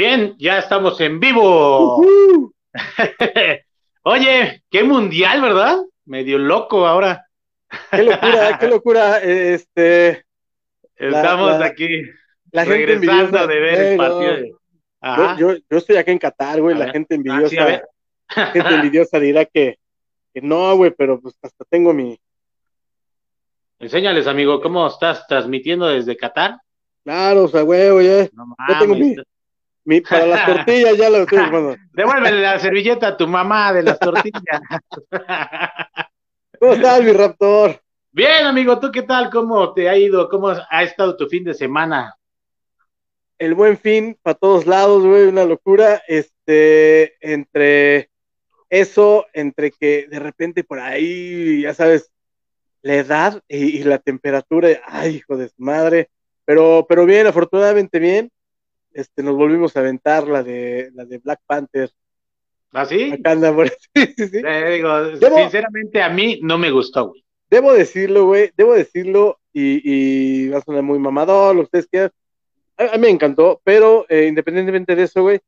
Bien, 0.00 0.34
ya 0.38 0.58
estamos 0.58 0.98
en 1.02 1.20
vivo. 1.20 2.02
Oye, 4.04 4.62
qué 4.70 4.82
mundial, 4.82 5.42
¿verdad? 5.42 5.76
Medio 6.06 6.38
loco 6.38 6.86
ahora. 6.86 7.26
Qué 7.90 8.04
locura, 8.04 8.58
qué 8.58 8.66
locura. 8.66 9.18
Este. 9.18 10.24
Estamos 10.96 11.60
aquí 11.60 11.86
la 12.50 12.64
regresando 12.64 13.40
gente 13.40 13.52
de 13.52 13.60
ver 13.60 13.80
el 13.80 13.96
partido. 13.98 15.36
Yo, 15.38 15.56
yo, 15.70 15.76
estoy 15.76 15.96
aquí 15.96 16.12
en 16.12 16.18
Qatar, 16.18 16.62
güey. 16.62 16.78
La 16.78 16.88
gente 16.88 17.14
ah, 17.14 17.16
envidiosa. 17.16 17.82
gente 18.54 18.74
envidiosa 18.74 19.20
dirá 19.20 19.44
que, 19.44 19.78
que 20.32 20.40
no, 20.40 20.76
güey, 20.78 20.92
pero 20.96 21.20
pues 21.20 21.36
hasta 21.42 21.62
tengo 21.66 21.92
mi. 21.92 22.18
Enséñales, 23.78 24.26
amigo, 24.26 24.62
¿cómo 24.62 24.86
estás 24.86 25.26
transmitiendo 25.26 25.88
desde 25.88 26.16
Qatar? 26.16 26.56
Claro, 27.04 27.44
o 27.44 27.48
sea, 27.48 27.60
güey, 27.60 27.90
güey. 27.90 28.30
No 28.32 28.56
yo 28.66 28.78
tengo 28.78 28.94
mi, 28.94 29.14
mi, 29.84 30.00
para 30.00 30.26
las 30.26 30.46
tortillas 30.46 30.96
ya 30.96 31.10
lo 31.10 31.18
estoy 31.18 31.50
bueno. 31.50 31.76
Devuélvele 31.92 32.40
la 32.40 32.58
servilleta 32.58 33.08
a 33.08 33.16
tu 33.16 33.26
mamá 33.26 33.72
de 33.72 33.82
las 33.82 33.98
tortillas. 33.98 34.60
¿Cómo 36.58 36.74
estás, 36.74 37.02
mi 37.02 37.12
raptor? 37.12 37.80
Bien, 38.12 38.44
amigo, 38.44 38.78
¿tú 38.78 38.90
qué 38.92 39.02
tal? 39.02 39.30
¿Cómo 39.30 39.72
te 39.72 39.88
ha 39.88 39.96
ido? 39.96 40.28
¿Cómo 40.28 40.48
ha 40.48 40.82
estado 40.82 41.16
tu 41.16 41.28
fin 41.28 41.44
de 41.44 41.54
semana? 41.54 42.16
El 43.38 43.54
buen 43.54 43.78
fin 43.78 44.18
para 44.22 44.34
todos 44.34 44.66
lados, 44.66 45.04
güey, 45.04 45.24
una 45.26 45.44
locura. 45.44 46.02
Este, 46.06 47.16
entre 47.20 48.10
eso, 48.68 49.26
entre 49.32 49.70
que 49.70 50.06
de 50.08 50.18
repente 50.18 50.64
por 50.64 50.78
ahí, 50.80 51.62
ya 51.62 51.72
sabes, 51.72 52.10
la 52.82 52.94
edad 52.94 53.42
y, 53.48 53.82
la 53.84 53.98
temperatura, 53.98 54.68
ay, 54.86 55.16
hijo 55.16 55.36
de 55.36 55.48
su 55.48 55.62
madre. 55.62 56.10
Pero, 56.44 56.86
pero 56.88 57.06
bien, 57.06 57.26
afortunadamente 57.26 57.98
bien 57.98 58.30
este, 58.92 59.22
nos 59.22 59.36
volvimos 59.36 59.76
a 59.76 59.80
aventar 59.80 60.26
la 60.26 60.42
de, 60.42 60.90
la 60.94 61.04
de 61.04 61.18
Black 61.18 61.40
Panther. 61.46 61.90
¿Ah, 62.72 62.84
sí? 62.84 63.12
Acá 63.12 63.32
anda 63.32 63.54
por... 63.54 63.68
sí, 63.68 64.14
digo, 64.16 65.16
sinceramente 65.18 66.02
a 66.02 66.08
mí 66.08 66.40
no 66.42 66.58
me 66.58 66.70
gustó, 66.70 67.08
güey. 67.08 67.24
Debo 67.50 67.72
decirlo, 67.72 68.26
güey, 68.26 68.52
debo 68.56 68.74
decirlo, 68.74 69.40
y, 69.52 69.80
y 69.84 70.48
va 70.48 70.58
a 70.58 70.62
sonar 70.62 70.82
muy 70.82 70.98
mamador, 70.98 71.54
lo 71.54 71.62
que 71.62 71.64
ustedes 71.64 71.86
quieran. 71.88 72.10
A, 72.76 72.96
mí 72.96 73.02
me 73.02 73.10
encantó, 73.10 73.60
pero 73.64 74.06
eh, 74.08 74.26
independientemente 74.26 74.94
de 74.94 75.02
eso, 75.02 75.22
güey, 75.22 75.40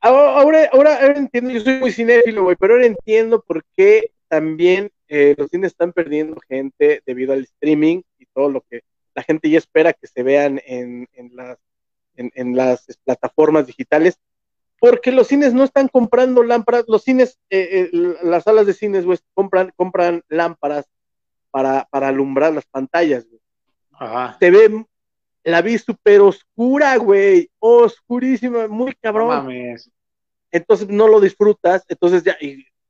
ahora, 0.00 0.68
ahora, 0.72 1.06
entiendo, 1.16 1.50
yo 1.50 1.60
soy 1.60 1.78
muy 1.78 1.92
cinéfilo, 1.92 2.42
güey, 2.44 2.56
pero 2.58 2.74
ahora 2.74 2.86
entiendo 2.86 3.42
por 3.42 3.64
qué 3.76 4.10
también 4.28 4.90
eh, 5.08 5.34
los 5.38 5.48
cines 5.48 5.72
están 5.72 5.92
perdiendo 5.92 6.38
gente 6.48 7.02
debido 7.06 7.32
al 7.32 7.44
streaming 7.44 8.02
y 8.18 8.26
todo 8.26 8.50
lo 8.50 8.60
que 8.68 8.82
la 9.14 9.22
gente 9.22 9.48
ya 9.48 9.58
espera 9.58 9.92
que 9.92 10.06
se 10.06 10.22
vean 10.22 10.60
en, 10.66 11.08
en 11.14 11.34
las 11.34 11.58
en, 12.18 12.56
las 12.56 12.86
plataformas 13.04 13.66
digitales, 13.66 14.18
porque 14.80 15.12
los 15.12 15.28
cines 15.28 15.54
no 15.54 15.64
están 15.64 15.88
comprando 15.88 16.42
lámparas, 16.42 16.84
los 16.88 17.02
cines, 17.02 17.38
eh, 17.50 17.90
eh, 17.92 18.16
las 18.22 18.44
salas 18.44 18.66
de 18.66 18.74
cines, 18.74 19.04
güey, 19.04 19.18
compran, 19.34 19.72
compran 19.76 20.22
lámparas 20.28 20.86
para, 21.50 21.86
para 21.90 22.08
alumbrar 22.08 22.52
las 22.52 22.66
pantallas, 22.66 23.26
güey. 23.28 23.40
Ajá. 23.92 24.36
Se 24.38 24.50
ve, 24.50 24.84
la 25.44 25.62
vi 25.62 25.78
súper 25.78 26.20
oscura, 26.20 26.96
güey, 26.96 27.50
oscurísima, 27.58 28.68
muy 28.68 28.94
cabrón. 28.94 29.48
Entonces 30.50 30.88
no 30.88 31.08
lo 31.08 31.20
disfrutas, 31.20 31.84
entonces 31.88 32.22
ya, 32.22 32.36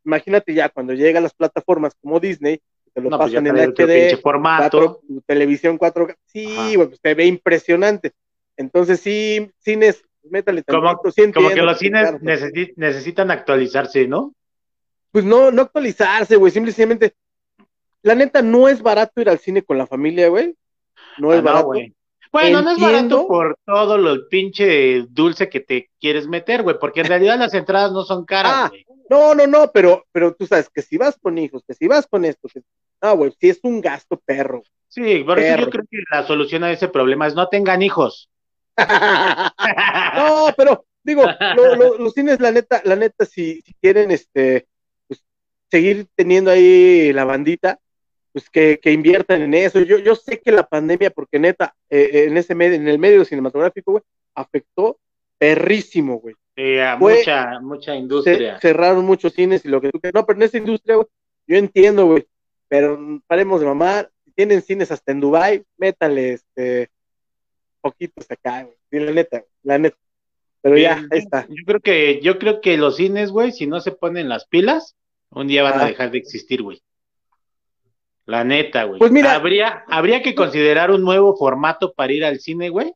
imagínate 0.05 0.55
ya 0.55 0.69
cuando 0.69 0.93
llega 0.93 1.19
a 1.19 1.23
las 1.23 1.35
plataformas 1.35 1.95
como 2.01 2.21
Disney, 2.21 2.61
te 2.93 3.01
lo 3.01 3.11
pues 3.11 3.19
pasan 3.19 3.47
en 3.47 3.57
HD, 3.57 4.21
formato. 4.21 5.01
televisión 5.27 5.79
4K, 5.79 6.17
sí, 6.27 6.75
güey, 6.75 6.89
pues 6.89 7.01
te 7.01 7.15
ve 7.15 7.27
impresionante. 7.27 8.13
Entonces 8.59 9.01
sí, 9.01 9.51
cines, 9.61 10.05
métale 10.25 10.65
como, 10.65 11.01
como 11.33 11.49
que 11.49 11.63
los 11.63 11.79
cines 11.79 12.21
necesitan 12.77 13.31
actualizarse, 13.31 14.07
¿no? 14.09 14.35
Pues 15.13 15.25
no, 15.25 15.51
no 15.53 15.63
actualizarse, 15.63 16.37
güey, 16.37 16.53
simplemente, 16.53 17.15
la 18.03 18.17
neta 18.17 18.43
no 18.43 18.69
es 18.69 18.83
barato 18.83 19.21
ir 19.21 19.31
al 19.31 19.39
cine 19.39 19.63
con 19.63 19.79
la 19.79 19.87
familia, 19.87 20.29
güey. 20.29 20.55
No 21.19 21.33
es 21.33 21.39
ah, 21.39 21.43
barato. 21.43 21.73
bueno, 22.33 22.63
no 22.63 22.71
es 22.73 22.81
barato 22.81 23.29
por 23.29 23.57
todo 23.65 23.97
lo 23.97 24.29
pinche 24.29 25.07
dulce 25.09 25.49
que 25.49 25.61
te 25.61 25.91
quieres 26.01 26.27
meter, 26.27 26.65
güey, 26.65 26.77
porque 26.81 27.01
en 27.01 27.07
realidad 27.09 27.39
las 27.39 27.55
entradas 27.55 27.93
no 27.93 28.03
son 28.03 28.25
caras, 28.25 28.53
ah, 28.55 28.69
güey. 28.69 28.85
No, 29.09 29.35
no, 29.35 29.47
no, 29.47 29.71
pero, 29.73 30.05
pero 30.13 30.35
tú 30.35 30.47
sabes 30.47 30.69
que 30.69 30.83
si 30.83 30.99
vas 30.99 31.17
con 31.23 31.39
hijos, 31.39 31.63
que 31.67 31.75
si 31.75 31.87
vas 31.87 32.07
con 32.07 32.25
esto, 32.25 32.49
que, 32.53 32.61
no, 33.01 33.17
güey, 33.17 33.33
si 33.41 33.49
es 33.49 33.61
un 33.63 33.81
gasto 33.81 34.21
perro. 34.27 34.63
Sí, 34.89 35.23
por 35.25 35.39
eso 35.39 35.57
yo 35.61 35.71
creo 35.71 35.85
que 35.91 35.99
la 36.11 36.27
solución 36.27 36.65
a 36.65 36.73
ese 36.73 36.89
problema 36.89 37.27
es 37.27 37.35
no 37.35 37.49
tengan 37.49 37.83
hijos. 37.83 38.29
no, 40.17 40.55
pero 40.57 40.87
digo, 41.03 41.25
los 41.99 42.13
cines, 42.13 42.41
la 42.41 42.53
neta, 42.53 42.81
la 42.85 42.97
neta, 42.97 43.25
si, 43.25 43.63
quieren 43.81 44.11
este, 44.11 44.67
pues, 45.07 45.25
seguir 45.71 46.07
teniendo 46.15 46.51
ahí 46.51 47.13
la 47.13 47.25
bandita, 47.25 47.79
pues 48.33 48.51
que, 48.51 48.81
inviertan 48.85 49.43
en 49.43 49.55
eso. 49.55 49.81
Yo, 49.81 49.99
yo 49.99 50.15
sé 50.15 50.41
que 50.41 50.53
la 50.53 50.67
pandemia, 50.67 51.11
porque 51.11 51.39
neta, 51.39 51.75
eh, 51.91 52.11
eh, 52.13 52.25
en 52.25 52.37
ese 52.37 52.55
medio, 52.55 52.77
en 52.77 52.89
el 52.89 52.99
medio 52.99 53.25
cinematográfico, 53.25 53.93
güey, 53.93 54.05
afectó 54.35 54.99
perrísimo, 55.39 56.21
güey. 56.21 56.35
mucha, 56.99 57.61
mucha 57.61 57.97
industria. 57.97 58.59
cerraron 58.61 59.05
muchos 59.05 59.33
cines 59.33 59.65
y 59.65 59.69
lo 59.69 59.81
que 59.81 59.91
tú 59.91 60.01
quieras. 60.01 60.15
No, 60.15 60.27
pero 60.27 60.39
en 60.39 60.43
esa 60.45 60.59
industria, 60.59 60.97
güey, 60.97 61.07
yo 61.47 61.57
entiendo, 61.57 62.07
güey, 62.07 62.27
pero 62.69 62.99
paremos 63.27 63.61
de 63.61 63.67
mamar. 63.67 64.11
Si 64.25 64.33
tienen 64.33 64.63
cines 64.63 64.91
hasta 64.91 65.13
en 65.13 65.21
Dubai, 65.21 65.65
métanle 65.79 66.35
este 66.35 66.91
poquitos 67.91 68.31
acá, 68.31 68.65
güey. 68.65 69.05
la 69.05 69.13
neta, 69.13 69.45
la 69.63 69.79
neta. 69.79 69.97
Pero 70.61 70.77
ya, 70.77 71.05
ahí 71.11 71.19
está. 71.19 71.47
Yo 71.49 71.65
creo 71.65 71.81
que, 71.81 72.21
yo 72.23 72.39
creo 72.39 72.61
que 72.61 72.77
los 72.77 72.97
cines, 72.97 73.31
güey, 73.31 73.53
si 73.53 73.67
no 73.67 73.81
se 73.81 73.93
ponen 73.93 74.29
las 74.29 74.47
pilas, 74.47 74.97
un 75.31 75.47
día 75.47 75.63
van 75.63 75.81
a 75.81 75.87
dejar 75.87 76.11
de 76.11 76.19
existir, 76.19 76.63
güey. 76.63 76.83
La 78.27 78.45
neta, 78.45 78.85
güey. 78.85 78.99
Pues 78.99 79.11
mira, 79.11 79.35
habría, 79.35 79.85
habría 79.89 80.23
que 80.23 80.35
considerar 80.35 80.91
un 80.91 81.03
nuevo 81.03 81.37
formato 81.37 81.93
para 81.95 82.13
ir 82.13 82.25
al 82.25 82.41
cine, 82.41 82.69
güey. 82.69 82.93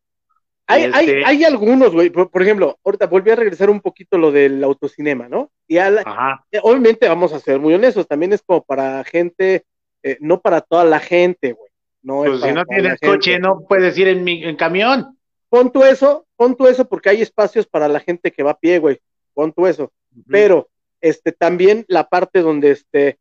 Hay, 0.67 0.85
hay, 0.85 1.07
este 1.07 1.25
hay, 1.25 1.45
algunos, 1.45 1.93
güey. 1.93 2.11
Por, 2.11 2.43
ejemplo, 2.43 2.79
ahorita 2.85 3.07
volví 3.07 3.31
a 3.31 3.37
regresar 3.37 3.71
un 3.71 3.81
poquito 3.81 4.19
lo 4.19 4.31
del 4.31 4.63
autocinema, 4.63 5.29
¿no? 5.29 5.51
Y 5.67 5.79
Ajá. 5.79 6.45
Eh, 6.51 6.61
obviamente, 6.63 7.09
vamos 7.09 7.33
a 7.33 7.41
ser 7.41 7.59
muy 7.59 7.75
honestos, 7.75 8.07
también 8.07 8.33
es 8.33 8.43
como 8.43 8.63
para 8.63 9.03
gente, 9.05 9.65
eh, 10.03 10.19
no 10.21 10.41
para 10.41 10.61
toda 10.61 10.85
la 10.85 11.01
gente, 11.01 11.53
güey. 11.53 11.72
No 12.03 12.23
pues 12.25 12.41
si 12.41 12.53
no 12.53 12.65
tienes 12.65 12.99
coche, 13.01 13.39
no 13.39 13.61
puedes 13.69 13.97
ir 13.97 14.09
en, 14.09 14.25
mi, 14.25 14.43
en 14.45 14.57
camión. 14.57 15.17
Pon 15.49 15.71
tú 15.71 15.85
eso, 15.85 16.27
pon 16.37 16.57
tú 16.57 16.67
eso 16.67 16.89
porque 16.89 17.11
hay 17.11 17.23
espacios 17.23 17.67
para 17.67 17.89
la 17.89 18.01
gente 18.01 18.33
que 18.33 18.43
va 18.43 18.53
a 18.53 18.59
pie, 18.59 18.79
güey. 18.79 19.01
Pon 19.35 19.53
tú 19.53 19.67
eso. 19.67 19.93
Pero, 20.29 20.69
este, 21.01 21.33
también 21.33 21.85
la 21.89 22.09
parte 22.09 22.41
donde, 22.41 22.73
este, 22.73 23.19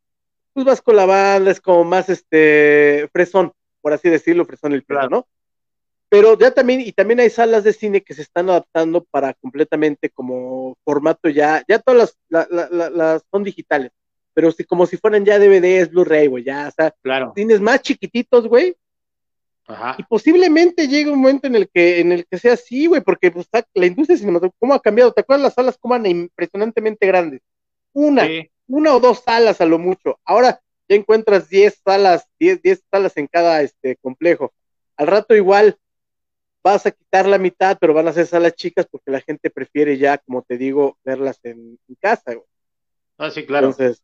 pues 0.53 0.65
vas 0.65 0.81
con 0.81 0.95
la 0.95 1.05
banda, 1.05 1.51
es 1.51 1.61
como 1.61 1.83
más, 1.83 2.09
este, 2.09 3.09
fresón, 3.13 3.53
por 3.81 3.93
así 3.93 4.09
decirlo, 4.09 4.45
fresón 4.45 4.73
el 4.73 4.83
plano, 4.83 5.09
¿no? 5.09 5.27
Pero 6.09 6.37
ya 6.37 6.51
también, 6.51 6.81
y 6.81 6.91
también 6.91 7.21
hay 7.21 7.29
salas 7.29 7.63
de 7.63 7.71
cine 7.71 8.01
que 8.01 8.13
se 8.13 8.23
están 8.23 8.49
adaptando 8.49 9.05
para 9.05 9.33
completamente 9.35 10.09
como 10.09 10.77
formato 10.83 11.29
ya, 11.29 11.63
ya 11.69 11.79
todas 11.79 12.17
las, 12.27 12.49
las 12.49 13.23
son 13.31 13.45
digitales 13.45 13.91
pero 14.33 14.51
si, 14.51 14.63
como 14.63 14.85
si 14.85 14.97
fueran 14.97 15.25
ya 15.25 15.39
DVDs, 15.39 15.91
Blu-ray, 15.91 16.27
güey, 16.27 16.43
ya, 16.43 16.67
o 16.67 16.71
sea, 16.71 16.93
claro. 17.01 17.33
tienes 17.35 17.59
más 17.59 17.81
chiquititos, 17.81 18.47
güey. 18.47 18.75
Ajá. 19.67 19.95
Y 19.97 20.03
posiblemente 20.03 20.87
llegue 20.87 21.11
un 21.11 21.19
momento 21.19 21.47
en 21.47 21.55
el 21.55 21.69
que, 21.69 21.99
en 21.99 22.11
el 22.11 22.25
que 22.25 22.37
sea 22.37 22.53
así, 22.53 22.87
güey, 22.87 23.01
porque 23.01 23.31
pues, 23.31 23.47
la 23.73 23.85
industria 23.85 24.17
cinematográfica, 24.17 24.57
¿cómo 24.59 24.73
ha 24.73 24.81
cambiado? 24.81 25.13
¿Te 25.13 25.21
acuerdas 25.21 25.43
las 25.43 25.53
salas 25.53 25.77
cómo 25.79 25.95
eran 25.95 26.07
impresionantemente 26.07 27.07
grandes? 27.07 27.41
Una, 27.93 28.27
una 28.67 28.95
o 28.95 28.99
dos 28.99 29.23
salas 29.23 29.61
a 29.61 29.65
lo 29.65 29.77
mucho. 29.77 30.19
Ahora 30.25 30.61
ya 30.89 30.95
encuentras 30.95 31.49
10 31.49 31.81
salas, 31.85 32.27
10, 32.39 32.61
10 32.61 32.83
salas 32.91 33.15
en 33.17 33.27
cada 33.27 33.61
este 33.61 33.95
complejo. 33.97 34.53
Al 34.97 35.07
rato 35.07 35.35
igual 35.35 35.77
vas 36.63 36.85
a 36.85 36.91
quitar 36.91 37.27
la 37.27 37.37
mitad, 37.37 37.77
pero 37.79 37.93
van 37.93 38.07
a 38.07 38.13
ser 38.13 38.27
salas 38.27 38.55
chicas 38.55 38.87
porque 38.89 39.11
la 39.11 39.21
gente 39.21 39.49
prefiere 39.49 39.97
ya, 39.97 40.17
como 40.17 40.41
te 40.41 40.57
digo, 40.57 40.97
verlas 41.03 41.39
en, 41.43 41.79
en 41.87 41.95
casa, 41.99 42.33
güey. 42.33 42.45
Ah, 43.17 43.31
sí, 43.31 43.45
claro. 43.45 43.67
Entonces, 43.67 44.03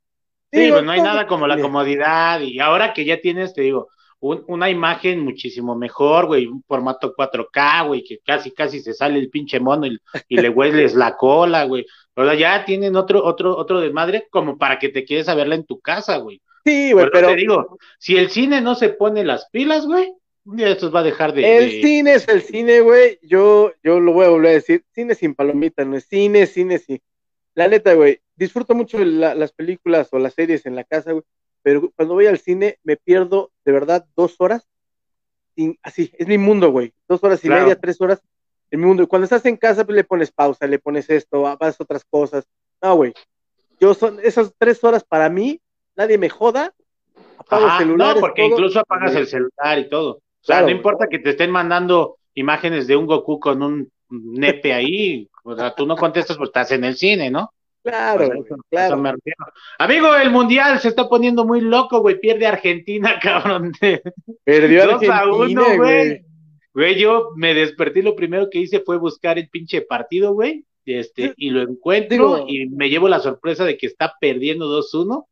Sí, 0.51 0.69
pues 0.71 0.83
no 0.83 0.91
hay 0.91 1.01
nada 1.01 1.27
como 1.27 1.45
la 1.45 1.59
comodidad 1.59 2.39
y 2.39 2.59
ahora 2.59 2.93
que 2.93 3.03
ya 3.03 3.19
tienes, 3.19 3.53
te 3.53 3.63
digo, 3.63 3.89
una 4.19 4.69
imagen 4.69 5.23
muchísimo 5.23 5.75
mejor, 5.75 6.25
güey, 6.25 6.47
un 6.47 6.63
formato 6.63 7.13
4K, 7.15 7.87
güey, 7.87 8.03
que 8.03 8.19
casi, 8.19 8.51
casi 8.51 8.79
se 8.79 8.93
sale 8.93 9.19
el 9.19 9.29
pinche 9.29 9.59
mono 9.59 9.85
y, 9.85 9.99
le 10.29 10.49
hueles 10.49 10.95
la 10.95 11.15
cola, 11.15 11.65
güey. 11.65 11.85
Pero 12.13 12.33
ya 12.33 12.65
tienen 12.65 12.95
otro, 12.95 13.23
otro, 13.23 13.55
otro 13.55 13.79
desmadre 13.79 14.27
como 14.29 14.57
para 14.57 14.79
que 14.79 14.89
te 14.89 15.05
quieres 15.05 15.29
a 15.29 15.35
verla 15.35 15.55
en 15.55 15.65
tu 15.65 15.79
casa, 15.79 16.17
güey. 16.17 16.41
Sí, 16.65 16.91
güey, 16.93 17.07
pero... 17.11 17.29
Te 17.29 17.35
digo, 17.35 17.77
si 17.99 18.17
el 18.17 18.29
cine 18.29 18.59
no 18.59 18.73
se 18.73 18.89
pone 18.89 19.23
las 19.23 19.49
pilas, 19.51 19.85
güey, 19.85 20.11
un 20.45 20.57
día 20.57 20.69
estos 20.69 20.93
va 20.93 21.01
a 21.01 21.03
dejar 21.03 21.33
de... 21.33 21.57
El 21.57 21.81
cine 21.83 22.15
es 22.15 22.27
el 22.27 22.41
cine, 22.41 22.81
güey, 22.81 23.19
yo, 23.21 23.71
yo 23.83 23.99
lo 23.99 24.13
voy 24.13 24.25
a 24.25 24.29
volver 24.29 24.51
a 24.51 24.55
decir, 24.55 24.83
cine 24.93 25.13
sin 25.13 25.35
palomita, 25.35 25.85
no 25.85 25.95
es 25.95 26.07
cine, 26.07 26.47
cine 26.47 26.79
sin... 26.79 26.99
La 27.53 27.67
neta, 27.67 27.93
güey, 27.93 28.19
disfruto 28.37 28.75
mucho 28.75 29.03
las 29.03 29.51
películas 29.51 30.09
o 30.11 30.19
las 30.19 30.33
series 30.33 30.65
en 30.65 30.75
la 30.75 30.83
casa, 30.83 31.11
güey, 31.11 31.23
pero 31.61 31.91
cuando 31.95 32.13
voy 32.13 32.27
al 32.27 32.39
cine 32.39 32.79
me 32.83 32.95
pierdo 32.95 33.51
de 33.65 33.71
verdad 33.71 34.05
dos 34.15 34.35
horas, 34.39 34.67
así, 35.83 36.11
es 36.17 36.27
mi 36.27 36.37
mundo, 36.37 36.71
güey, 36.71 36.93
dos 37.07 37.23
horas 37.23 37.43
y 37.43 37.49
media, 37.49 37.77
tres 37.77 37.99
horas, 37.99 38.21
en 38.71 38.79
mi 38.79 38.85
mundo. 38.85 39.03
Y 39.03 39.07
cuando 39.07 39.25
estás 39.25 39.45
en 39.45 39.57
casa, 39.57 39.85
pues 39.85 39.95
le 39.95 40.03
pones 40.03 40.31
pausa, 40.31 40.67
le 40.67 40.79
pones 40.79 41.09
esto, 41.09 41.41
vas 41.41 41.79
a 41.79 41.83
otras 41.83 42.05
cosas. 42.05 42.45
No, 42.81 42.95
güey. 42.95 43.13
Yo 43.79 43.93
son 43.93 44.19
esas 44.23 44.53
tres 44.57 44.83
horas 44.83 45.03
para 45.03 45.29
mí, 45.29 45.59
nadie 45.95 46.17
me 46.17 46.29
joda. 46.29 46.73
Apago 47.37 47.67
el 47.67 47.77
celular. 47.77 48.15
No, 48.15 48.21
porque 48.21 48.45
incluso 48.45 48.79
apagas 48.79 49.15
el 49.15 49.27
celular 49.27 49.79
y 49.79 49.89
todo. 49.89 50.11
O 50.15 50.45
sea, 50.47 50.61
no 50.61 50.69
importa 50.69 51.07
que 51.07 51.19
te 51.19 51.31
estén 51.31 51.51
mandando 51.51 52.17
imágenes 52.33 52.87
de 52.87 52.95
un 52.95 53.07
Goku 53.07 53.39
con 53.39 53.61
un 53.61 53.91
nepe 54.09 54.73
ahí, 54.73 55.27
o 55.43 55.55
sea, 55.55 55.75
tú 55.75 55.85
no 55.85 55.95
contestas 55.95 56.37
porque 56.37 56.49
estás 56.49 56.71
en 56.71 56.83
el 56.83 56.95
cine, 56.95 57.29
¿no? 57.29 57.51
Claro, 57.87 58.45
claro. 58.69 59.03
Amigo, 59.79 60.15
el 60.15 60.29
mundial 60.29 60.79
se 60.79 60.89
está 60.89 61.07
poniendo 61.07 61.45
muy 61.45 61.61
loco, 61.61 62.01
güey. 62.01 62.19
Pierde 62.19 62.45
Argentina, 62.45 63.19
cabrón. 63.21 63.71
Perdió 64.43 64.83
Argentina, 64.83 65.75
güey. 65.75 66.25
Güey, 66.73 66.99
yo 66.99 67.31
me 67.35 67.53
desperté 67.53 68.03
lo 68.03 68.15
primero 68.15 68.49
que 68.51 68.59
hice 68.59 68.81
fue 68.81 68.97
buscar 68.97 69.39
el 69.39 69.49
pinche 69.49 69.81
partido, 69.81 70.33
güey. 70.33 70.63
Este, 70.85 71.33
y 71.35 71.49
lo 71.49 71.61
encuentro 71.61 72.45
y 72.47 72.69
me 72.69 72.89
llevo 72.89 73.09
la 73.09 73.19
sorpresa 73.19 73.65
de 73.65 73.77
que 73.77 73.87
está 73.87 74.13
perdiendo 74.21 74.67
2-1. 74.67 75.25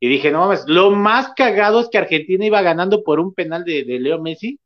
Y 0.00 0.08
dije, 0.08 0.30
no 0.30 0.40
mames, 0.40 0.64
lo 0.66 0.90
más 0.90 1.32
cagado 1.34 1.80
es 1.80 1.88
que 1.88 1.98
Argentina 1.98 2.44
iba 2.44 2.62
ganando 2.62 3.02
por 3.02 3.20
un 3.20 3.34
penal 3.34 3.64
de, 3.64 3.84
Leo 3.84 4.20
Messi. 4.20 4.58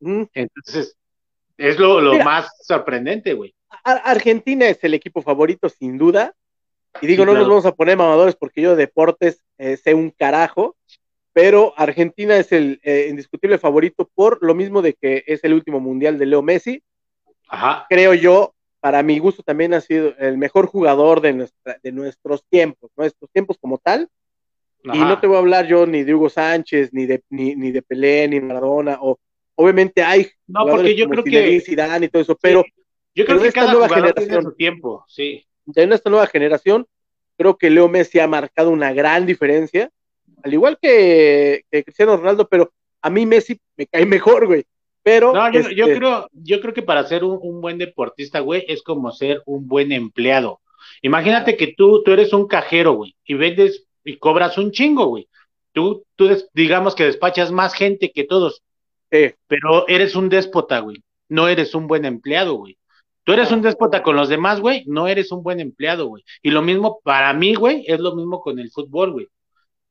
Mm. 0.00 0.24
Entonces, 0.34 0.96
es 1.56 1.78
lo, 1.78 2.00
más 2.22 2.48
sorprendente, 2.62 3.32
güey. 3.34 3.54
Argentina 3.84 4.68
es 4.68 4.82
el 4.84 4.94
equipo 4.94 5.22
favorito, 5.22 5.68
sin 5.68 5.98
duda. 5.98 6.34
Y 7.00 7.06
digo, 7.06 7.24
no 7.24 7.34
nos 7.34 7.48
vamos 7.48 7.66
a 7.66 7.74
poner 7.74 7.96
mamadores 7.96 8.36
porque 8.36 8.62
yo 8.62 8.70
de 8.70 8.76
deportes 8.76 9.42
eh, 9.58 9.76
sé 9.76 9.94
un 9.94 10.10
carajo, 10.10 10.76
pero 11.32 11.74
Argentina 11.76 12.36
es 12.36 12.52
el 12.52 12.80
eh, 12.82 13.06
indiscutible 13.10 13.58
favorito 13.58 14.08
por 14.14 14.38
lo 14.42 14.54
mismo 14.54 14.82
de 14.82 14.94
que 14.94 15.24
es 15.26 15.44
el 15.44 15.54
último 15.54 15.80
mundial 15.80 16.18
de 16.18 16.26
Leo 16.26 16.42
Messi. 16.42 16.82
Ajá. 17.48 17.86
Creo 17.88 18.14
yo, 18.14 18.54
para 18.80 19.02
mi 19.02 19.18
gusto 19.18 19.42
también 19.42 19.74
ha 19.74 19.80
sido 19.80 20.14
el 20.18 20.38
mejor 20.38 20.66
jugador 20.66 21.20
de, 21.20 21.32
nuestra, 21.32 21.78
de 21.82 21.92
nuestros 21.92 22.44
tiempos, 22.48 22.90
nuestros 22.96 23.30
tiempos 23.30 23.58
como 23.60 23.78
tal. 23.78 24.08
Y 24.84 24.98
no 24.98 25.18
te 25.18 25.26
voy 25.26 25.34
a 25.34 25.40
hablar 25.40 25.66
yo 25.66 25.84
ni 25.84 26.04
de 26.04 26.14
Hugo 26.14 26.28
Sánchez, 26.28 26.92
ni 26.92 27.06
de, 27.06 27.20
ni, 27.28 27.56
ni 27.56 27.72
de 27.72 27.82
Pelé, 27.82 28.28
ni 28.28 28.38
Maradona, 28.38 28.98
o 29.00 29.18
obviamente 29.56 30.04
hay 30.04 30.28
no, 30.46 30.64
porque 30.64 30.94
yo 30.94 31.08
creo 31.08 31.24
que 31.24 31.60
Zidane 31.60 32.06
y 32.06 32.08
todo 32.08 32.22
eso, 32.22 32.38
pero 32.40 32.64
yo 33.12 33.26
creo 33.26 33.42
que 33.42 33.50
cada 33.50 33.72
nueva 33.72 33.88
generación, 33.88 34.28
tiene 34.28 34.42
su 34.42 34.52
tiempo, 34.54 35.04
sí 35.08 35.44
en 35.74 35.92
esta 35.92 36.10
nueva 36.10 36.26
generación, 36.26 36.86
creo 37.36 37.56
que 37.56 37.70
Leo 37.70 37.88
Messi 37.88 38.18
ha 38.18 38.28
marcado 38.28 38.70
una 38.70 38.92
gran 38.92 39.26
diferencia, 39.26 39.90
al 40.42 40.52
igual 40.52 40.78
que, 40.80 41.64
Cristiano 41.70 42.16
Ronaldo, 42.16 42.48
pero 42.48 42.72
a 43.02 43.10
mí 43.10 43.26
Messi 43.26 43.58
me 43.76 43.86
cae 43.86 44.06
mejor, 44.06 44.46
güey. 44.46 44.64
Pero 45.02 45.32
no, 45.32 45.52
yo, 45.52 45.60
yo, 45.70 45.86
este 45.86 45.98
creo, 45.98 46.28
yo 46.32 46.60
creo 46.60 46.74
que 46.74 46.82
para 46.82 47.06
ser 47.06 47.22
un, 47.22 47.60
buen 47.60 47.78
deportista, 47.78 48.40
güey, 48.40 48.64
es 48.66 48.82
como 48.82 49.12
ser 49.12 49.40
un 49.46 49.68
buen 49.68 49.92
empleado. 49.92 50.60
Imagínate 51.02 51.56
que 51.56 51.74
tú, 51.76 52.02
tú 52.02 52.10
eres 52.10 52.32
un 52.32 52.48
cajero, 52.48 52.94
güey, 52.94 53.14
y 53.24 53.34
vendes 53.34 53.86
y 54.04 54.16
cobras 54.16 54.58
un 54.58 54.72
chingo, 54.72 55.06
güey. 55.06 55.28
Tú, 55.72 56.04
tú 56.16 56.28
digamos 56.54 56.94
que 56.96 57.04
despachas 57.04 57.52
más 57.52 57.74
gente 57.74 58.10
que 58.10 58.24
todos, 58.24 58.62
pero 59.10 59.86
eres 59.86 60.16
un 60.16 60.28
déspota, 60.28 60.80
güey. 60.80 61.02
No 61.28 61.48
eres 61.48 61.74
un 61.74 61.86
buen 61.86 62.04
empleado, 62.04 62.54
güey. 62.54 62.76
Tú 63.26 63.32
eres 63.32 63.50
un 63.50 63.60
déspota 63.60 64.04
con 64.04 64.14
los 64.14 64.28
demás, 64.28 64.60
güey, 64.60 64.84
no 64.86 65.08
eres 65.08 65.32
un 65.32 65.42
buen 65.42 65.58
empleado, 65.58 66.06
güey. 66.06 66.22
Y 66.42 66.50
lo 66.50 66.62
mismo 66.62 67.00
para 67.02 67.32
mí, 67.32 67.56
güey, 67.56 67.84
es 67.88 67.98
lo 67.98 68.14
mismo 68.14 68.40
con 68.40 68.60
el 68.60 68.70
fútbol, 68.70 69.10
güey. 69.10 69.28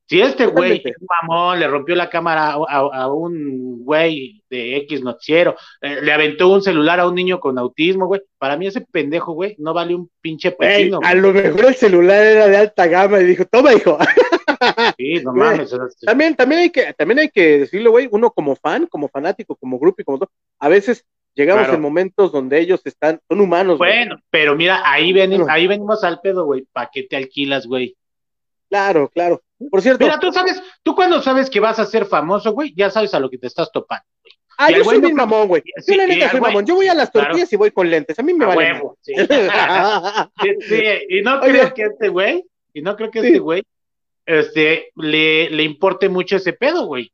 Si 0.08 0.22
este 0.22 0.46
güey, 0.46 0.82
mamón, 1.20 1.60
le 1.60 1.68
rompió 1.68 1.94
la 1.96 2.08
cámara 2.08 2.52
a, 2.52 3.12
un 3.12 3.84
güey 3.84 4.42
de 4.48 4.76
X 4.78 5.02
noticiero, 5.02 5.54
eh, 5.82 6.00
le 6.00 6.12
aventó 6.12 6.48
un 6.48 6.62
celular 6.62 6.98
a 6.98 7.06
un 7.06 7.14
niño 7.14 7.38
con 7.38 7.58
autismo, 7.58 8.06
güey, 8.06 8.22
para 8.38 8.56
mí 8.56 8.68
ese 8.68 8.80
pendejo, 8.80 9.32
güey, 9.34 9.54
no 9.58 9.74
vale 9.74 9.94
un 9.94 10.08
pinche 10.22 10.52
pepino. 10.52 11.00
a 11.02 11.14
lo 11.14 11.34
mejor 11.34 11.66
el 11.66 11.74
celular 11.74 12.24
era 12.24 12.48
de 12.48 12.56
alta 12.56 12.86
gama 12.86 13.20
y 13.20 13.24
dijo, 13.24 13.44
toma, 13.44 13.74
hijo. 13.74 13.98
Sí, 14.96 15.20
no 15.22 15.32
mames. 15.34 15.76
También, 16.00 16.34
también 16.34 16.62
hay 16.62 16.70
que, 16.70 16.94
también 16.94 17.18
hay 17.18 17.28
que 17.28 17.58
decirlo, 17.58 17.90
güey, 17.90 18.08
uno 18.10 18.30
como 18.30 18.56
fan, 18.56 18.86
como 18.86 19.10
fanático, 19.10 19.56
como 19.56 19.78
grupo 19.78 20.00
y 20.00 20.04
como 20.04 20.20
todo, 20.20 20.30
a 20.58 20.70
veces 20.70 21.04
Llegamos 21.36 21.68
en 21.68 21.80
momentos 21.82 22.32
donde 22.32 22.58
ellos 22.58 22.80
están, 22.84 23.20
son 23.28 23.40
humanos. 23.42 23.76
Bueno, 23.76 24.18
pero 24.30 24.56
mira, 24.56 24.80
ahí, 24.90 25.12
ven, 25.12 25.44
ahí 25.50 25.66
venimos 25.66 26.02
al 26.02 26.20
pedo, 26.20 26.46
güey. 26.46 26.66
¿Para 26.72 26.88
qué 26.90 27.02
te 27.02 27.14
alquilas, 27.14 27.66
güey? 27.66 27.94
Claro, 28.70 29.10
claro. 29.10 29.42
Por 29.70 29.82
cierto. 29.82 30.06
Mira, 30.06 30.18
tú 30.18 30.32
sabes, 30.32 30.62
tú 30.82 30.94
cuando 30.94 31.20
sabes 31.20 31.50
que 31.50 31.60
vas 31.60 31.78
a 31.78 31.84
ser 31.84 32.06
famoso, 32.06 32.52
güey, 32.52 32.72
ya 32.74 32.88
sabes 32.88 33.12
a 33.12 33.20
lo 33.20 33.28
que 33.28 33.36
te 33.36 33.48
estás 33.48 33.70
topando. 33.70 34.06
Ah, 34.56 34.70
yo 34.70 34.82
soy 34.82 34.98
bien 34.98 35.14
mamón, 35.14 35.48
güey. 35.48 35.62
Sí, 35.82 35.92
yo 35.92 35.98
la 35.98 36.06
neta 36.06 36.30
soy 36.30 36.40
mamón. 36.40 36.64
Yo 36.64 36.74
voy 36.74 36.88
a 36.88 36.94
las 36.94 37.12
tortillas 37.12 37.52
y 37.52 37.56
voy 37.56 37.70
con 37.70 37.90
lentes. 37.90 38.18
A 38.18 38.22
mí 38.22 38.32
me 38.32 38.46
vale. 38.46 38.72
Huevo, 38.72 38.96
sí. 39.02 39.12
sí. 40.66 40.82
Y 41.10 41.20
no 41.20 41.38
creo 41.42 41.74
que 41.74 41.82
este 41.82 42.08
güey, 42.08 42.46
y 42.72 42.80
no 42.80 42.96
creo 42.96 43.10
que 43.10 43.18
este 43.18 43.38
güey, 43.38 43.62
este, 44.24 44.90
le, 44.96 45.50
le 45.50 45.62
importe 45.64 46.08
mucho 46.08 46.36
ese 46.36 46.54
pedo, 46.54 46.86
güey. 46.86 47.12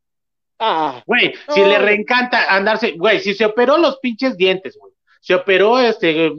Ah, 0.58 1.02
güey, 1.06 1.34
si 1.48 1.60
le 1.60 1.78
reencanta 1.78 2.54
andarse, 2.54 2.92
güey, 2.92 3.20
si 3.20 3.34
se 3.34 3.44
operó 3.44 3.78
los 3.78 3.98
pinches 3.98 4.36
dientes, 4.36 4.76
güey, 4.78 4.92
se 5.20 5.34
operó 5.34 5.80
este, 5.80 6.32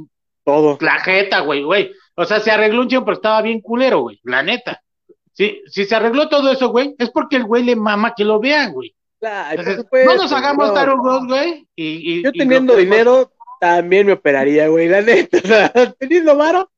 todo. 0.44 0.78
La 0.82 1.00
jeta, 1.00 1.42
güey, 1.42 1.64
güey. 1.64 1.92
O 2.16 2.26
sea, 2.26 2.40
se 2.40 2.52
arregló 2.52 2.82
un 2.82 2.88
chico, 2.88 3.04
pero 3.04 3.16
estaba 3.16 3.42
bien 3.42 3.60
culero, 3.60 4.02
güey, 4.02 4.20
la 4.24 4.44
neta. 4.44 4.82
Si, 5.34 5.62
si 5.66 5.86
se 5.86 5.96
arregló 5.96 6.30
todo 6.30 6.52
eso, 6.52 6.70
güey, 6.70 6.96
es 6.98 7.10
porque 7.10 7.38
el 7.38 7.46
güey 7.46 7.64
le 7.64 7.76
mama 7.76 8.14
que 8.16 8.24
lo 8.24 8.40
vean, 8.40 8.72
güey. 8.72 8.96
no 9.22 10.16
nos 10.16 10.32
hagamos 10.32 10.68
no. 10.68 10.74
tarugos, 10.74 11.28
güey. 11.28 11.68
Y, 11.76 12.20
y, 12.20 12.24
Yo 12.24 12.32
teniendo 12.32 12.76
dinero, 12.76 13.34
también 13.60 14.06
me 14.06 14.14
operaría, 14.14 14.68
güey, 14.68 14.88
la 14.88 15.02
neta. 15.02 15.38
O 15.44 15.48
sea, 15.48 15.94
teniendo 15.98 16.38
varo, 16.38 16.72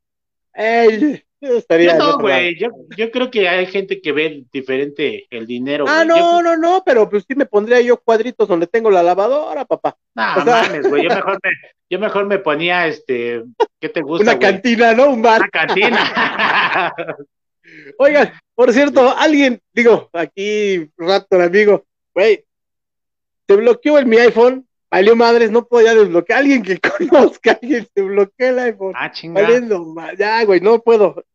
ey, 0.54 1.22
yo 1.42 2.18
güey. 2.20 2.58
Yo, 2.58 2.70
yo, 2.98 3.12
creo 3.12 3.30
que 3.30 3.48
hay 3.48 3.66
gente 3.68 4.02
que 4.02 4.12
ve 4.12 4.46
diferente 4.52 5.26
el 5.30 5.46
dinero. 5.46 5.86
Ah, 5.88 6.04
no, 6.06 6.42
no, 6.42 6.58
no, 6.58 6.84
pero 6.86 7.10
pues 7.10 7.26
sí 7.28 7.36
me 7.36 7.46
pondría 7.46 7.82
yo 7.82 7.98
cuadritos 7.98 8.48
donde 8.48 8.68
tengo 8.68 8.90
la 8.90 9.04
lavadora, 9.04 9.66
papá. 9.66 9.98
No, 10.16 10.46
mames, 10.46 10.90
güey. 10.90 11.04
Yo 11.04 11.10
mejor 11.10 11.40
me, 11.44 11.50
yo 11.90 12.00
mejor 12.00 12.26
me 12.26 12.40
ponía 12.40 12.88
este, 12.88 13.44
¿qué 13.80 13.90
te 13.90 14.02
gusta? 14.02 14.24
Una 14.24 14.40
cantina, 14.40 14.94
¿no? 14.94 15.10
Un 15.10 15.22
bar. 15.22 15.42
Una 15.42 15.50
cantina. 15.50 16.94
Oigan, 17.98 18.32
por 18.54 18.72
cierto, 18.72 19.16
alguien, 19.18 19.60
digo, 19.74 20.10
aquí, 20.14 20.90
rato, 20.98 21.42
amigo, 21.42 21.86
güey, 22.14 22.46
te 23.46 23.56
bloqueó 23.56 24.00
en 24.00 24.10
mi 24.10 24.18
iPhone 24.18 24.65
Valió 24.96 25.14
madres, 25.14 25.52
no 25.52 25.68
podía 25.68 25.94
desbloquear. 25.94 26.40
Alguien 26.40 26.64
que 26.64 26.80
conozca, 27.10 27.60
alguien 27.62 27.86
se 27.94 28.02
bloquea 28.02 28.50
el 28.50 28.60
iPhone. 28.60 28.94
Ah, 28.96 29.12
chingada. 29.12 30.14
ya, 30.18 30.46
güey, 30.46 30.62
no 30.62 30.80
puedo. 30.80 31.26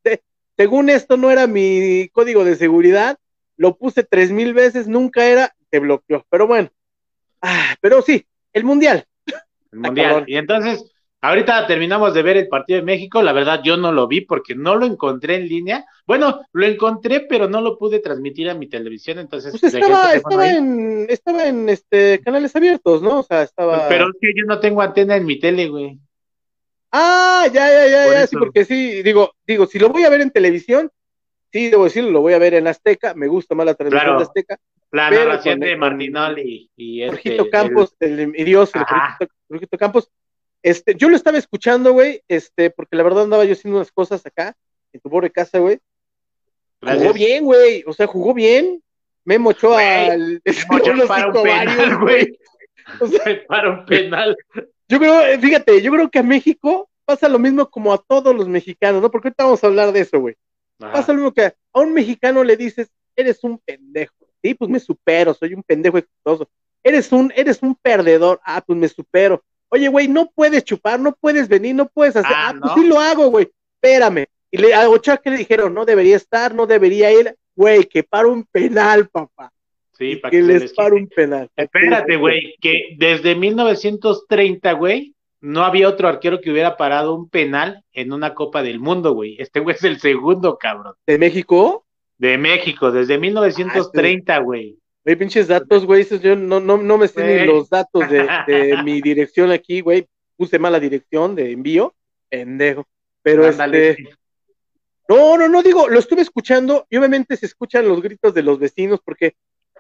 según 0.57 0.89
esto 0.89 1.19
no 1.19 1.31
era 1.31 1.47
mi 1.47 2.09
código 2.09 2.43
de 2.43 2.57
seguridad, 2.57 3.19
lo 3.59 3.77
puse 3.77 4.03
tres 4.03 4.31
mil 4.31 4.55
veces, 4.55 4.89
nunca 4.89 5.27
era, 5.27 5.55
se 5.71 5.79
bloqueó. 5.79 6.25
Pero 6.31 6.47
bueno, 6.47 6.71
ah, 7.43 7.77
pero 7.83 8.01
sí, 8.01 8.27
el 8.55 8.65
mundial. 8.65 9.05
El 9.73 9.81
mundial. 9.81 10.25
y 10.27 10.39
entonces, 10.39 10.91
Ahorita 11.23 11.67
terminamos 11.67 12.15
de 12.15 12.23
ver 12.23 12.39
el 12.39 12.49
partido 12.49 12.79
de 12.79 12.87
México, 12.87 13.23
la 13.23 13.33
verdad 13.33 13.61
yo 13.63 13.77
no 13.77 13.93
lo 13.93 14.09
vi 14.09 14.23
porque 14.23 14.55
no 14.55 14.77
lo 14.77 14.87
encontré 14.87 15.37
en 15.37 15.49
línea. 15.49 15.85
Bueno, 16.07 16.41
lo 16.53 16.65
encontré, 16.65 17.21
pero 17.21 17.47
no 17.47 17.61
lo 17.61 17.77
pude 17.77 18.01
transmitir 18.01 18.49
a 18.49 18.55
mi 18.55 18.69
televisión, 18.69 19.19
entonces 19.19 19.53
pues 19.61 19.75
estaba, 19.75 20.15
estaba 20.15 20.51
en, 20.51 21.07
estaba 21.11 21.47
en 21.47 21.69
este 21.69 22.21
canales 22.25 22.57
abiertos, 22.57 23.03
¿no? 23.03 23.19
O 23.19 23.23
sea, 23.23 23.43
estaba 23.43 23.87
Pero 23.89 24.09
es 24.09 24.17
que 24.19 24.33
yo 24.35 24.47
no 24.47 24.61
tengo 24.61 24.81
antena 24.81 25.17
en 25.17 25.27
mi 25.27 25.39
tele, 25.39 25.69
güey. 25.69 25.99
Ah, 26.91 27.47
ya, 27.53 27.69
ya, 27.69 27.87
ya, 27.87 28.13
ya, 28.13 28.27
sí, 28.27 28.37
porque 28.37 28.65
sí, 28.65 29.03
digo, 29.03 29.33
digo, 29.47 29.67
si 29.67 29.79
lo 29.79 29.91
voy 29.91 30.05
a 30.05 30.09
ver 30.09 30.23
en 30.23 30.31
televisión, 30.31 30.91
sí, 31.53 31.69
debo 31.69 31.85
decirlo, 31.85 32.11
lo 32.11 32.23
voy 32.23 32.33
a 32.33 32.39
ver 32.39 32.55
en 32.55 32.67
Azteca, 32.67 33.15
me 33.15 33.29
gusta 33.29 33.55
más 33.55 33.67
la 33.67 33.75
transmisión 33.75 34.17
de 34.17 34.23
Azteca. 34.23 34.57
La 34.91 35.09
narración 35.09 35.61
de 35.61 35.77
Martinol 35.77 36.39
y, 36.41 36.69
y 36.75 37.03
este, 37.03 37.49
Campos, 37.49 37.95
el, 38.01 38.33
Dios, 38.33 38.73
el 38.75 39.79
Campos, 39.79 40.11
este, 40.63 40.95
yo 40.95 41.09
lo 41.09 41.17
estaba 41.17 41.39
escuchando, 41.39 41.93
güey, 41.93 42.23
este, 42.29 42.71
porque 42.71 42.97
la 42.97 43.03
verdad 43.03 43.25
andaba 43.25 43.45
yo 43.45 43.53
haciendo 43.53 43.79
unas 43.79 43.93
cosas 43.93 44.25
acá, 44.27 44.57
en 44.93 45.01
tu 45.01 45.11
pobre 45.11 45.31
casa, 45.31 45.59
güey. 45.59 45.79
Jugó 46.83 47.13
bien, 47.13 47.45
güey, 47.45 47.85
o 47.87 47.93
sea, 47.93 48.07
jugó 48.07 48.35
bien. 48.35 48.83
Me 49.25 49.39
mochó 49.39 49.77
al. 49.77 50.43
para 51.09 51.29
un 51.29 51.43
penal, 51.43 51.99
güey. 51.99 52.39
O 53.01 53.07
sea, 53.07 53.23
para 53.49 53.71
un 53.71 53.85
penal. 53.85 54.37
Yo 54.89 54.99
creo, 54.99 55.21
eh, 55.27 55.39
fíjate, 55.39 55.83
yo 55.83 55.93
creo 55.93 56.11
que 56.11 56.19
a 56.19 56.23
México 56.23 56.89
pasa 57.05 57.29
lo 57.29 57.39
mismo 57.39 57.69
como 57.69 57.93
a 57.93 57.99
todos 57.99 58.35
los 58.35 58.49
mexicanos, 58.49 59.03
¿no? 59.03 59.11
Porque 59.11 59.29
ahorita 59.29 59.45
vamos 59.45 59.63
a 59.63 59.67
hablar 59.67 59.93
de 59.93 60.01
eso, 60.01 60.19
güey. 60.19 60.37
Pasa 60.79 61.13
lo 61.13 61.19
mismo 61.19 61.33
que 61.33 61.45
a 61.45 61.81
un 61.81 61.93
mexicano 61.93 62.43
le 62.43 62.57
dices, 62.57 62.91
eres 63.15 63.45
un 63.45 63.59
pendejo. 63.59 64.15
Sí, 64.43 64.55
pues 64.55 64.71
me 64.71 64.81
supero, 64.81 65.35
soy 65.35 65.53
un 65.53 65.63
pendejo 65.63 65.99
exitoso. 65.99 66.49
Eres 66.83 67.13
un, 67.13 67.31
eres 67.37 67.63
un 67.63 67.75
perdedor. 67.75 68.41
Ah, 68.43 68.63
pues 68.67 68.79
me 68.79 68.89
supero. 68.89 69.45
Oye, 69.71 69.89
güey, 69.89 70.09
no 70.09 70.31
puedes 70.35 70.65
chupar, 70.65 71.01
no 71.01 71.17
puedes 71.19 71.49
venir, 71.49 71.75
no 71.75 71.89
puedes 71.89 72.17
hacer. 72.17 72.33
Ah, 72.35 72.53
ah 72.55 72.59
pues 72.61 72.73
sí 72.75 72.87
lo 72.87 72.99
hago, 72.99 73.29
güey. 73.29 73.49
Espérame. 73.81 74.27
Y 74.51 74.59
le, 74.59 74.75
a 74.75 74.89
Ochoa 74.89 75.19
que 75.19 75.31
le 75.31 75.39
dijeron, 75.39 75.73
no 75.73 75.85
debería 75.85 76.17
estar, 76.17 76.55
no 76.55 76.67
debería 76.67 77.13
ir. 77.13 77.37
Güey, 77.55 77.85
que 77.85 78.03
para 78.03 78.29
un 78.29 78.45
penal, 78.45 79.09
papá. 79.09 79.53
Sí, 79.93 80.17
para 80.17 80.31
que, 80.31 80.43
les 80.43 80.73
para 80.73 80.95
un 80.95 81.09
penal. 81.09 81.49
Espérate, 81.55 82.17
güey, 82.17 82.57
que 82.61 82.97
desde 82.97 83.35
1930, 83.35 84.73
güey, 84.73 85.15
no 85.41 85.63
había 85.63 85.89
otro 85.89 86.09
arquero 86.09 86.41
que 86.41 86.51
hubiera 86.51 86.77
parado 86.77 87.15
un 87.15 87.29
penal 87.29 87.85
en 87.93 88.13
una 88.13 88.35
Copa 88.35 88.63
del 88.63 88.81
Mundo, 88.81 89.13
güey. 89.13 89.37
Este 89.39 89.61
güey 89.61 89.77
es 89.77 89.85
el 89.85 90.01
segundo, 90.01 90.59
cabrón. 90.59 90.95
¿De 91.07 91.19
México? 91.19 91.87
De 92.19 92.37
México, 92.37 92.91
desde 92.91 93.19
1930, 93.19 94.35
ah, 94.35 94.41
güey. 95.05 95.17
Pinches 95.17 95.49
datos, 95.49 95.87
güey. 95.87 96.07
Yo 96.21 96.37
no, 96.37 96.61
no, 96.61 96.77
no 96.77 96.99
me 96.99 97.09
sé 97.09 97.25
ni 97.25 97.47
los 97.47 97.69
datos 97.69 98.09
de, 98.09 98.27
mi 98.85 99.01
dirección 99.01 99.51
aquí, 99.51 99.81
güey. 99.81 100.07
Puse 100.37 100.59
mala 100.59 100.81
dirección 100.81 101.35
de 101.35 101.53
envío. 101.53 101.95
Pendejo. 102.29 102.87
Pero 103.23 103.47
este. 103.47 103.97
No, 105.09 105.37
no, 105.37 105.49
no 105.49 105.61
digo, 105.63 105.89
lo 105.89 105.99
estuve 105.99 106.23
escuchando 106.23 106.87
y 106.89 106.97
obviamente 106.97 107.37
se 107.37 107.47
escuchan 107.47 107.89
los 107.89 108.01
gritos 108.01 108.33
de 108.33 108.45
los 108.45 108.61
vecinos 108.61 109.01
porque, 109.05 109.35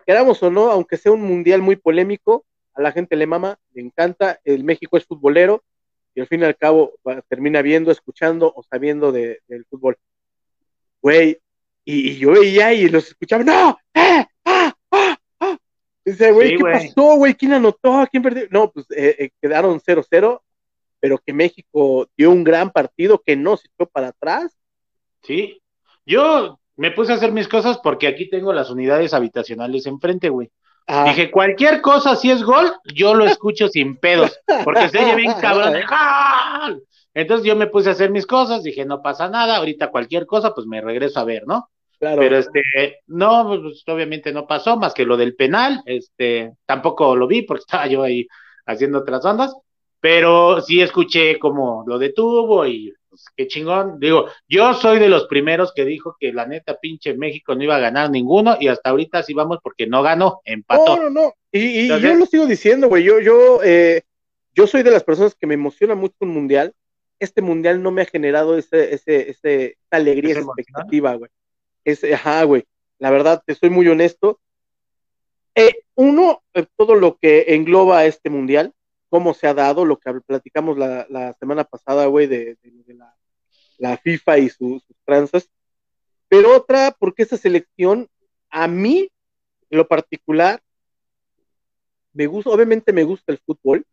queramos 0.04 0.42
o 0.42 0.50
no, 0.50 0.72
aunque 0.72 0.96
sea 0.96 1.12
un 1.12 1.22
mundial 1.22 1.62
muy 1.62 1.76
polémico, 1.76 2.44
a 2.74 2.82
la 2.82 2.90
gente 2.90 3.14
le 3.14 3.28
mama, 3.28 3.56
le 3.72 3.82
encanta, 3.82 4.40
el 4.42 4.64
México 4.64 4.96
es 4.96 5.06
futbolero 5.06 5.62
y 6.16 6.20
al 6.20 6.26
fin 6.26 6.40
y 6.40 6.46
al 6.46 6.56
cabo 6.56 6.94
termina 7.28 7.62
viendo, 7.62 7.92
escuchando 7.92 8.52
o 8.52 8.64
sabiendo 8.64 9.12
del 9.12 9.38
fútbol. 9.70 9.98
Güey, 11.00 11.38
y, 11.84 12.16
yo 12.16 12.32
veía 12.32 12.72
y 12.72 12.88
los 12.88 13.06
escuchaba, 13.06 13.44
no, 13.44 13.78
¡Eh! 13.94 14.26
¡Ah! 16.10 16.16
¡Ah! 16.16 16.16
¡Ah! 16.16 16.18
Dice, 16.18 16.32
güey, 16.32 16.56
¿qué 16.56 16.62
pasó, 16.62 17.16
güey? 17.16 17.34
¿Quién 17.34 17.52
anotó? 17.52 18.06
¿Quién 18.10 18.22
perdió? 18.22 18.46
No, 18.50 18.70
pues 18.70 18.86
eh, 18.90 19.16
eh, 19.18 19.30
quedaron 19.40 19.80
0-0, 19.80 20.40
pero 20.98 21.18
que 21.18 21.32
México 21.32 22.08
dio 22.16 22.30
un 22.30 22.44
gran 22.44 22.70
partido 22.70 23.22
que 23.24 23.36
no 23.36 23.56
se 23.56 23.68
echó 23.68 23.88
para 23.88 24.08
atrás. 24.08 24.56
Sí, 25.22 25.60
yo 26.06 26.58
me 26.76 26.90
puse 26.90 27.12
a 27.12 27.16
hacer 27.16 27.32
mis 27.32 27.48
cosas 27.48 27.78
porque 27.78 28.06
aquí 28.06 28.28
tengo 28.28 28.52
las 28.52 28.70
unidades 28.70 29.12
habitacionales 29.14 29.86
enfrente, 29.86 30.28
güey. 30.28 30.50
Dije, 31.04 31.30
cualquier 31.30 31.80
cosa, 31.82 32.16
si 32.16 32.32
es 32.32 32.42
gol, 32.42 32.72
yo 32.94 33.14
lo 33.14 33.24
escucho 33.24 33.68
sin 33.68 33.96
pedos, 33.96 34.40
porque 34.64 34.88
se 34.88 34.98
oye 34.98 35.14
bien 35.14 35.32
cabrón. 35.40 35.74
Entonces 37.14 37.46
yo 37.46 37.54
me 37.54 37.68
puse 37.68 37.90
a 37.90 37.92
hacer 37.92 38.10
mis 38.10 38.26
cosas, 38.26 38.64
dije, 38.64 38.84
no 38.84 39.00
pasa 39.00 39.28
nada, 39.28 39.56
ahorita 39.56 39.90
cualquier 39.90 40.26
cosa, 40.26 40.52
pues 40.52 40.66
me 40.66 40.80
regreso 40.80 41.20
a 41.20 41.24
ver, 41.24 41.46
¿no? 41.46 41.70
Claro. 42.00 42.22
Pero 42.22 42.38
este, 42.38 42.62
no, 43.08 43.60
pues, 43.62 43.84
obviamente 43.86 44.32
no 44.32 44.46
pasó 44.46 44.78
más 44.78 44.94
que 44.94 45.04
lo 45.04 45.18
del 45.18 45.36
penal, 45.36 45.82
este, 45.84 46.54
tampoco 46.64 47.14
lo 47.14 47.26
vi 47.26 47.42
porque 47.42 47.60
estaba 47.68 47.86
yo 47.86 48.02
ahí 48.02 48.26
haciendo 48.64 48.98
otras 49.00 49.22
ondas, 49.24 49.54
pero 50.00 50.62
sí 50.62 50.80
escuché 50.80 51.38
como 51.38 51.84
lo 51.86 51.98
detuvo 51.98 52.66
y 52.66 52.94
pues, 53.10 53.26
qué 53.36 53.46
chingón. 53.46 54.00
Digo, 54.00 54.28
yo 54.48 54.72
soy 54.72 54.98
de 54.98 55.10
los 55.10 55.26
primeros 55.26 55.74
que 55.74 55.84
dijo 55.84 56.16
que 56.18 56.32
la 56.32 56.46
neta 56.46 56.78
pinche 56.78 57.14
México 57.14 57.54
no 57.54 57.64
iba 57.64 57.76
a 57.76 57.80
ganar 57.80 58.10
ninguno 58.10 58.56
y 58.58 58.68
hasta 58.68 58.88
ahorita 58.90 59.22
sí 59.22 59.34
vamos 59.34 59.58
porque 59.62 59.86
no 59.86 60.02
ganó, 60.02 60.40
empató. 60.46 60.96
No, 60.96 61.02
no, 61.02 61.10
no. 61.10 61.34
Y, 61.52 61.88
yo 61.88 62.14
lo 62.14 62.24
sigo 62.24 62.46
diciendo, 62.46 62.88
güey. 62.88 63.04
Yo, 63.04 63.20
yo, 63.20 63.60
eh, 63.62 64.02
yo 64.54 64.66
soy 64.66 64.82
de 64.82 64.90
las 64.90 65.04
personas 65.04 65.34
que 65.34 65.46
me 65.46 65.54
emociona 65.54 65.94
mucho 65.94 66.14
un 66.20 66.30
mundial. 66.30 66.72
Este 67.18 67.42
mundial 67.42 67.82
no 67.82 67.90
me 67.90 68.00
ha 68.00 68.06
generado 68.06 68.56
ese, 68.56 68.94
ese, 68.94 69.28
ese 69.28 69.64
esa 69.64 69.76
alegría, 69.90 70.32
esa 70.32 70.40
expectativa, 70.40 71.14
güey. 71.16 71.30
Ajá, 72.12 72.44
güey. 72.44 72.64
La 72.98 73.10
verdad, 73.10 73.42
te 73.44 73.54
soy 73.54 73.70
muy 73.70 73.88
honesto. 73.88 74.40
Eh, 75.54 75.72
uno, 75.94 76.42
eh, 76.54 76.66
todo 76.76 76.94
lo 76.94 77.16
que 77.16 77.54
engloba 77.54 78.04
este 78.04 78.30
mundial, 78.30 78.72
cómo 79.08 79.34
se 79.34 79.46
ha 79.46 79.54
dado, 79.54 79.84
lo 79.84 79.98
que 79.98 80.12
platicamos 80.26 80.78
la, 80.78 81.34
semana 81.38 81.64
pasada, 81.64 82.06
güey, 82.06 82.26
de, 82.26 82.56
la, 83.78 83.96
FIFA 83.96 84.38
y 84.38 84.48
sus 84.50 84.84
tranzas. 85.04 85.50
Pero 86.28 86.56
otra, 86.56 86.94
porque 86.98 87.24
esa 87.24 87.36
selección, 87.36 88.08
a 88.50 88.68
mí, 88.68 89.10
en 89.70 89.78
lo 89.78 89.88
particular, 89.88 90.62
me 92.12 92.26
gusta, 92.26 92.50
obviamente 92.50 92.92
me 92.92 93.04
gusta 93.04 93.32
el 93.32 93.38
fútbol, 93.38 93.84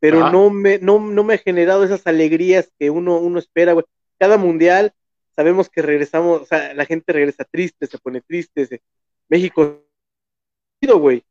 pero 0.00 0.30
no 0.30 0.50
me, 0.50 0.78
no, 0.78 0.98
no 0.98 1.24
me 1.24 1.34
ha 1.34 1.38
generado 1.38 1.84
esas 1.84 2.06
alegrías 2.06 2.70
que 2.78 2.90
uno, 2.90 3.18
uno 3.18 3.38
espera, 3.38 3.72
güey. 3.72 3.86
Cada 4.18 4.36
mundial 4.36 4.92
sabemos 5.34 5.68
que 5.68 5.82
regresamos, 5.82 6.42
o 6.42 6.46
sea, 6.46 6.74
la 6.74 6.86
gente 6.86 7.12
regresa 7.12 7.44
triste, 7.44 7.86
se 7.86 7.98
pone 7.98 8.20
triste, 8.20 8.80
México, 9.28 9.84
güey, 10.80 11.24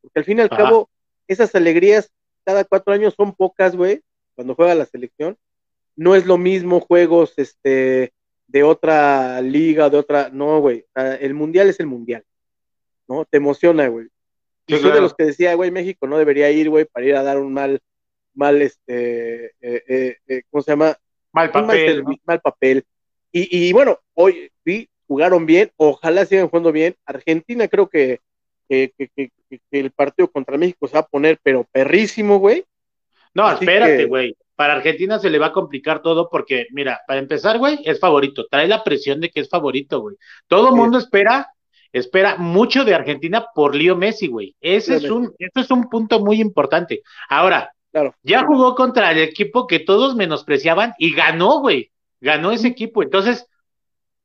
porque 0.00 0.18
al 0.18 0.24
fin 0.24 0.38
y 0.38 0.40
al 0.42 0.50
cabo, 0.50 0.90
esas 1.26 1.54
alegrías 1.54 2.10
cada 2.44 2.64
cuatro 2.64 2.92
años 2.92 3.14
son 3.14 3.34
pocas, 3.34 3.76
güey, 3.76 4.02
cuando 4.34 4.54
juega 4.54 4.74
la 4.74 4.86
selección. 4.86 5.36
No 5.96 6.14
es 6.14 6.26
lo 6.26 6.38
mismo 6.38 6.80
juegos 6.80 7.34
este, 7.36 8.12
de 8.46 8.62
otra 8.62 9.42
liga, 9.42 9.90
de 9.90 9.98
otra. 9.98 10.30
No, 10.30 10.60
güey. 10.60 10.86
el 10.94 11.34
mundial 11.34 11.68
es 11.68 11.80
el 11.80 11.86
mundial. 11.86 12.24
¿No? 13.06 13.24
Te 13.24 13.36
emociona, 13.36 13.88
güey. 13.88 14.06
Yo 14.66 14.78
soy 14.78 14.92
de 14.92 15.00
los 15.00 15.14
que 15.14 15.24
decía, 15.24 15.54
güey, 15.54 15.70
México 15.70 16.06
no 16.06 16.18
debería 16.18 16.50
ir, 16.50 16.70
güey, 16.70 16.84
para 16.84 17.04
ir 17.04 17.16
a 17.16 17.22
dar 17.22 17.38
un 17.38 17.52
mal, 17.52 17.80
mal, 18.34 18.60
este, 18.62 19.46
eh, 19.46 19.82
eh, 19.88 20.16
eh, 20.26 20.42
¿cómo 20.50 20.62
se 20.62 20.72
llama? 20.72 20.96
Mal 21.32 21.50
papel. 21.50 22.04
Mal, 22.24 22.40
papel. 22.40 22.84
Y, 23.32 23.68
y, 23.68 23.72
bueno, 23.72 23.98
hoy 24.14 24.50
sí, 24.64 24.88
jugaron 25.06 25.46
bien, 25.46 25.70
ojalá 25.76 26.24
sigan 26.24 26.48
jugando 26.48 26.72
bien. 26.72 26.96
Argentina 27.06 27.68
creo 27.68 27.88
que 27.88 28.20
que, 28.68 29.30
el 29.70 29.90
partido 29.92 30.30
contra 30.30 30.58
México 30.58 30.86
se 30.86 30.94
va 30.94 31.00
a 31.00 31.06
poner, 31.06 31.38
pero 31.42 31.66
perrísimo, 31.70 32.38
güey. 32.38 32.64
No, 33.34 33.50
espérate, 33.50 34.04
güey. 34.04 34.36
Para 34.54 34.74
Argentina 34.74 35.18
se 35.18 35.30
le 35.30 35.38
va 35.38 35.46
a 35.46 35.52
complicar 35.52 36.02
todo 36.02 36.28
porque, 36.28 36.66
mira, 36.72 37.00
para 37.06 37.20
empezar, 37.20 37.58
güey, 37.58 37.78
es 37.84 38.00
favorito. 38.00 38.46
Trae 38.50 38.66
la 38.66 38.82
presión 38.82 39.20
de 39.20 39.30
que 39.30 39.40
es 39.40 39.48
favorito, 39.48 40.00
güey. 40.00 40.16
Todo 40.48 40.70
el 40.70 40.74
mundo 40.74 40.98
espera, 40.98 41.52
espera 41.92 42.36
mucho 42.36 42.84
de 42.84 42.94
Argentina 42.94 43.46
por 43.54 43.74
Lío 43.74 43.96
Messi, 43.96 44.26
güey. 44.26 44.56
Ese 44.60 44.96
es 44.96 45.04
un, 45.04 45.32
eso 45.38 45.60
es 45.60 45.70
un 45.70 45.88
punto 45.88 46.20
muy 46.20 46.40
importante. 46.40 47.02
Ahora, 47.28 47.72
claro. 47.92 48.14
ya 48.22 48.44
jugó 48.44 48.74
contra 48.74 49.12
el 49.12 49.18
equipo 49.18 49.66
que 49.68 49.78
todos 49.78 50.16
menospreciaban 50.16 50.94
y 50.98 51.14
ganó, 51.14 51.60
güey. 51.60 51.92
Ganó 52.20 52.50
ese 52.50 52.68
equipo. 52.68 53.02
Entonces, 53.02 53.46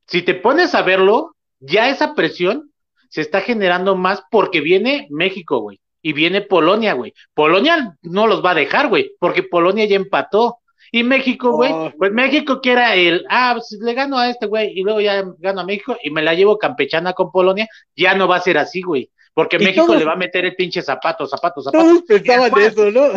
si 0.06 0.22
te 0.22 0.34
pones 0.34 0.74
a 0.74 0.82
verlo, 0.82 1.34
ya 1.60 1.88
esa 1.88 2.14
presión 2.14 2.70
se 3.08 3.20
está 3.20 3.40
generando 3.40 3.94
más 3.96 4.22
porque 4.30 4.60
viene 4.60 5.06
México, 5.10 5.58
güey, 5.58 5.80
y 6.02 6.12
viene 6.12 6.40
Polonia, 6.42 6.94
güey. 6.94 7.14
Polonia 7.32 7.96
no 8.02 8.26
los 8.26 8.44
va 8.44 8.50
a 8.50 8.56
dejar, 8.56 8.88
güey, 8.88 9.12
porque 9.18 9.42
Polonia 9.42 9.84
ya 9.86 9.96
empató. 9.96 10.58
Y 10.92 11.02
México, 11.02 11.52
güey, 11.52 11.72
oh. 11.72 11.92
pues 11.98 12.12
México 12.12 12.60
que 12.60 12.70
era 12.70 12.94
el, 12.94 13.24
ah, 13.28 13.54
pues 13.54 13.78
le 13.80 13.94
gano 13.94 14.18
a 14.18 14.30
este 14.30 14.46
güey 14.46 14.78
y 14.78 14.82
luego 14.82 15.00
ya 15.00 15.24
gano 15.38 15.62
a 15.62 15.64
México 15.64 15.96
y 16.02 16.10
me 16.10 16.22
la 16.22 16.34
llevo 16.34 16.56
campechana 16.56 17.14
con 17.14 17.32
Polonia, 17.32 17.66
ya 17.96 18.14
no 18.14 18.28
va 18.28 18.36
a 18.36 18.40
ser 18.40 18.58
así, 18.58 18.80
güey. 18.82 19.10
Porque 19.34 19.58
México 19.58 19.92
le 19.96 20.04
va 20.04 20.12
a 20.12 20.16
meter 20.16 20.44
el 20.44 20.54
pinche 20.54 20.80
zapato, 20.80 21.26
zapato, 21.26 21.60
zapato. 21.60 21.84
Todos 21.84 22.02
pensaban 22.02 22.52
eso, 22.56 22.90
¿no? 22.92 23.08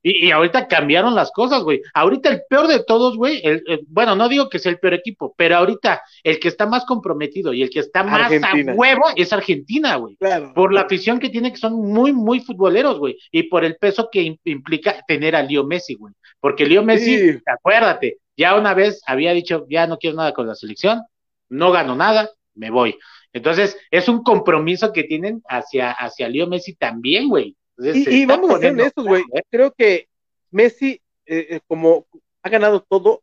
Y, 0.00 0.30
ahorita 0.30 0.68
cambiaron 0.68 1.16
las 1.16 1.32
cosas, 1.32 1.64
güey. 1.64 1.82
Ahorita 1.94 2.28
el 2.28 2.42
peor 2.48 2.68
de 2.68 2.84
todos, 2.84 3.16
güey, 3.16 3.42
bueno, 3.88 4.14
no 4.14 4.28
digo 4.28 4.48
que 4.48 4.60
sea 4.60 4.70
el 4.70 4.78
peor 4.78 4.94
equipo, 4.94 5.34
pero 5.36 5.56
ahorita 5.56 6.00
el 6.22 6.38
que 6.38 6.46
está 6.46 6.66
más 6.66 6.84
comprometido 6.84 7.52
y 7.52 7.62
el 7.62 7.70
que 7.70 7.80
está 7.80 8.04
más 8.04 8.30
a 8.32 8.54
huevo 8.74 9.04
es 9.16 9.32
Argentina, 9.32 9.96
güey. 9.96 10.16
Claro. 10.16 10.52
Por 10.54 10.72
la 10.72 10.82
afición 10.82 11.18
que 11.18 11.28
tiene, 11.28 11.50
que 11.50 11.58
son 11.58 11.74
muy, 11.74 12.12
muy 12.12 12.40
futboleros, 12.40 13.00
güey. 13.00 13.18
Y 13.32 13.44
por 13.44 13.64
el 13.64 13.76
peso 13.76 14.08
que 14.10 14.38
implica 14.44 15.02
tener 15.08 15.34
a 15.34 15.42
Leo 15.42 15.64
Messi, 15.64 15.94
güey. 15.94 16.14
Porque 16.38 16.66
Leo 16.66 16.84
Messi, 16.84 17.40
acuérdate, 17.46 18.18
ya 18.36 18.56
una 18.56 18.74
vez 18.74 19.02
había 19.06 19.32
dicho, 19.32 19.66
ya 19.68 19.88
no 19.88 19.98
quiero 19.98 20.16
nada 20.16 20.32
con 20.32 20.46
la 20.46 20.54
selección, 20.54 21.02
no 21.48 21.72
gano 21.72 21.96
nada, 21.96 22.30
me 22.54 22.70
voy. 22.70 22.96
Entonces, 23.32 23.76
es 23.90 24.08
un 24.08 24.22
compromiso 24.22 24.92
que 24.92 25.04
tienen 25.04 25.42
hacia, 25.48 25.90
hacia 25.92 26.28
Leo 26.28 26.46
Messi 26.46 26.74
también, 26.74 27.28
güey. 27.28 27.56
Y, 27.78 28.26
vamos 28.26 28.50
a 28.50 28.58
ser 28.58 28.72
honestos, 28.72 29.06
güey. 29.06 29.22
¿eh? 29.34 29.42
Creo 29.50 29.72
que 29.72 30.08
Messi, 30.50 31.00
eh, 31.26 31.46
eh, 31.50 31.60
como 31.66 32.06
ha 32.42 32.48
ganado 32.48 32.80
todo, 32.80 33.22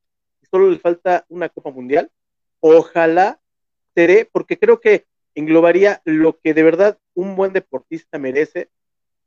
solo 0.50 0.70
le 0.72 0.80
falta 0.80 1.26
una 1.30 1.50
Copa 1.50 1.70
Mundial. 1.70 2.10
Ojalá 2.60 3.40
seré, 3.94 4.26
porque 4.26 4.58
creo 4.58 4.80
que 4.80 5.06
englobaría 5.36 6.02
lo 6.06 6.40
que 6.40 6.54
de 6.54 6.64
verdad 6.64 6.98
un 7.14 7.36
buen 7.36 7.54
deportista 7.54 8.18
merece, 8.18 8.70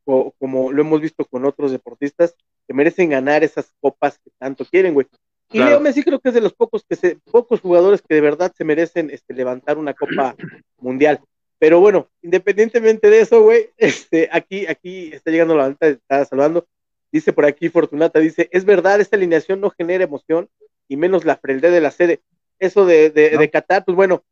o, 0.05 0.33
como 0.33 0.73
lo 0.73 0.83
hemos 0.83 1.01
visto 1.01 1.25
con 1.25 1.45
otros 1.45 1.71
deportistas, 1.71 2.35
que 2.67 2.75
merecen 2.75 3.11
ganar 3.11 3.45
esas 3.45 3.73
copas 3.81 4.19
que 4.19 4.31
tanto 4.39 4.65
quieren, 4.65 4.95
güey. 4.95 5.07
Y 5.53 5.59
Leo 5.59 5.81
Messi 5.81 6.03
creo 6.03 6.19
que 6.19 6.31
es 6.31 6.35
de 6.35 6.41
los 6.41 6.55
pocos 6.55 6.85
que 6.89 6.97
se, 6.97 7.19
pocos 7.31 7.61
jugadores 7.61 8.03
que 8.03 8.15
de 8.15 8.21
verdad 8.21 8.53
se 8.57 8.65
merecen 8.65 9.11
este, 9.11 9.35
levantar 9.35 9.79
una 9.79 9.95
copa 9.95 10.35
mundial. 10.79 11.21
Pero 11.59 11.79
bueno, 11.79 12.09
independientemente 12.23 13.09
de 13.09 13.21
eso, 13.21 13.43
güey, 13.43 13.71
este, 13.77 14.29
aquí, 14.33 14.67
aquí 14.67 15.13
está 15.13 15.31
llegando 15.31 15.57
la 15.57 15.67
alta, 15.67 15.89
está 15.89 16.25
saludando. 16.25 16.67
Dice 17.13 17.33
por 17.33 17.45
aquí 17.45 17.69
Fortunata, 17.69 18.19
dice, 18.19 18.49
es 18.51 18.65
verdad, 18.65 19.01
esta 19.01 19.17
alineación 19.17 19.61
no 19.61 19.71
genera 19.71 20.05
emoción 20.05 20.49
y 20.89 20.97
menos 20.97 21.25
la 21.25 21.37
frente 21.37 21.71
de 21.71 21.81
la 21.81 21.91
sede. 21.91 22.21
Eso 22.59 22.87
de, 22.87 23.11
de, 23.11 23.51
Qatar, 23.51 23.85
pues 23.85 23.95
bueno, 23.95 24.25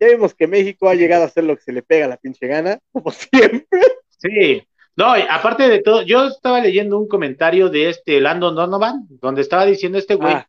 ya 0.00 0.08
vimos 0.08 0.34
que 0.34 0.46
México 0.46 0.88
ha 0.88 0.94
llegado 0.94 1.24
a 1.24 1.26
hacer 1.26 1.44
lo 1.44 1.54
que 1.56 1.62
se 1.62 1.72
le 1.72 1.82
pega 1.82 2.06
a 2.06 2.08
la 2.08 2.16
pinche 2.16 2.46
gana, 2.46 2.78
como 2.92 3.10
siempre. 3.10 3.66
Sí, 4.08 4.66
no, 4.96 5.12
aparte 5.28 5.68
de 5.68 5.82
todo, 5.82 6.02
yo 6.02 6.26
estaba 6.26 6.60
leyendo 6.60 6.98
un 6.98 7.08
comentario 7.08 7.68
de 7.68 7.90
este 7.90 8.20
Landon 8.20 8.54
Donovan, 8.54 9.06
donde 9.20 9.40
estaba 9.40 9.66
diciendo 9.66 9.98
este 9.98 10.14
güey 10.14 10.34
ah. 10.34 10.48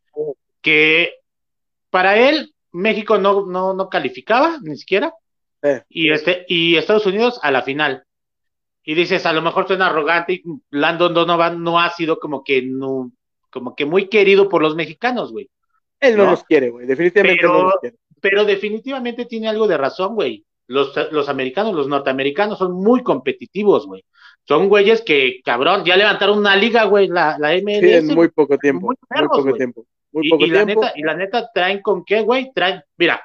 que 0.60 1.14
para 1.90 2.16
él 2.16 2.54
México 2.72 3.18
no, 3.18 3.46
no, 3.46 3.74
no 3.74 3.88
calificaba 3.88 4.58
ni 4.62 4.76
siquiera 4.76 5.12
y 5.88 6.10
este 6.12 6.44
y 6.48 6.76
Estados 6.76 7.06
Unidos 7.06 7.40
a 7.42 7.50
la 7.50 7.62
final. 7.62 8.04
y 8.84 8.94
dices, 8.94 9.26
a 9.26 9.32
lo 9.32 9.42
mejor 9.42 9.66
suena 9.66 9.86
arrogante 9.86 10.34
y 10.34 10.42
Landon 10.70 11.12
Donovan 11.12 11.62
no 11.62 11.80
ha 11.80 11.90
sido 11.90 12.20
como 12.20 12.44
que 12.44 12.62
no, 12.62 13.10
como 13.50 13.74
que 13.74 13.84
muy 13.84 14.08
querido 14.08 14.48
por 14.48 14.62
los 14.62 14.76
mexicanos, 14.76 15.32
güey. 15.32 15.50
Él 15.98 16.16
no, 16.16 16.26
los 16.26 16.44
quiere, 16.44 16.70
güey, 16.70 16.86
definitivamente 16.86 17.40
pero, 17.40 17.52
no 17.52 17.62
los 17.64 17.74
quiere. 17.80 17.96
Pero 18.20 18.44
definitivamente 18.44 19.24
tiene 19.24 19.48
algo 19.48 19.66
de 19.66 19.76
razón, 19.76 20.14
güey. 20.14 20.44
Los, 20.68 20.92
los 21.10 21.28
americanos, 21.28 21.74
los 21.74 21.88
norteamericanos 21.88 22.58
son 22.58 22.72
muy 22.72 23.02
competitivos, 23.02 23.86
güey. 23.86 24.04
Son 24.46 24.68
güeyes 24.68 25.02
que, 25.02 25.40
cabrón, 25.44 25.84
ya 25.84 25.96
levantaron 25.96 26.38
una 26.38 26.54
liga, 26.54 26.84
güey, 26.84 27.08
la, 27.08 27.36
la 27.38 27.54
MLS. 27.54 27.80
Sí, 27.80 27.92
en 27.92 28.06
muy 28.14 28.28
poco 28.28 28.56
tiempo. 28.56 28.86
Muy, 28.86 28.96
poco 29.26 29.52
tiempo. 29.54 29.84
Muy 30.12 30.30
poco 30.30 30.44
y, 30.44 30.50
La 30.50 30.64
neta, 30.64 30.92
y 30.94 31.02
la 31.02 31.14
neta, 31.14 31.50
traen 31.52 31.82
con 31.82 32.04
qué, 32.04 32.22
güey? 32.22 32.52
Traen, 32.54 32.80
mira, 32.96 33.20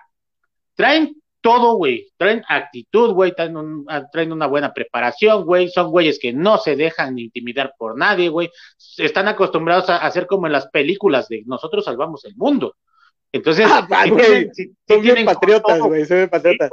traen 0.73 1.15
todo, 1.39 1.75
güey. 1.75 2.07
Traen 2.17 2.43
actitud, 2.47 3.13
güey. 3.13 3.35
Traen, 3.35 3.85
traen, 4.11 4.31
una 4.31 4.47
buena 4.47 4.73
preparación, 4.73 5.45
güey. 5.45 5.69
Son 5.69 5.91
güeyes 5.91 6.17
que 6.17 6.33
no 6.33 6.57
se 6.57 6.75
dejan 6.75 7.19
intimidar 7.19 7.75
por 7.77 7.95
nadie, 7.95 8.29
güey. 8.29 8.49
Están 8.97 9.27
acostumbrados 9.27 9.89
a 9.89 9.97
hacer 9.97 10.25
como 10.25 10.47
en 10.47 10.53
las 10.53 10.69
películas 10.69 11.27
de 11.27 11.43
nosotros 11.45 11.85
salvamos 11.85 12.25
el 12.25 12.35
mundo. 12.35 12.77
Entonces, 13.31 13.65
ah, 13.69 13.87
son 14.87 15.01
bien 15.01 15.23
patriotas, 15.25 15.79
güey. 15.79 16.05
Son 16.05 16.17
bien 16.17 16.29
patriotas. 16.29 16.71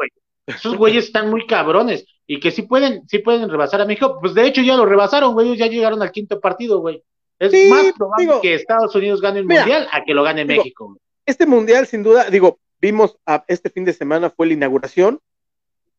Esos 0.49 0.77
güeyes 0.77 1.07
están 1.07 1.31
muy 1.31 1.47
cabrones 1.47 2.07
y 2.27 2.41
que 2.41 2.51
sí 2.51 2.63
pueden, 2.63 3.07
sí 3.09 3.19
pueden 3.19 3.49
rebasar 3.49 3.81
a 3.81 3.85
México. 3.85 4.19
Pues 4.21 4.35
de 4.35 4.47
hecho 4.47 4.63
ya 4.63 4.77
lo 4.77 4.87
rebasaron, 4.87 5.35
güey. 5.35 5.57
Ya 5.57 5.67
llegaron 5.67 6.03
al 6.03 6.11
quinto 6.11 6.41
partido, 6.41 6.81
güey. 6.81 7.03
Es 7.39 7.71
más 7.71 7.93
probable 7.93 8.41
que 8.43 8.55
Estados 8.55 8.95
Unidos 8.95 9.21
gane 9.21 9.41
el 9.41 9.47
mundial 9.47 9.89
a 9.93 10.03
que 10.05 10.15
lo 10.15 10.23
gane 10.23 10.45
México. 10.45 10.99
Este 11.25 11.47
mundial, 11.47 11.87
sin 11.87 12.03
duda, 12.03 12.31
digo, 12.31 12.59
vimos 12.81 13.19
a, 13.27 13.45
este 13.49 13.71
fin 13.71 13.85
de 13.85 13.93
semana 13.93 14.31
fue 14.31 14.47
la 14.47 14.55
inauguración. 14.55 15.21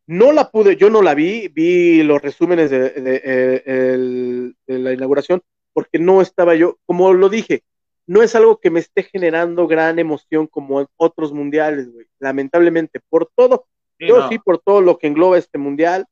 No 0.07 0.31
la 0.31 0.49
pude, 0.49 0.75
yo 0.75 0.89
no 0.89 1.03
la 1.03 1.13
vi, 1.13 1.47
vi 1.49 2.01
los 2.01 2.21
resúmenes 2.21 2.71
de, 2.71 2.89
de, 2.89 4.53
la 4.65 4.93
inauguración, 4.93 5.43
porque 5.71 5.99
no 5.99 6.21
estaba 6.21 6.55
yo, 6.55 6.79
como 6.87 7.13
lo 7.13 7.29
dije, 7.29 7.61
no 8.07 8.23
es 8.23 8.33
algo 8.33 8.59
que 8.59 8.71
me 8.71 8.79
esté 8.79 9.03
generando 9.03 9.67
gran 9.67 9.99
emoción 9.99 10.47
como 10.47 10.81
en 10.81 10.87
otros 10.97 11.31
mundiales, 11.31 11.91
güey. 11.93 12.07
Lamentablemente, 12.17 12.99
por 13.07 13.29
todo, 13.35 13.67
yo 13.99 14.29
sí, 14.29 14.39
por 14.39 14.59
todo 14.59 14.81
lo 14.81 14.97
que 14.97 15.07
engloba 15.07 15.37
este 15.37 15.57
mundial, 15.57 16.05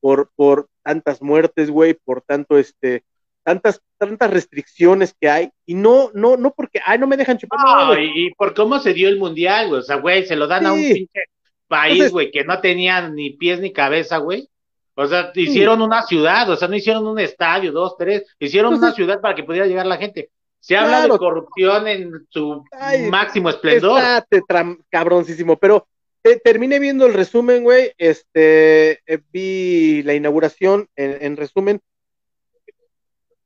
por, 0.00 0.30
por 0.34 0.68
tantas 0.82 1.20
muertes, 1.22 1.70
güey, 1.70 1.94
por 1.94 2.22
tanto, 2.22 2.58
este, 2.58 3.04
tantas, 3.42 3.80
tantas 3.98 4.30
restricciones 4.30 5.14
que 5.20 5.28
hay, 5.28 5.50
y 5.66 5.74
no, 5.74 6.10
no, 6.14 6.36
no 6.36 6.52
porque, 6.52 6.80
ay, 6.84 6.98
no 6.98 7.06
me 7.06 7.16
dejan 7.16 7.38
chupar. 7.38 7.58
No, 7.60 7.98
y, 7.98 8.32
por 8.34 8.54
cómo 8.54 8.78
se 8.78 8.92
dio 8.92 9.08
el 9.08 9.18
mundial, 9.18 9.68
güey, 9.68 9.80
o 9.80 9.82
sea, 9.82 9.96
güey, 9.96 10.26
se 10.26 10.36
lo 10.36 10.46
dan 10.46 10.66
a 10.66 10.72
un 10.72 10.80
pinche 10.80 11.20
país, 11.68 12.10
güey, 12.10 12.30
que 12.30 12.44
no 12.44 12.60
tenía 12.60 13.08
ni 13.08 13.30
pies 13.30 13.60
ni 13.60 13.72
cabeza, 13.72 14.18
güey. 14.18 14.48
O 14.98 15.06
sea, 15.06 15.30
hicieron 15.34 15.82
una 15.82 16.02
ciudad, 16.02 16.48
o 16.48 16.56
sea, 16.56 16.68
no 16.68 16.74
hicieron 16.74 17.06
un 17.06 17.18
estadio, 17.18 17.70
dos, 17.70 17.96
tres, 17.98 18.24
hicieron 18.38 18.74
una 18.74 18.92
ciudad 18.92 19.20
para 19.20 19.34
que 19.34 19.44
pudiera 19.44 19.66
llegar 19.66 19.84
la 19.84 19.98
gente. 19.98 20.30
Se 20.58 20.76
habla 20.76 21.02
de 21.02 21.10
corrupción 21.10 21.86
en 21.86 22.26
su 22.30 22.64
máximo 23.10 23.50
esplendor. 23.50 24.02
cabroncísimo, 24.90 25.56
pero 25.58 25.86
terminé 26.42 26.80
viendo 26.80 27.06
el 27.06 27.14
resumen, 27.14 27.62
güey. 27.62 27.92
Este, 27.96 29.00
eh, 29.06 29.18
vi 29.32 30.02
la 30.02 30.14
inauguración 30.14 30.88
en 30.96 31.36
resumen 31.36 31.80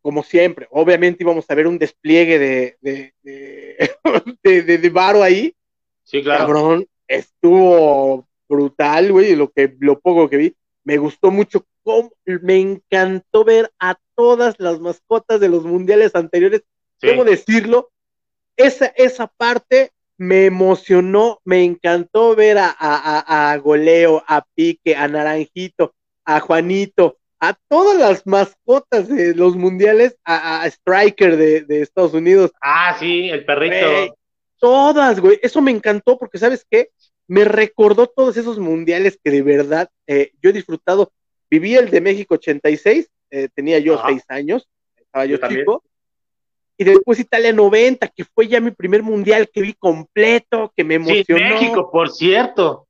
como 0.03 0.23
siempre, 0.23 0.67
obviamente 0.71 1.23
íbamos 1.23 1.45
a 1.49 1.55
ver 1.55 1.67
un 1.67 1.79
despliegue 1.79 2.39
de, 2.39 2.77
de, 3.23 4.63
de, 4.63 4.79
de, 4.79 4.91
varo 4.91 5.23
ahí. 5.23 5.55
Sí, 6.03 6.23
claro. 6.23 6.47
Cabrón, 6.47 6.87
estuvo 7.07 8.27
brutal, 8.49 9.13
güey, 9.13 9.37
lo, 9.37 9.51
que, 9.51 9.77
lo 9.79 10.01
poco 10.01 10.29
que 10.29 10.37
vi. 10.37 10.57
Me 10.85 10.97
gustó 10.97 11.31
mucho, 11.31 11.67
cómo, 11.83 12.11
me 12.25 12.57
encantó 12.57 13.45
ver 13.45 13.71
a 13.79 13.97
todas 14.17 14.55
las 14.59 14.81
mascotas 14.81 15.41
de 15.41 15.49
los 15.49 15.65
mundiales 15.65 16.15
anteriores. 16.15 16.63
¿Cómo 17.01 17.25
decirlo? 17.25 17.91
Esa, 18.57 18.87
esa 18.97 19.27
parte 19.27 19.93
me 20.21 20.45
emocionó, 20.45 21.41
me 21.47 21.65
encantó 21.65 22.37
ver 22.37 22.59
a, 22.59 22.77
a, 22.79 23.53
a 23.53 23.57
Goleo, 23.57 24.23
a 24.27 24.45
Pique, 24.55 24.95
a 24.95 25.09
Naranjito, 25.09 25.95
a 26.27 26.41
Juanito, 26.41 27.17
a 27.41 27.57
todas 27.69 27.99
las 27.99 28.27
mascotas 28.27 29.09
de 29.09 29.35
los 29.35 29.57
mundiales, 29.57 30.19
a, 30.27 30.67
Striker 30.67 31.39
de, 31.39 31.81
Estados 31.81 32.13
Unidos. 32.13 32.53
Ah, 32.61 32.95
sí, 33.01 33.31
el 33.31 33.47
perrito. 33.47 34.15
todas, 34.59 35.21
güey. 35.21 35.41
Eso 35.43 35.63
me 35.63 35.71
encantó 35.71 36.19
porque, 36.19 36.37
¿sabes 36.37 36.67
qué? 36.71 36.91
Me 37.27 37.47
recordó 37.47 38.07
todos 38.07 38.37
esos 38.37 38.59
mundiales 38.59 39.19
que 39.25 39.31
de 39.31 39.41
verdad 39.41 39.89
eh, 40.07 40.33
yo 40.43 40.51
he 40.51 40.53
disfrutado. 40.53 41.13
Viví 41.49 41.77
el 41.77 41.89
de 41.89 42.03
México 42.03 42.35
86, 42.35 43.09
eh, 43.31 43.49
tenía 43.55 43.79
yo 43.79 43.99
seis 44.07 44.23
años, 44.29 44.69
estaba 44.97 45.25
yo, 45.25 45.39
chico. 45.49 45.83
Y 46.81 46.85
después 46.85 47.21
Italia 47.21 47.53
90, 47.53 48.09
que 48.09 48.25
fue 48.25 48.49
ya 48.49 48.59
mi 48.59 48.71
primer 48.71 49.03
mundial 49.03 49.51
que 49.53 49.61
vi 49.61 49.75
completo, 49.75 50.73
que 50.75 50.83
me 50.83 50.95
emocionó. 50.95 51.25
Sí, 51.27 51.35
México, 51.35 51.91
por 51.93 52.09
cierto. 52.09 52.89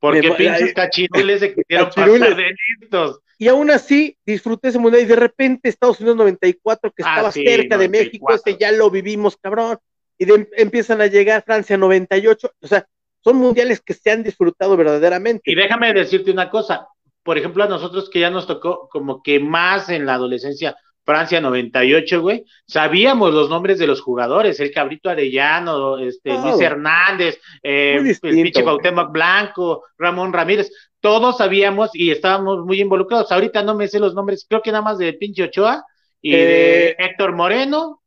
Porque 0.00 0.32
pinches 0.32 0.74
cachirules 0.74 1.38
se 1.38 1.54
quisieron 1.54 1.86
pasar 1.86 2.34
de 2.34 2.54
listos. 2.80 3.20
Y 3.38 3.46
aún 3.46 3.70
así 3.70 4.18
disfruté 4.26 4.70
ese 4.70 4.80
mundial 4.80 5.04
y 5.04 5.06
de 5.06 5.14
repente 5.14 5.68
Estados 5.68 6.00
Unidos 6.00 6.16
94, 6.16 6.90
que 6.90 7.04
ah, 7.04 7.10
estaba 7.10 7.30
cerca 7.30 7.78
de 7.78 7.88
México, 7.88 8.34
ese 8.34 8.56
ya 8.58 8.72
lo 8.72 8.90
vivimos, 8.90 9.36
cabrón. 9.36 9.78
Y 10.18 10.26
empiezan 10.56 11.00
a 11.00 11.06
llegar 11.06 11.44
Francia 11.44 11.76
98, 11.76 12.50
o 12.60 12.66
sea, 12.66 12.88
son 13.20 13.36
mundiales 13.36 13.80
que 13.80 13.94
se 13.94 14.10
han 14.10 14.24
disfrutado 14.24 14.76
verdaderamente. 14.76 15.48
Y 15.48 15.54
déjame 15.54 15.94
decirte 15.94 16.32
una 16.32 16.50
cosa, 16.50 16.88
por 17.22 17.38
ejemplo, 17.38 17.62
a 17.62 17.68
nosotros 17.68 18.10
que 18.10 18.18
ya 18.18 18.30
nos 18.30 18.48
tocó 18.48 18.88
como 18.88 19.22
que 19.22 19.38
más 19.38 19.90
en 19.90 20.06
la 20.06 20.14
adolescencia, 20.14 20.76
Francia 21.08 21.40
98, 21.40 22.20
güey, 22.20 22.44
sabíamos 22.66 23.32
los 23.32 23.48
nombres 23.48 23.78
de 23.78 23.86
los 23.86 24.02
jugadores, 24.02 24.60
el 24.60 24.70
Cabrito 24.70 25.08
Arellano, 25.08 25.96
este, 25.96 26.34
Luis 26.34 26.60
Hernández, 26.60 27.40
eh, 27.62 27.98
el 28.22 28.34
pinche 28.34 28.62
Cuauhtémoc 28.62 29.10
Blanco, 29.10 29.84
Ramón 29.96 30.34
Ramírez, 30.34 30.70
todos 31.00 31.38
sabíamos 31.38 31.92
y 31.94 32.10
estábamos 32.10 32.66
muy 32.66 32.82
involucrados. 32.82 33.32
Ahorita 33.32 33.62
no 33.62 33.74
me 33.74 33.88
sé 33.88 33.98
los 34.00 34.12
nombres, 34.12 34.44
creo 34.46 34.60
que 34.60 34.70
nada 34.70 34.84
más 34.84 34.98
de 34.98 35.14
pinche 35.14 35.44
Ochoa 35.44 35.82
y 36.20 36.32
de 36.32 36.88
eh, 36.88 36.96
Héctor 36.98 37.34
Moreno 37.34 38.02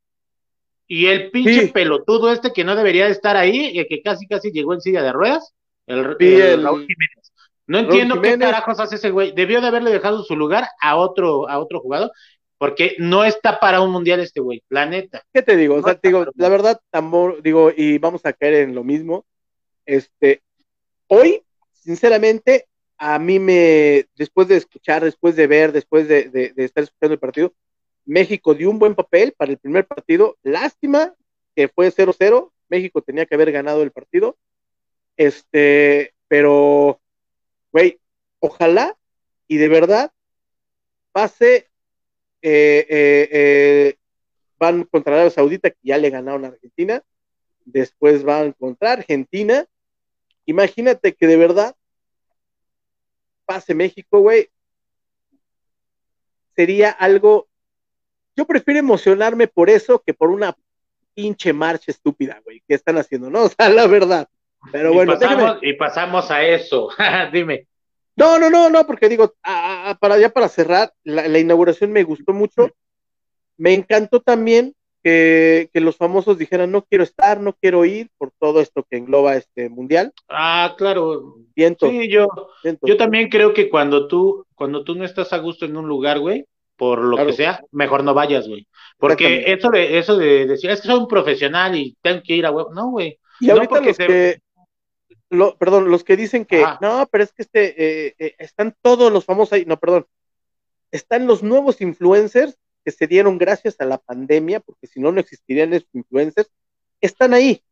y 0.86 1.08
el 1.08 1.32
pinche 1.32 1.70
pelotudo 1.70 2.32
este 2.32 2.54
que 2.54 2.64
no 2.64 2.76
debería 2.76 3.06
de 3.06 3.14
estar 3.14 3.36
ahí 3.36 3.80
y 3.80 3.88
que 3.88 4.04
casi 4.04 4.28
casi 4.28 4.52
llegó 4.52 4.76
en 4.76 4.82
silla 4.82 5.02
de 5.02 5.12
ruedas, 5.12 5.56
el, 5.88 6.04
Raúl 6.04 6.18
Jiménez. 6.20 7.34
No 7.66 7.80
entiendo 7.80 8.22
qué 8.22 8.38
carajos 8.38 8.80
hace 8.80 8.98
ese 8.98 9.10
güey. 9.10 9.32
Debió 9.32 9.60
de 9.60 9.68
haberle 9.68 9.90
dejado 9.90 10.22
su 10.24 10.36
lugar 10.36 10.68
a 10.80 10.98
otro, 10.98 11.50
a 11.50 11.58
otro 11.58 11.80
jugador 11.80 12.12
porque 12.62 12.96
no 13.00 13.26
está 13.26 13.60
para 13.60 13.82
un 13.82 13.92
mundial 13.92 14.20
este 14.20 14.40
güey, 14.40 14.62
la 14.70 14.86
neta. 14.86 15.26
¿Qué 15.34 15.42
te 15.42 15.58
digo? 15.58 15.78
O 15.78 15.82
sea, 15.82 16.00
digo, 16.00 16.28
la 16.36 16.48
verdad, 16.48 16.80
tambor, 16.92 17.42
digo, 17.42 17.72
y 17.76 17.98
vamos 17.98 18.24
a 18.24 18.34
caer 18.34 18.54
en 18.54 18.76
lo 18.76 18.84
mismo. 18.84 19.26
Este, 19.84 20.44
hoy, 21.08 21.42
sinceramente, 21.74 22.68
a 23.00 23.18
mí 23.18 23.40
me, 23.40 24.06
después 24.16 24.48
de 24.48 24.58
escuchar, 24.58 25.04
después 25.04 25.36
de 25.36 25.48
ver, 25.48 25.72
después 25.72 26.08
de, 26.08 26.30
de, 26.30 26.54
estar 26.58 26.84
escuchando 26.84 27.16
el 27.16 27.20
partido, 27.20 27.52
México 28.06 28.54
dio 28.54 28.70
un 28.70 28.78
buen 28.78 28.94
papel 28.94 29.34
para 29.36 29.52
el 29.52 29.58
primer 29.58 29.88
partido. 29.88 30.38
Lástima 30.44 31.16
que 31.56 31.68
fue 31.68 31.92
0-0. 31.92 32.52
México 32.70 33.02
tenía 33.02 33.26
que 33.26 33.34
haber 33.34 33.52
ganado 33.52 33.82
el 33.82 33.90
partido. 33.90 34.38
Este, 35.18 36.14
pero, 36.28 37.02
güey, 37.72 38.00
ojalá 38.40 38.96
y 39.48 39.58
de 39.58 39.68
verdad 39.68 40.12
pase 41.12 41.71
eh, 42.42 42.86
eh, 42.90 43.30
eh, 43.32 43.96
van 44.58 44.84
contra 44.84 45.14
Arabia 45.14 45.32
Saudita, 45.32 45.70
que 45.70 45.80
ya 45.82 45.98
le 45.98 46.10
ganaron 46.10 46.46
a 46.46 46.50
Argentina, 46.50 47.02
después 47.66 48.24
van 48.24 48.54
contra 48.54 48.94
Argentina. 48.94 49.66
Imagínate 50.46 51.14
que 51.14 51.28
de 51.28 51.38
verdad 51.38 51.76
pase 53.46 53.74
México, 53.76 54.20
güey. 54.20 54.50
Sería 56.56 56.92
algo. 56.92 57.48
Yo 58.36 58.46
prefiero 58.46 58.80
emocionarme 58.80 59.48
por 59.48 59.70
eso 59.70 60.02
que 60.06 60.14
por 60.14 60.30
una 60.30 60.56
pinche 61.14 61.54
marcha 61.54 61.92
estúpida, 61.92 62.42
güey, 62.44 62.64
que 62.68 62.76
están 62.76 62.98
haciendo, 62.98 63.30
¿no? 63.30 63.44
O 63.46 63.50
sea, 63.50 63.70
la 63.70 63.88
verdad. 63.88 64.28
Pero 64.72 64.94
bueno, 64.94 65.14
y 65.62 65.74
pasamos 65.74 66.30
a 66.30 66.44
eso. 66.44 66.90
Dime. 67.34 67.68
No, 68.16 68.40
no, 68.40 68.50
no, 68.50 68.70
no, 68.70 68.86
porque 68.86 69.10
digo, 69.10 69.34
para 70.00 70.20
ya 70.20 70.30
para 70.30 70.50
cerrar, 70.50 70.94
la, 71.04 71.40
inauguración 71.40 71.92
me 71.92 72.04
gustó 72.04 72.34
mucho. 72.34 72.70
Me 73.58 73.74
encantó 73.74 74.20
también 74.20 74.76
que, 75.04 75.70
los 75.74 75.96
famosos 75.96 76.38
dijeran 76.38 76.72
no 76.72 76.84
quiero 76.84 77.04
estar, 77.04 77.40
no 77.40 77.54
quiero 77.54 77.86
ir 77.86 78.10
por 78.18 78.32
todo 78.40 78.60
esto 78.60 78.86
que 78.90 78.98
engloba 78.98 79.36
este 79.36 79.70
mundial. 79.70 80.14
Ah, 80.30 80.76
claro. 80.78 81.38
Sí, 81.56 82.08
yo, 82.10 82.28
yo 82.82 82.98
también 82.98 83.30
creo 83.30 83.54
que 83.54 83.70
cuando 83.70 84.08
tú, 84.08 84.46
cuando 84.56 84.84
tú 84.84 84.96
no 84.96 85.06
estás 85.06 85.32
a 85.34 85.38
gusto 85.38 85.66
en 85.66 85.78
un 85.78 85.88
lugar, 85.88 86.20
güey, 86.20 86.46
por 86.76 87.04
lo 87.04 87.16
que 87.26 87.34
sea, 87.34 87.64
mejor 87.72 88.04
no 88.04 88.16
vayas, 88.16 88.48
güey. 88.48 88.68
Porque 88.98 89.44
eso 89.48 89.70
de, 89.70 90.00
eso 90.00 90.18
de 90.18 90.48
decir, 90.48 90.70
es 90.72 90.82
que 90.82 90.88
soy 90.88 90.98
un 90.98 91.08
profesional 91.08 91.76
y 91.76 91.96
tengo 92.02 92.22
que 92.24 92.36
ir 92.36 92.46
a 92.46 92.52
huevo, 92.52 92.74
no, 92.74 92.90
güey. 92.90 93.20
Y 93.40 93.52
ahorita 93.52 93.82
los 93.82 93.98
que, 93.98 94.40
perdón, 95.58 95.90
los 95.90 96.04
que 96.04 96.18
dicen 96.18 96.46
que 96.46 96.66
no, 96.82 97.08
pero 97.12 97.24
es 97.24 97.32
que 97.32 97.44
este, 97.44 98.08
eh, 98.08 98.16
eh, 98.20 98.36
están 98.38 98.76
todos 98.82 99.12
los 99.12 99.26
famosos 99.26 99.54
ahí, 99.54 99.66
no, 99.66 99.80
perdón. 99.80 100.06
están 100.92 101.26
los 101.26 101.42
nuevos 101.42 101.80
influencers 101.80 102.58
que 102.84 102.92
se 102.92 103.08
dieron 103.08 103.38
gracias 103.38 103.80
a 103.80 103.86
la 103.86 103.98
pandemia, 103.98 104.60
porque 104.60 104.88
si 104.88 105.00
no, 105.00 105.12
no 105.12 105.20
existirían 105.20 105.74
esos 105.74 105.88
influencers, 105.94 106.50
están 107.00 107.34
ahí, 107.34 107.64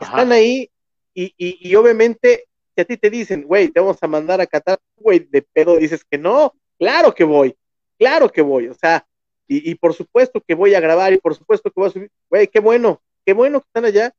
están 0.00 0.32
ahí, 0.32 0.70
y, 1.14 1.34
y, 1.36 1.74
obviamente, 1.74 2.46
si 2.74 2.80
a 2.80 2.84
ti 2.84 2.96
te 2.96 3.10
dicen, 3.10 3.42
güey, 3.42 3.68
te 3.68 3.80
vamos 3.80 3.98
a 4.00 4.06
mandar 4.06 4.40
a 4.40 4.46
Qatar, 4.46 4.78
güey, 4.96 5.20
de 5.20 5.42
pedo 5.42 5.76
dices 5.76 6.04
que 6.04 6.16
no, 6.16 6.54
claro 6.78 7.14
que 7.14 7.24
voy, 7.24 7.56
claro 7.98 8.30
que 8.30 8.42
voy, 8.42 8.68
o 8.68 8.74
sea, 8.74 9.06
y, 9.46 9.70
y, 9.70 9.74
por 9.74 9.94
supuesto 9.94 10.40
que 10.40 10.54
voy 10.54 10.74
a 10.74 10.80
grabar, 10.80 11.12
y 11.12 11.18
por 11.18 11.34
supuesto 11.34 11.70
que 11.70 11.80
voy 11.80 11.88
a 11.88 11.92
subir, 11.92 12.10
güey, 12.30 12.48
qué 12.48 12.60
bueno, 12.60 13.02
qué 13.24 13.32
bueno 13.32 13.60
que 13.60 13.66
están 13.66 13.84
allá, 13.84 14.14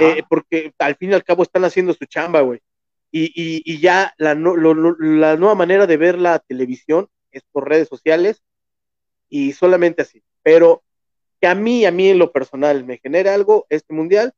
eh, 0.00 0.22
porque 0.28 0.72
al 0.78 0.96
fin 0.96 1.10
y 1.10 1.14
al 1.14 1.24
cabo 1.24 1.42
están 1.42 1.64
haciendo 1.64 1.94
su 1.94 2.04
chamba, 2.06 2.40
güey. 2.40 2.60
Y, 3.10 3.26
y, 3.34 3.62
y, 3.64 3.78
ya 3.80 4.12
la, 4.18 4.34
la 4.34 5.36
nueva 5.36 5.54
manera 5.54 5.86
de 5.86 5.96
ver 5.96 6.18
la 6.18 6.38
televisión 6.40 7.08
es 7.30 7.42
por 7.52 7.68
redes 7.68 7.88
sociales 7.88 8.42
y 9.28 9.52
solamente 9.52 10.02
así. 10.02 10.22
Pero 10.42 10.82
que 11.40 11.46
a 11.46 11.54
mí, 11.54 11.84
a 11.84 11.90
mí 11.90 12.08
en 12.08 12.18
lo 12.18 12.32
personal 12.32 12.84
me 12.84 12.98
genera 12.98 13.34
algo 13.34 13.66
este 13.70 13.94
mundial, 13.94 14.32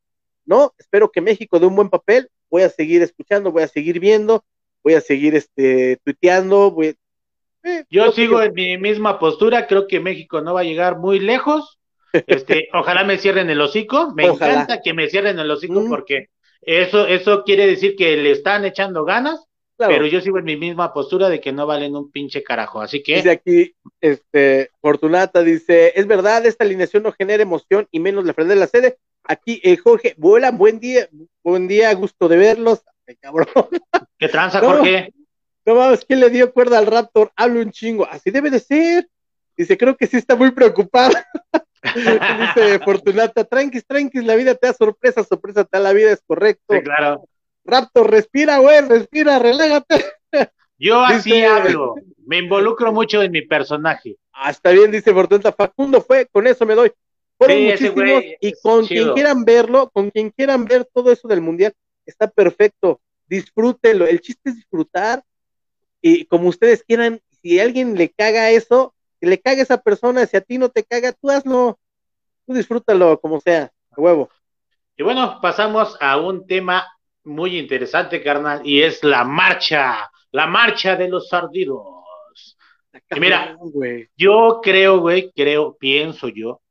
no, 0.45 0.73
espero 0.77 1.11
que 1.11 1.21
México 1.21 1.59
dé 1.59 1.65
un 1.65 1.75
buen 1.75 1.89
papel, 1.89 2.29
voy 2.49 2.63
a 2.63 2.69
seguir 2.69 3.01
escuchando, 3.01 3.51
voy 3.51 3.63
a 3.63 3.67
seguir 3.67 3.99
viendo, 3.99 4.43
voy 4.83 4.93
a 4.93 5.01
seguir 5.01 5.35
este 5.35 5.99
tuiteando, 6.03 6.71
voy 6.71 6.95
eh, 7.63 7.83
yo 7.89 8.11
sigo 8.11 8.41
en 8.41 8.53
mi 8.53 8.77
misma 8.77 9.19
postura, 9.19 9.67
creo 9.67 9.87
que 9.87 9.99
México 9.99 10.41
no 10.41 10.53
va 10.53 10.61
a 10.61 10.65
llegar 10.65 10.97
muy 10.97 11.19
lejos. 11.19 11.78
Este, 12.11 12.69
ojalá 12.73 13.03
me 13.03 13.17
cierren 13.17 13.49
el 13.49 13.61
hocico, 13.61 14.13
me 14.15 14.25
encanta 14.25 14.81
que 14.81 14.93
me 14.93 15.09
cierren 15.09 15.39
el 15.39 15.51
hocico 15.51 15.81
mm. 15.81 15.89
porque 15.89 16.29
eso 16.61 17.07
eso 17.07 17.43
quiere 17.43 17.67
decir 17.67 17.95
que 17.95 18.17
le 18.17 18.31
están 18.31 18.65
echando 18.65 19.05
ganas 19.05 19.49
pero 19.87 20.05
yo 20.05 20.19
sigo 20.19 20.39
en 20.39 20.45
mi 20.45 20.57
misma 20.57 20.93
postura 20.93 21.29
de 21.29 21.39
que 21.39 21.53
no 21.53 21.65
valen 21.65 21.95
un 21.95 22.11
pinche 22.11 22.43
carajo, 22.43 22.81
así 22.81 23.01
que... 23.01 23.15
Dice 23.15 23.31
aquí, 23.31 23.73
este, 24.01 24.71
Fortunata 24.81 25.41
dice, 25.41 25.93
es 25.95 26.05
verdad, 26.05 26.45
esta 26.45 26.65
alineación 26.65 27.03
no 27.03 27.13
genera 27.13 27.41
emoción 27.41 27.87
y 27.91 27.99
menos 27.99 28.25
la 28.25 28.33
frente 28.33 28.55
de 28.55 28.59
la 28.59 28.67
sede. 28.67 28.97
Aquí, 29.23 29.61
eh, 29.63 29.77
Jorge, 29.77 30.15
vuela, 30.17 30.51
buen 30.51 30.79
día, 30.79 31.07
buen 31.43 31.67
día, 31.67 31.93
gusto 31.93 32.27
de 32.27 32.37
verlos. 32.37 32.83
Ay, 33.07 33.15
cabrón. 33.15 33.47
¿Qué 34.17 34.27
tranza, 34.27 34.59
Jorge? 34.63 35.13
No 35.65 35.75
mames, 35.75 36.03
¿quién 36.03 36.19
le 36.19 36.29
dio 36.29 36.51
cuerda 36.51 36.77
al 36.77 36.87
Raptor? 36.87 37.31
Hablo 37.35 37.61
un 37.61 37.71
chingo, 37.71 38.05
así 38.05 38.31
debe 38.31 38.49
de 38.49 38.59
ser. 38.59 39.07
Dice, 39.55 39.77
creo 39.77 39.95
que 39.95 40.07
sí 40.07 40.17
está 40.17 40.35
muy 40.35 40.51
preocupado. 40.51 41.13
dice 41.83 42.79
Fortunata, 42.79 43.43
tranquis, 43.43 43.85
tranquis, 43.85 44.23
la 44.23 44.35
vida 44.35 44.55
te 44.55 44.67
da 44.67 44.73
sorpresa, 44.73 45.23
sorpresa 45.23 45.63
te 45.63 45.77
da 45.77 45.83
la 45.83 45.93
vida, 45.93 46.11
es 46.11 46.21
correcto. 46.25 46.73
Sí, 46.73 46.81
claro. 46.81 47.25
Raptor, 47.63 48.09
respira, 48.09 48.57
güey, 48.57 48.81
respira, 48.87 49.39
relájate. 49.39 50.05
Yo 50.77 51.01
así 51.01 51.43
hablo, 51.43 51.95
me 52.25 52.37
involucro 52.37 52.93
mucho 52.93 53.21
en 53.21 53.31
mi 53.31 53.41
personaje. 53.41 54.17
Ah, 54.31 54.49
está 54.49 54.71
bien, 54.71 54.91
dice 54.91 55.13
Fortunata, 55.13 55.51
Facundo 55.51 56.01
fue, 56.01 56.25
con 56.27 56.47
eso 56.47 56.65
me 56.65 56.75
doy. 56.75 56.91
Fueron 57.37 57.63
muchísimos 57.63 58.23
y 58.41 58.53
con 58.61 58.85
quien 58.85 59.13
quieran 59.13 59.45
verlo, 59.45 59.89
con 59.89 60.09
quien 60.09 60.29
quieran 60.29 60.65
ver 60.65 60.85
todo 60.93 61.11
eso 61.11 61.27
del 61.27 61.41
mundial, 61.41 61.73
está 62.05 62.27
perfecto. 62.27 62.99
Disfrútenlo, 63.27 64.07
el 64.07 64.19
chiste 64.21 64.49
es 64.49 64.55
disfrutar 64.55 65.23
y 66.01 66.25
como 66.25 66.49
ustedes 66.49 66.83
quieran, 66.83 67.21
si 67.41 67.59
alguien 67.59 67.95
le 67.95 68.09
caga 68.09 68.49
eso, 68.51 68.93
que 69.19 69.27
le 69.27 69.39
caga 69.39 69.59
a 69.59 69.63
esa 69.63 69.77
persona, 69.77 70.25
si 70.25 70.37
a 70.37 70.41
ti 70.41 70.57
no 70.57 70.69
te 70.69 70.83
caga, 70.83 71.11
tú 71.13 71.29
hazlo, 71.29 71.79
tú 72.45 72.53
disfrútalo 72.53 73.19
como 73.19 73.39
sea, 73.39 73.71
a 73.91 74.01
huevo. 74.01 74.29
Y 74.97 75.03
bueno, 75.03 75.39
pasamos 75.41 75.97
a 75.99 76.17
un 76.17 76.45
tema 76.45 76.87
muy 77.23 77.57
interesante, 77.57 78.23
carnal, 78.23 78.61
y 78.65 78.81
es 78.81 79.03
la 79.03 79.23
marcha, 79.23 80.09
la 80.31 80.47
marcha 80.47 80.95
de 80.95 81.09
los 81.09 81.31
ardidos. 81.33 82.57
Y 83.11 83.19
mira, 83.19 83.57
yo 84.17 84.59
creo, 84.63 84.99
güey, 84.99 85.31
creo, 85.35 85.75
pienso 85.77 86.27
yo, 86.27 86.61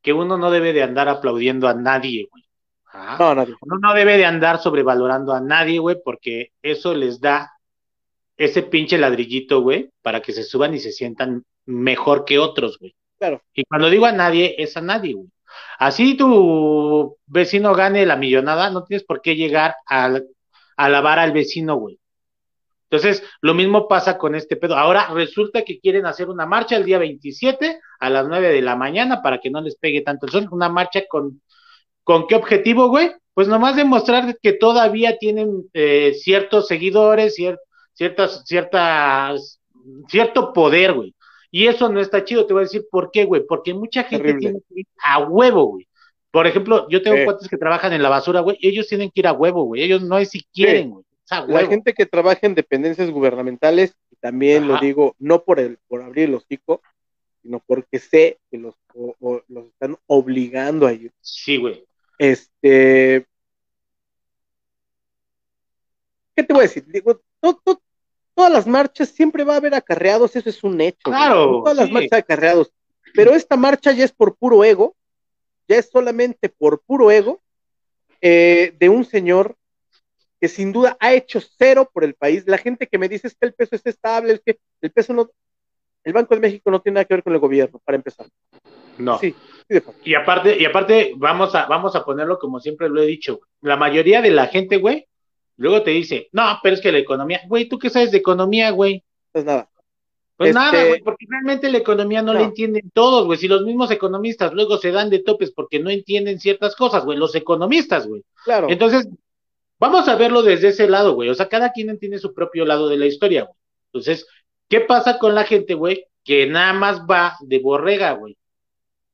que 0.00 0.12
uno 0.12 0.36
no 0.36 0.50
debe 0.50 0.72
de 0.72 0.82
andar 0.82 1.08
aplaudiendo 1.08 1.68
a 1.68 1.74
nadie, 1.74 2.28
güey. 2.30 2.44
¿Ah? 2.92 3.16
No, 3.18 3.34
nadie. 3.34 3.54
Uno 3.60 3.78
no 3.78 3.94
debe 3.94 4.16
de 4.16 4.26
andar 4.26 4.60
sobrevalorando 4.60 5.32
a 5.32 5.40
nadie, 5.40 5.78
güey, 5.80 5.96
porque 6.04 6.52
eso 6.62 6.94
les 6.94 7.20
da 7.20 7.53
ese 8.36 8.62
pinche 8.62 8.98
ladrillito, 8.98 9.60
güey, 9.60 9.90
para 10.02 10.20
que 10.20 10.32
se 10.32 10.44
suban 10.44 10.74
y 10.74 10.78
se 10.78 10.92
sientan 10.92 11.44
mejor 11.66 12.24
que 12.24 12.38
otros, 12.38 12.78
güey. 12.78 12.94
Claro. 13.18 13.42
Y 13.54 13.64
cuando 13.64 13.90
digo 13.90 14.06
a 14.06 14.12
nadie, 14.12 14.54
es 14.58 14.76
a 14.76 14.80
nadie, 14.80 15.14
güey. 15.14 15.28
Así 15.78 16.16
tu 16.16 17.16
vecino 17.26 17.74
gane 17.74 18.06
la 18.06 18.16
millonada, 18.16 18.70
no 18.70 18.84
tienes 18.84 19.04
por 19.04 19.20
qué 19.20 19.36
llegar 19.36 19.76
a, 19.88 20.20
alabar 20.76 21.18
al 21.18 21.32
vecino, 21.32 21.76
güey. 21.76 21.98
Entonces, 22.90 23.24
lo 23.40 23.54
mismo 23.54 23.88
pasa 23.88 24.18
con 24.18 24.34
este 24.34 24.56
pedo. 24.56 24.76
Ahora 24.76 25.08
resulta 25.12 25.62
que 25.62 25.80
quieren 25.80 26.06
hacer 26.06 26.28
una 26.28 26.46
marcha 26.46 26.76
el 26.76 26.84
día 26.84 26.98
27 26.98 27.80
a 27.98 28.10
las 28.10 28.28
9 28.28 28.50
de 28.50 28.62
la 28.62 28.76
mañana 28.76 29.20
para 29.22 29.40
que 29.40 29.50
no 29.50 29.60
les 29.60 29.76
pegue 29.76 30.02
tanto 30.02 30.26
el 30.26 30.32
sol. 30.32 30.48
Una 30.52 30.68
marcha 30.68 31.02
con, 31.08 31.40
¿con 32.04 32.26
qué 32.28 32.36
objetivo, 32.36 32.88
güey? 32.88 33.12
Pues 33.32 33.48
nomás 33.48 33.74
demostrar 33.74 34.36
que 34.40 34.52
todavía 34.52 35.18
tienen 35.18 35.68
eh, 35.72 36.14
ciertos 36.14 36.68
seguidores, 36.68 37.34
ciertas, 37.94 38.42
ciertas, 38.44 39.60
cierto 40.08 40.52
poder, 40.52 40.92
güey. 40.92 41.14
Y 41.50 41.68
eso 41.68 41.88
no 41.88 42.00
está 42.00 42.24
chido, 42.24 42.46
te 42.46 42.52
voy 42.52 42.62
a 42.62 42.64
decir 42.64 42.86
por 42.90 43.10
qué, 43.10 43.24
güey. 43.24 43.46
Porque 43.46 43.72
mucha 43.72 44.04
gente 44.04 44.34
tiene 44.34 44.60
que 44.68 44.80
ir 44.80 44.86
a 45.02 45.20
huevo, 45.20 45.66
güey. 45.66 45.88
Por 46.30 46.48
ejemplo, 46.48 46.88
yo 46.90 47.00
tengo 47.00 47.24
cuates 47.24 47.48
que 47.48 47.56
trabajan 47.56 47.92
en 47.92 48.02
la 48.02 48.08
basura, 48.08 48.40
güey. 48.40 48.58
Ellos 48.60 48.88
tienen 48.88 49.10
que 49.10 49.20
ir 49.20 49.28
a 49.28 49.32
huevo, 49.32 49.62
güey. 49.62 49.82
Ellos 49.82 50.02
no 50.02 50.18
es 50.18 50.30
si 50.30 50.42
quieren, 50.52 50.90
güey. 50.90 51.04
La 51.46 51.66
gente 51.66 51.94
que 51.94 52.06
trabaja 52.06 52.40
en 52.42 52.54
dependencias 52.54 53.08
gubernamentales, 53.10 53.94
y 54.10 54.16
también 54.16 54.68
lo 54.68 54.78
digo, 54.78 55.14
no 55.18 55.44
por 55.44 55.60
el, 55.60 55.78
por 55.88 56.02
abrir 56.02 56.28
el 56.28 56.34
hocico, 56.34 56.82
sino 57.42 57.62
porque 57.64 57.98
sé 57.98 58.38
que 58.50 58.58
los, 58.58 58.74
los 59.20 59.66
están 59.66 59.96
obligando 60.06 60.86
a 60.86 60.92
ir. 60.92 61.12
Sí, 61.20 61.56
güey. 61.56 61.84
Este. 62.18 63.26
¿Qué 66.34 66.42
te 66.42 66.52
voy 66.52 66.60
a 66.60 66.68
decir? 66.68 66.84
Digo, 66.88 67.20
todas 68.34 68.52
las 68.52 68.66
marchas 68.66 69.08
siempre 69.08 69.44
va 69.44 69.54
a 69.54 69.56
haber 69.58 69.74
acarreados, 69.74 70.36
eso 70.36 70.48
es 70.48 70.64
un 70.64 70.80
hecho. 70.80 71.04
Claro. 71.04 71.62
Todas 71.62 71.76
las 71.76 71.90
marchas 71.90 72.20
acarreados. 72.20 72.72
Pero 73.14 73.34
esta 73.34 73.56
marcha 73.56 73.92
ya 73.92 74.04
es 74.04 74.12
por 74.12 74.36
puro 74.36 74.64
ego, 74.64 74.96
ya 75.68 75.76
es 75.76 75.88
solamente 75.90 76.48
por 76.48 76.82
puro 76.82 77.10
ego 77.10 77.42
eh, 78.20 78.74
de 78.78 78.88
un 78.88 79.04
señor 79.04 79.56
que 80.40 80.48
sin 80.48 80.72
duda 80.72 80.96
ha 81.00 81.14
hecho 81.14 81.40
cero 81.40 81.88
por 81.92 82.04
el 82.04 82.14
país. 82.14 82.44
La 82.46 82.58
gente 82.58 82.86
que 82.86 82.98
me 82.98 83.08
dice 83.08 83.28
es 83.28 83.34
que 83.34 83.46
el 83.46 83.54
peso 83.54 83.76
es 83.76 83.86
estable, 83.86 84.34
es 84.34 84.42
que 84.44 84.58
el 84.80 84.90
peso 84.90 85.14
no, 85.14 85.30
el 86.02 86.12
Banco 86.12 86.34
de 86.34 86.40
México 86.40 86.70
no 86.70 86.80
tiene 86.80 86.94
nada 86.94 87.04
que 87.06 87.14
ver 87.14 87.22
con 87.22 87.32
el 87.32 87.38
gobierno, 87.38 87.80
para 87.84 87.96
empezar. 87.96 88.26
No. 88.98 89.18
Sí, 89.18 89.34
y 90.04 90.14
aparte, 90.14 90.56
y 90.58 90.64
aparte, 90.64 91.14
vamos 91.16 91.54
a, 91.54 91.66
vamos 91.66 91.96
a 91.96 92.04
ponerlo 92.04 92.38
como 92.38 92.60
siempre 92.60 92.88
lo 92.88 93.02
he 93.02 93.06
dicho. 93.06 93.40
La 93.62 93.76
mayoría 93.76 94.20
de 94.20 94.30
la 94.30 94.46
gente, 94.48 94.76
güey, 94.76 95.06
Luego 95.56 95.82
te 95.82 95.90
dice, 95.90 96.28
no, 96.32 96.58
pero 96.62 96.74
es 96.74 96.80
que 96.80 96.92
la 96.92 96.98
economía, 96.98 97.42
güey, 97.46 97.68
¿tú 97.68 97.78
qué 97.78 97.90
sabes 97.90 98.10
de 98.10 98.18
economía, 98.18 98.70
güey? 98.70 99.04
Pues 99.32 99.44
nada. 99.44 99.68
Pues 100.36 100.52
nada, 100.52 100.72
este 100.72 100.88
güey, 100.88 101.02
porque 101.02 101.26
realmente 101.28 101.70
la 101.70 101.78
economía 101.78 102.20
no, 102.20 102.34
la 102.34 102.42
entienden 102.42 102.90
todos, 102.92 103.24
güey. 103.26 103.38
Si 103.38 103.46
los 103.46 103.62
mismos 103.62 103.90
economistas 103.92 104.52
luego 104.52 104.78
se 104.78 104.90
dan 104.90 105.08
de 105.08 105.20
topes 105.20 105.52
porque 105.52 105.78
no 105.78 105.90
entienden 105.90 106.40
ciertas 106.40 106.74
cosas, 106.74 107.04
güey, 107.04 107.16
los 107.16 107.36
economistas, 107.36 108.08
güey. 108.08 108.24
Claro. 108.44 108.68
Entonces, 108.68 109.08
vamos 109.78 110.08
a 110.08 110.16
verlo 110.16 110.42
desde 110.42 110.68
ese 110.68 110.88
lado, 110.88 111.14
güey. 111.14 111.28
O 111.28 111.34
sea, 111.34 111.48
cada 111.48 111.70
quien 111.70 111.96
tiene 112.00 112.18
su 112.18 112.34
propio 112.34 112.64
lado 112.64 112.88
de 112.88 112.96
la 112.96 113.06
historia, 113.06 113.44
güey. 113.44 113.56
Entonces, 113.92 114.26
¿qué 114.68 114.80
pasa 114.80 115.18
con 115.20 115.36
la 115.36 115.44
gente, 115.44 115.74
güey? 115.74 116.06
Que 116.24 116.46
nada 116.46 116.72
más 116.72 117.02
va 117.02 117.36
de 117.40 117.60
borrega, 117.60 118.12
güey. 118.12 118.36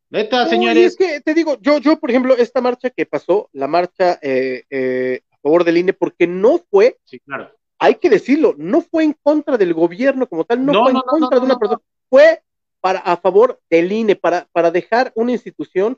Neta, 0.09 0.47
señores. 0.47 0.87
es 0.87 0.97
que 0.97 1.21
te 1.21 1.35
digo, 1.35 1.59
yo, 1.61 1.79
yo, 1.79 2.01
por 2.01 2.11
ejemplo, 2.11 2.35
esta 2.37 2.61
marcha 2.61 2.91
que 2.91 3.07
pasó, 3.07 3.49
la 3.53 3.69
marcha 3.69 4.19
eh, 4.23 4.65
eh, 4.69 5.21
favor 5.43 5.65
del 5.65 5.79
INE, 5.79 5.93
porque 5.93 6.27
no 6.27 6.61
fue, 6.71 6.99
sí, 7.05 7.19
claro. 7.21 7.51
hay 7.79 7.97
que 7.97 8.11
decirlo, 8.11 8.55
no 8.59 8.81
fue 8.81 9.05
en 9.05 9.17
contra 9.23 9.57
del 9.57 9.75
gobierno 9.75 10.27
como 10.27 10.45
tal, 10.45 10.65
no, 10.65 10.83
fue 10.83 10.93
en 10.93 11.01
contra 11.01 11.39
de 11.39 11.45
una 11.45 11.59
persona, 11.59 11.81
fue 12.09 12.43
para 12.81 13.01
a 13.01 13.17
favor 13.17 13.61
del 13.69 13.93
INE, 13.93 14.17
para, 14.17 14.47
para 14.53 14.71
dejar 14.71 15.13
una 15.15 15.33
institución, 15.33 15.97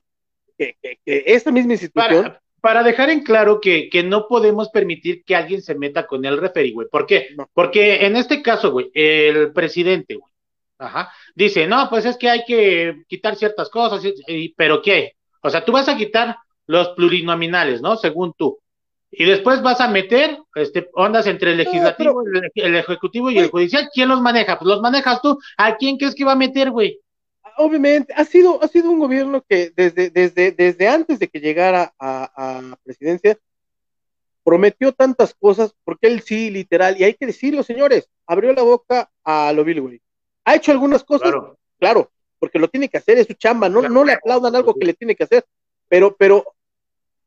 que, 0.59 0.77
que, 0.83 0.99
esa 1.27 1.51
misma 1.51 1.73
institución... 1.73 2.37
Para, 2.61 2.85
dejar 2.85 3.11
en 3.11 3.25
claro 3.25 3.61
que, 3.61 3.89
que, 3.91 4.05
no 4.05 4.29
podemos 4.29 4.69
permitir 4.69 5.25
que 5.25 5.35
alguien 5.35 5.63
se 5.63 5.75
meta 5.75 6.07
con 6.07 6.25
el 6.25 6.39
referi, 6.39 6.71
güey. 6.73 6.87
¿Por 6.89 7.07
qué? 7.07 7.31
Porque 7.55 8.07
en 8.07 8.15
este 8.15 8.41
caso, 8.41 8.71
güey, 8.71 8.89
el 8.95 9.53
presidente, 9.53 10.15
güey, 10.15 10.31
ajá, 10.79 11.11
dice, 11.35 11.67
no, 11.67 11.89
pues 11.91 12.05
es 12.05 12.17
que 12.17 12.31
hay 12.31 12.45
que 12.45 13.03
quitar 13.09 13.35
ciertas 13.35 13.69
cosas, 13.69 14.01
pero 14.57 14.81
¿qué? 14.81 15.17
O 15.43 15.51
sea, 15.51 15.65
tú 15.65 15.73
vas 15.73 15.89
a 15.89 15.97
quitar 15.97 16.37
los 16.67 16.91
plurinominales, 16.91 17.83
¿no? 17.83 17.97
Según 17.97 18.33
tú 18.35 18.62
y 19.15 19.27
después 19.27 19.61
vas 19.63 19.79
a 19.81 19.89
meter 19.89 20.39
este, 20.55 20.89
ondas 20.95 21.27
entre 21.27 21.51
el 21.51 21.59
legislativo, 21.59 22.23
el, 22.55 22.77
ejecutivo 22.77 23.31
y 23.31 23.39
el 23.39 23.51
judicial. 23.51 23.91
¿Quién 23.93 24.09
los 24.09 24.23
maneja? 24.23 24.59
Pues 24.59 24.67
los 24.67 24.81
manejas 24.81 25.21
tú. 25.21 25.39
¿A 25.59 25.77
quién 25.77 25.99
crees 25.99 26.15
que 26.15 26.25
va 26.25 26.33
a 26.33 26.37
meter, 26.37 26.71
güey? 26.71 26.99
Obviamente, 27.59 28.15
ha 28.17 28.25
sido, 28.25 28.63
ha 28.63 28.69
sido 28.69 28.91
un 28.91 28.99
gobierno 28.99 29.45
que 29.47 29.71
desde, 29.77 30.09
desde, 30.09 30.53
desde 30.53 30.89
antes 30.89 31.19
de 31.19 31.29
que 31.29 31.41
llegara 31.41 31.93
a, 31.99 32.31
a 32.35 32.77
presidencia 32.83 33.39
prometió 34.43 34.93
tantas 34.93 35.35
cosas, 35.35 35.75
porque 35.85 36.07
él 36.07 36.23
sí, 36.23 36.51
literal, 36.51 36.99
y 36.99 37.05
hay 37.05 37.15
que 37.15 37.27
decirlo, 37.27 37.63
señores, 37.63 38.09
abrió 38.27 38.53
la 38.55 38.63
boca 38.63 39.11
a 39.23 39.53
lo 39.53 39.63
vil, 39.63 39.83
güey. 39.83 40.01
¿Ha 40.45 40.57
hecho 40.57 40.73
algunas 40.73 41.05
cosas? 41.05 41.33
Claro, 41.79 42.11
porque 42.39 42.59
lo 42.59 42.69
tiene 42.69 42.89
que 42.89 42.97
hacer, 42.99 43.19
es 43.19 43.27
su 43.27 43.35
chamba, 43.35 43.69
no, 43.69 43.83
no 43.83 44.05
le 44.05 44.15
aplaudan 44.15 44.57
algo 44.57 44.75
que 44.75 44.87
le 44.87 44.95
tiene 44.95 45.15
que 45.15 45.25
hacer, 45.25 45.45
pero, 45.87 46.17
pero 46.17 46.45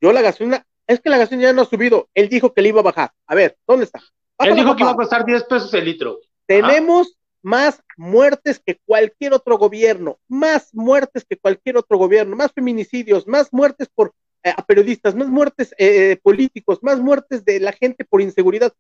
yo 0.02 0.12
la 0.12 0.21
gasolina, 0.21 0.65
es 0.88 1.00
que 1.00 1.10
la 1.10 1.17
gasolina 1.17 1.50
ya 1.50 1.54
no 1.54 1.63
ha 1.63 1.65
subido, 1.65 2.10
él 2.13 2.30
dijo 2.30 2.54
que 2.54 2.62
le 2.62 2.69
iba 2.69 2.80
a 2.80 2.84
bajar. 2.84 3.12
A 3.28 3.36
ver, 3.36 3.58
¿dónde 3.67 3.86
está? 3.86 4.02
Él 4.39 4.56
dijo 4.56 4.76
que 4.76 4.84
iba 4.84 4.91
a 4.91 4.95
costar 4.95 5.26
10 5.26 5.43
pesos 5.45 5.74
el 5.74 5.86
litro. 5.86 6.19
Tenemos 6.45 7.17
más 7.41 7.82
muertes 7.98 8.60
que 8.60 8.80
cualquier 8.86 9.34
otro 9.34 9.58
gobierno, 9.58 10.19
más 10.28 10.74
muertes 10.74 11.26
que 11.28 11.38
cualquier 11.38 11.78
otro 11.78 11.98
gobierno, 11.98 12.36
más 12.36 12.52
feminicidios, 12.52 13.28
más 13.28 13.54
muertes 13.54 13.88
por 13.93 14.13
eh, 14.43 14.54
a 14.56 14.63
periodistas, 14.63 15.15
más 15.15 15.28
muertes 15.28 15.74
eh, 15.78 16.19
políticos, 16.21 16.80
más 16.82 17.00
muertes 17.00 17.45
de 17.45 17.60
la 17.60 17.71
gente 17.71 18.06
por 18.06 18.21
inseguridad. 18.21 18.74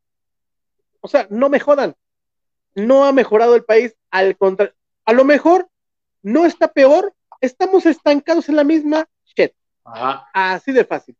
O 1.01 1.07
sea, 1.07 1.27
no 1.29 1.49
me 1.49 1.59
jodan. 1.59 1.95
No 2.73 3.05
ha 3.05 3.11
mejorado 3.11 3.55
el 3.55 3.63
país, 3.63 3.95
al 4.11 4.37
contrario. 4.37 4.75
A 5.05 5.13
lo 5.13 5.23
mejor 5.23 5.69
no 6.21 6.45
está 6.45 6.67
peor, 6.67 7.13
estamos 7.41 7.85
estancados 7.85 8.49
en 8.49 8.55
la 8.57 8.63
misma 8.63 9.07
shit. 9.25 9.53
Así 10.33 10.71
de 10.71 10.85
fácil. 10.85 11.15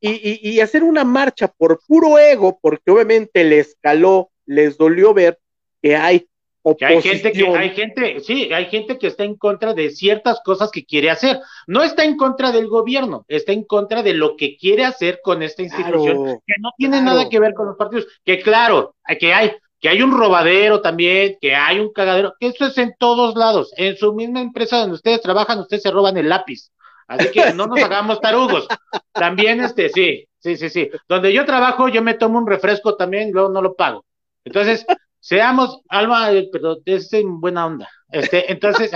Y, 0.00 0.48
y, 0.48 0.60
hacer 0.60 0.84
una 0.84 1.02
marcha 1.04 1.48
por 1.48 1.80
puro 1.86 2.18
ego, 2.18 2.58
porque 2.62 2.90
obviamente 2.90 3.42
les 3.42 3.76
caló, 3.80 4.30
les 4.46 4.78
dolió 4.78 5.12
ver 5.12 5.40
que 5.82 5.96
hay 5.96 6.28
que 6.76 6.84
hay 6.84 7.02
gente 7.02 7.32
que 7.32 7.46
hay 7.46 7.70
gente, 7.70 8.20
sí, 8.20 8.52
hay 8.52 8.66
gente 8.66 8.98
que 8.98 9.06
está 9.06 9.24
en 9.24 9.36
contra 9.36 9.74
de 9.74 9.90
ciertas 9.90 10.40
cosas 10.44 10.70
que 10.70 10.84
quiere 10.84 11.10
hacer. 11.10 11.40
No 11.66 11.82
está 11.82 12.04
en 12.04 12.16
contra 12.16 12.52
del 12.52 12.68
gobierno, 12.68 13.24
está 13.28 13.52
en 13.52 13.64
contra 13.64 14.02
de 14.02 14.14
lo 14.14 14.36
que 14.36 14.56
quiere 14.56 14.84
hacer 14.84 15.20
con 15.22 15.42
esta 15.42 15.62
institución, 15.62 16.40
que 16.46 16.54
no 16.60 16.70
tiene 16.76 17.00
nada 17.00 17.28
que 17.28 17.40
ver 17.40 17.54
con 17.54 17.66
los 17.66 17.76
partidos. 17.76 18.06
Que 18.24 18.40
claro, 18.40 18.96
que 19.18 19.32
hay, 19.32 19.52
que 19.80 19.88
hay 19.88 20.02
un 20.02 20.16
robadero 20.16 20.80
también, 20.80 21.36
que 21.40 21.54
hay 21.54 21.78
un 21.78 21.92
cagadero, 21.92 22.34
que 22.38 22.48
eso 22.48 22.66
es 22.66 22.76
en 22.78 22.94
todos 22.98 23.36
lados. 23.36 23.72
En 23.76 23.96
su 23.96 24.12
misma 24.12 24.40
empresa 24.40 24.78
donde 24.78 24.96
ustedes 24.96 25.22
trabajan, 25.22 25.60
ustedes 25.60 25.82
se 25.82 25.90
roban 25.90 26.16
el 26.16 26.28
lápiz. 26.28 26.70
Así 27.08 27.30
que 27.30 27.52
no 27.54 27.66
nos 27.66 27.82
hagamos 27.82 28.20
tarugos. 28.20 28.68
También, 29.12 29.60
este, 29.60 29.88
sí, 29.88 30.28
sí, 30.38 30.56
sí, 30.56 30.68
sí. 30.68 30.90
Donde 31.08 31.32
yo 31.32 31.44
trabajo, 31.46 31.88
yo 31.88 32.02
me 32.02 32.14
tomo 32.14 32.38
un 32.38 32.46
refresco 32.46 32.96
también, 32.96 33.32
luego 33.32 33.48
no 33.48 33.62
lo 33.62 33.74
pago. 33.74 34.04
Entonces, 34.44 34.84
seamos, 35.18 35.80
Alma, 35.88 36.30
eh, 36.32 36.48
pero 36.52 36.76
es 36.84 37.12
en 37.14 37.40
buena 37.40 37.66
onda. 37.66 37.88
Este, 38.12 38.52
entonces. 38.52 38.90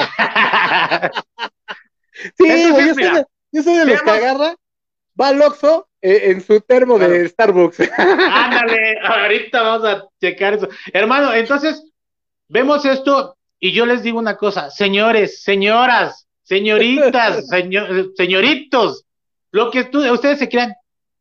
sí, 2.39 2.45
yo, 2.47 2.77
soy 2.77 2.95
de, 2.95 3.25
yo, 3.51 3.63
soy 3.63 3.75
de, 3.79 3.87
los 3.87 4.03
que 4.03 4.11
agarra, 4.11 4.55
va 5.19 5.29
al 5.29 5.41
Oxxo 5.41 5.89
eh, 6.03 6.31
en 6.31 6.43
su 6.43 6.61
termo 6.61 6.99
de 6.99 7.29
Starbucks. 7.29 7.81
Ándale, 7.99 8.99
ahorita 9.03 9.63
vamos 9.63 9.89
a 9.89 10.05
checar 10.21 10.55
eso. 10.55 10.69
Hermano, 10.93 11.33
entonces, 11.33 11.83
vemos 12.49 12.85
esto 12.85 13.39
y 13.59 13.73
yo 13.73 13.87
les 13.87 14.03
digo 14.03 14.19
una 14.19 14.37
cosa, 14.37 14.71
señores, 14.71 15.43
señoras, 15.43 16.29
señoritas, 16.43 17.47
señoritos, 18.17 19.05
lo 19.51 19.71
que 19.71 19.91
ustedes 20.11 20.39
se 20.39 20.49
crean, 20.49 20.75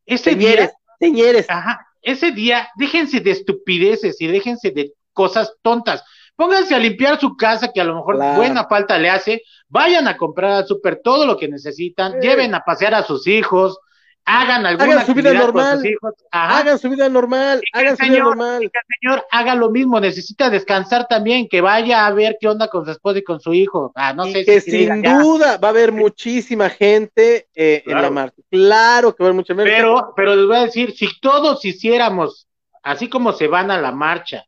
ese 0.06 0.30
señores, 0.32 0.70
día, 0.70 1.08
señores, 1.08 1.46
ajá, 1.48 1.86
ese 2.00 2.32
día, 2.32 2.68
déjense 2.76 3.20
de 3.20 3.30
estupideces 3.30 4.20
y 4.20 4.26
déjense 4.26 4.70
de 4.70 4.92
cosas 5.12 5.54
tontas. 5.62 6.02
Pónganse 6.34 6.74
a 6.74 6.78
limpiar 6.78 7.20
su 7.20 7.36
casa, 7.36 7.70
que 7.72 7.80
a 7.80 7.84
lo 7.84 7.94
mejor 7.94 8.16
buena 8.36 8.66
falta 8.66 8.98
le 8.98 9.10
hace. 9.10 9.42
Vayan 9.68 10.08
a 10.08 10.16
comprar 10.16 10.52
al 10.52 10.66
súper 10.66 11.00
todo 11.02 11.26
lo 11.26 11.36
que 11.36 11.46
necesitan. 11.46 12.20
Lleven 12.20 12.54
a 12.54 12.60
pasear 12.60 12.94
a 12.94 13.02
sus 13.02 13.26
hijos 13.26 13.78
hagan 14.24 14.66
alguna 14.66 14.92
hagan 14.92 15.06
su 15.06 15.14
vida 15.14 15.34
normal, 15.34 15.82
hagan 16.30 16.78
su 16.78 16.88
vida 16.88 17.08
normal, 17.08 17.62
hagan 17.72 17.96
su 17.96 18.04
vida 18.04 18.18
normal. 18.18 18.70
Señor 19.00 19.24
haga 19.30 19.54
lo 19.54 19.70
mismo, 19.70 20.00
necesita 20.00 20.50
descansar 20.50 21.06
también, 21.08 21.48
que 21.48 21.60
vaya 21.60 22.06
a 22.06 22.12
ver 22.12 22.36
qué 22.40 22.48
onda 22.48 22.68
con 22.68 22.84
su 22.84 22.90
esposa 22.90 23.18
y 23.18 23.24
con 23.24 23.40
su 23.40 23.52
hijo. 23.52 23.92
Ah, 23.94 24.12
no 24.12 24.24
sé 24.26 24.44
que 24.44 24.60
sin 24.60 25.02
duda 25.02 25.58
va 25.58 25.68
a 25.68 25.70
haber 25.70 25.92
muchísima 25.92 26.70
gente 26.70 27.48
eh, 27.54 27.82
en 27.86 28.00
la 28.00 28.10
marcha. 28.10 28.42
Claro 28.50 29.14
que 29.14 29.22
va 29.22 29.26
a 29.26 29.30
haber 29.30 29.36
mucha 29.36 29.54
gente. 29.54 29.70
Pero, 29.70 30.12
pero 30.16 30.36
les 30.36 30.46
voy 30.46 30.56
a 30.56 30.64
decir, 30.64 30.92
si 30.92 31.08
todos 31.20 31.64
hiciéramos 31.64 32.46
así 32.82 33.08
como 33.08 33.32
se 33.32 33.48
van 33.48 33.70
a 33.70 33.80
la 33.80 33.92
marcha, 33.92 34.44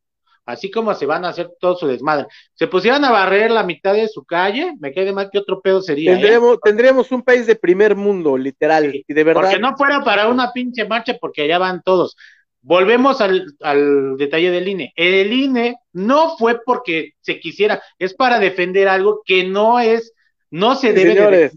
así 0.47 0.71
como 0.71 0.95
se 0.95 1.07
van 1.07 1.25
a 1.25 1.29
hacer 1.31 1.51
todo 1.59 1.77
su 1.77 1.87
desmadre. 1.87 2.27
Se 2.55 2.67
pusieran 2.67 3.05
a 3.05 3.11
barrer 3.11 3.51
la 3.51 3.63
mitad 3.63 3.95
de 3.95 4.09
su 4.09 4.25
calle, 4.25 4.75
me 4.79 4.93
quede 4.93 5.13
mal 5.13 5.31
que 5.31 5.39
otro 5.39 5.61
pedo 5.61 5.81
sería. 5.81 6.13
¿eh? 6.13 6.15
Tendríamos, 6.15 6.59
tendríamos 6.63 7.13
un 7.13 7.23
país 7.23 7.47
de 7.47 7.57
primer 7.57 7.97
mundo, 7.97 8.37
literal, 8.37 8.95
y 8.95 9.13
de 9.13 9.25
verdad. 9.25 9.43
Porque 9.43 9.59
no 9.59 9.77
fuera 9.77 10.03
para 10.05 10.29
una 10.29 10.53
pinche 10.53 10.87
marcha, 10.87 11.17
porque 11.21 11.43
allá 11.43 11.59
van 11.59 11.83
todos. 11.83 12.17
Volvemos 12.61 13.21
al, 13.21 13.47
al 13.61 14.17
detalle 14.17 14.51
del 14.51 14.69
INE. 14.69 14.93
El 14.97 15.33
INE 15.33 15.77
no 15.93 16.37
fue 16.39 16.61
porque 16.65 17.13
se 17.21 17.39
quisiera, 17.39 17.83
es 17.99 18.15
para 18.15 18.39
defender 18.39 18.89
algo 18.89 19.21
que 19.25 19.45
no 19.45 19.81
es, 19.81 20.15
no 20.51 20.75
se 20.75 20.95
debe 20.95 21.15
de 21.15 21.51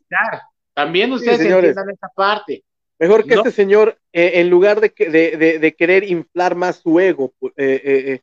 También 0.74 1.14
ustedes 1.14 1.40
entiendan 1.40 1.90
esa 1.92 2.10
parte. 2.14 2.64
Mejor 3.00 3.26
que 3.26 3.36
este 3.36 3.52
señor, 3.52 3.98
eh, 4.12 4.32
en 4.36 4.50
lugar 4.50 4.82
de, 4.82 4.92
de, 4.98 5.60
de, 5.60 5.76
querer 5.76 6.04
inflar 6.04 6.56
más 6.56 6.78
su 6.78 7.00
ego, 7.00 7.32
eh, 7.56 7.82
eh, 7.84 8.22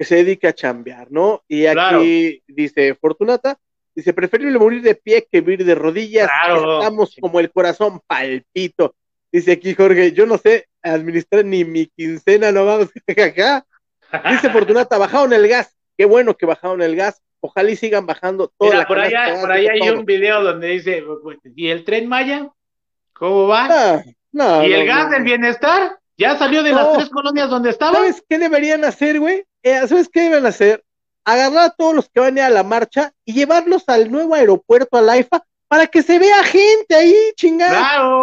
que 0.00 0.06
se 0.06 0.16
dedique 0.16 0.48
a 0.48 0.54
chambear, 0.54 1.08
¿no? 1.12 1.44
Y 1.46 1.66
aquí 1.66 2.42
dice 2.48 2.94
Fortunata, 2.94 3.58
dice, 3.94 4.14
preferible 4.14 4.58
morir 4.58 4.80
de 4.80 4.94
pie 4.94 5.28
que 5.30 5.42
vivir 5.42 5.62
de 5.62 5.74
rodillas, 5.74 6.30
estamos 6.46 7.14
como 7.20 7.38
el 7.38 7.50
corazón 7.50 8.00
palpito. 8.06 8.94
Dice 9.30 9.52
aquí 9.52 9.74
Jorge, 9.74 10.12
yo 10.12 10.24
no 10.24 10.38
sé 10.38 10.68
administrar 10.82 11.44
ni 11.44 11.66
mi 11.66 11.84
quincena, 11.84 12.50
no 12.50 12.64
vamos 12.64 12.88
acá. 13.06 13.66
Dice 14.30 14.48
Fortunata, 14.48 14.96
bajaron 14.96 15.34
el 15.34 15.46
gas, 15.46 15.76
qué 15.98 16.06
bueno 16.06 16.34
que 16.34 16.46
bajaron 16.46 16.80
el 16.80 16.96
gas, 16.96 17.22
ojalá 17.40 17.70
y 17.70 17.76
sigan 17.76 18.06
bajando 18.06 18.50
todo. 18.56 18.70
Mira, 18.70 18.86
por 18.86 18.98
allá, 18.98 19.38
por 19.38 19.52
allá 19.52 19.72
hay 19.72 19.90
un 19.90 20.06
video 20.06 20.42
donde 20.42 20.68
dice, 20.68 21.04
¿y 21.54 21.68
el 21.68 21.84
tren 21.84 22.08
Maya? 22.08 22.48
¿Cómo 23.12 23.48
va? 23.48 23.68
Ah, 23.70 24.02
no, 24.32 24.66
¿Y 24.66 24.72
el 24.72 24.86
gas 24.86 25.10
del 25.10 25.24
bienestar? 25.24 25.98
¿Ya 26.16 26.38
salió 26.38 26.62
de 26.62 26.72
las 26.72 26.94
tres 26.94 27.10
colonias 27.10 27.50
donde 27.50 27.68
estaba? 27.68 27.96
¿Sabes 27.96 28.24
qué 28.26 28.38
deberían 28.38 28.82
hacer, 28.86 29.20
güey? 29.20 29.44
Eh, 29.62 29.86
¿sabes 29.86 30.08
qué 30.08 30.22
deben 30.22 30.46
hacer? 30.46 30.84
Agarrar 31.24 31.66
a 31.66 31.70
todos 31.70 31.94
los 31.94 32.08
que 32.08 32.20
van 32.20 32.36
a 32.36 32.40
ir 32.40 32.44
a 32.46 32.50
la 32.50 32.62
marcha 32.62 33.12
y 33.24 33.34
llevarlos 33.34 33.84
al 33.88 34.10
nuevo 34.10 34.34
aeropuerto, 34.34 34.96
al 34.96 35.08
AIFA, 35.08 35.44
para 35.68 35.86
que 35.86 36.02
se 36.02 36.18
vea 36.18 36.42
gente 36.42 36.94
ahí, 36.94 37.14
chingada. 37.36 37.78
Claro, 37.78 38.22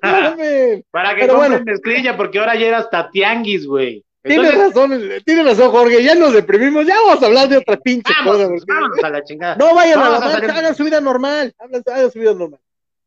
para 0.90 1.16
que 1.16 1.26
compren 1.26 1.64
mezclilla, 1.64 2.16
porque 2.16 2.38
ahora 2.38 2.54
ya 2.54 2.66
era 2.66 2.78
hasta 2.78 3.10
tianguis, 3.10 3.66
güey. 3.66 4.04
Tienes 4.22 4.54
razón, 4.54 5.00
tienes 5.24 5.44
razón, 5.46 5.70
Jorge, 5.70 6.04
ya 6.04 6.14
nos 6.14 6.34
deprimimos, 6.34 6.86
ya 6.86 6.94
vamos 6.94 7.22
a 7.22 7.26
hablar 7.26 7.48
de 7.48 7.56
otra 7.56 7.78
pinche 7.78 8.12
cosa. 8.22 8.48
Vámonos 8.66 9.02
a 9.02 9.10
la 9.10 9.24
chingada. 9.24 9.56
No 9.56 9.74
vayan 9.74 9.98
a 9.98 10.10
la 10.10 10.20
marcha, 10.20 10.58
hagan 10.58 10.74
su 10.74 10.84
vida 10.84 11.00
normal, 11.00 11.54
hagan, 11.58 12.10
su 12.12 12.18
vida 12.18 12.34
normal. 12.34 12.60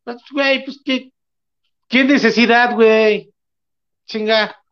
Pues, 0.03 0.17
güey, 0.31 0.65
pues, 0.65 0.81
¿qué, 0.83 1.11
qué 1.87 2.03
necesidad, 2.03 2.73
güey? 2.73 3.31
Chinga. 4.05 4.62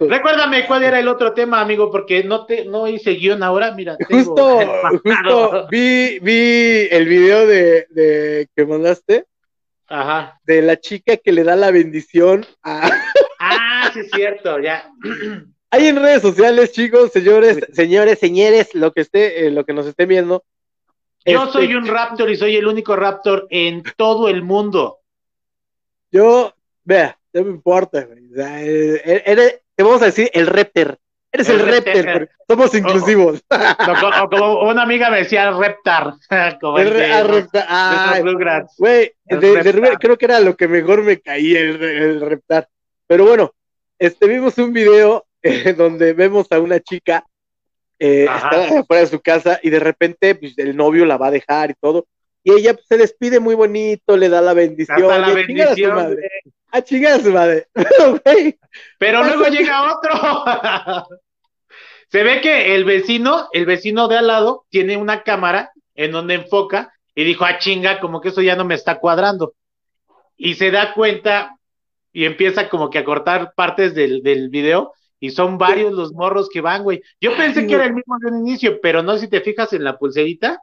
Recuérdame 0.00 0.66
cuál 0.66 0.84
era 0.84 0.98
el 0.98 1.08
otro 1.08 1.34
tema, 1.34 1.60
amigo, 1.60 1.90
porque 1.90 2.24
no 2.24 2.46
te 2.46 2.64
no 2.64 2.88
hice 2.88 3.12
guion 3.12 3.42
ahora, 3.42 3.72
mira. 3.72 3.96
Justo, 4.08 4.60
justo 5.02 5.68
vi, 5.70 6.18
vi 6.20 6.88
el 6.90 7.06
video 7.06 7.46
de, 7.46 7.86
de 7.90 8.48
que 8.54 8.64
mandaste. 8.64 9.26
Ajá. 9.88 10.40
De 10.44 10.62
la 10.62 10.78
chica 10.80 11.16
que 11.16 11.32
le 11.32 11.44
da 11.44 11.56
la 11.56 11.70
bendición 11.70 12.46
a. 12.62 12.90
Ah, 13.38 13.90
sí, 13.92 14.00
es 14.00 14.10
cierto, 14.10 14.58
ya. 14.60 14.90
Hay 15.70 15.88
en 15.88 15.96
redes 15.96 16.22
sociales, 16.22 16.72
chicos, 16.72 17.12
señores, 17.12 17.66
señores, 17.72 18.18
señores, 18.18 18.74
lo 18.74 18.92
que 18.92 19.02
esté, 19.02 19.46
eh, 19.46 19.50
lo 19.50 19.64
que 19.64 19.74
nos 19.74 19.86
esté 19.86 20.06
viendo. 20.06 20.42
Yo 21.24 21.40
este 21.44 21.52
soy 21.52 21.74
un 21.74 21.86
Raptor 21.86 22.30
y 22.30 22.36
soy 22.36 22.56
el 22.56 22.66
único 22.66 22.96
Raptor 22.96 23.46
en 23.50 23.82
todo 23.96 24.28
el 24.28 24.42
mundo. 24.42 25.00
Yo, 26.10 26.54
vea, 26.82 27.18
no 27.34 27.44
me 27.44 27.50
importa, 27.50 28.08
eres, 28.34 29.60
te 29.76 29.82
vamos 29.82 30.02
a 30.02 30.06
decir 30.06 30.30
el 30.32 30.46
Repter. 30.46 30.98
Eres 31.30 31.48
el, 31.50 31.60
Repter, 31.60 32.30
somos 32.48 32.74
inclusivos. 32.74 33.44
como, 34.30 34.62
una 34.62 34.82
amiga 34.82 35.10
me 35.10 35.18
decía 35.18 35.50
Reptar. 35.50 36.14
Como 36.60 36.78
el, 36.78 36.90
Reptar. 36.90 38.66
Güey, 38.78 39.12
creo 40.00 40.16
que 40.16 40.24
era 40.24 40.40
lo 40.40 40.56
que 40.56 40.66
mejor 40.66 41.02
me 41.02 41.20
caía 41.20 41.60
el, 41.60 42.20
Reptar. 42.22 42.68
Pero 43.06 43.26
bueno, 43.26 43.52
este 43.98 44.26
vimos 44.26 44.56
un 44.58 44.72
video 44.72 45.26
eh, 45.42 45.74
donde 45.74 46.14
vemos 46.14 46.46
a 46.50 46.58
una 46.58 46.80
chica 46.80 47.24
eh, 47.98 48.24
está 48.24 48.84
fuera 48.86 49.02
de 49.02 49.08
su 49.08 49.20
casa 49.20 49.58
y 49.62 49.70
de 49.70 49.80
repente 49.80 50.34
pues, 50.34 50.56
el 50.58 50.76
novio 50.76 51.04
la 51.04 51.16
va 51.18 51.28
a 51.28 51.32
dejar 51.32 51.70
y 51.70 51.74
todo. 51.74 52.06
Y 52.42 52.52
ella 52.52 52.74
pues, 52.74 52.86
se 52.88 52.96
despide 52.96 53.40
muy 53.40 53.54
bonito, 53.54 54.16
le 54.16 54.28
da 54.28 54.40
la 54.40 54.54
bendición. 54.54 55.08
la 55.08 55.30
bendición 55.32 56.16
a 56.70 56.82
chingar 56.82 57.20
su 57.20 57.30
madre. 57.30 57.68
Pero 58.98 59.24
luego 59.24 59.46
llega 59.46 59.94
otro. 59.94 60.44
Se 62.08 62.22
ve 62.22 62.40
que 62.40 62.74
el 62.74 62.84
vecino, 62.84 63.48
el 63.52 63.66
vecino 63.66 64.08
de 64.08 64.18
al 64.18 64.28
lado, 64.28 64.64
tiene 64.68 64.96
una 64.96 65.22
cámara 65.22 65.72
en 65.94 66.12
donde 66.12 66.34
enfoca 66.34 66.92
y 67.14 67.24
dijo, 67.24 67.44
ah, 67.44 67.58
chinga, 67.58 68.00
como 68.00 68.20
que 68.20 68.28
eso 68.28 68.42
ya 68.42 68.56
no 68.56 68.64
me 68.64 68.74
está 68.74 68.98
cuadrando. 68.98 69.54
Y 70.36 70.54
se 70.54 70.70
da 70.70 70.94
cuenta 70.94 71.56
y 72.12 72.24
empieza 72.24 72.68
como 72.68 72.90
que 72.90 72.98
a 72.98 73.04
cortar 73.04 73.52
partes 73.56 73.94
del, 73.94 74.22
del 74.22 74.50
video 74.50 74.92
y 75.18 75.30
son 75.30 75.58
varios 75.58 75.92
los 75.92 76.12
morros 76.12 76.48
que 76.50 76.60
van, 76.60 76.82
güey. 76.82 77.02
Yo 77.20 77.36
pensé 77.36 77.66
que 77.66 77.74
era 77.74 77.86
el 77.86 77.94
mismo 77.94 78.16
de 78.20 78.30
un 78.30 78.46
inicio, 78.46 78.80
pero 78.80 79.02
no 79.02 79.16
si 79.18 79.28
te 79.28 79.40
fijas 79.40 79.72
en 79.72 79.84
la 79.84 79.98
pulserita. 79.98 80.60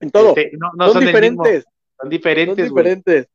En 0.00 0.10
todo. 0.10 0.34
Este, 0.36 0.56
no, 0.56 0.92
son, 0.92 1.04
diferentes. 1.04 1.64
Son 1.98 2.08
diferentes, 2.08 2.66
Son 2.66 2.74
diferentes. 2.74 3.28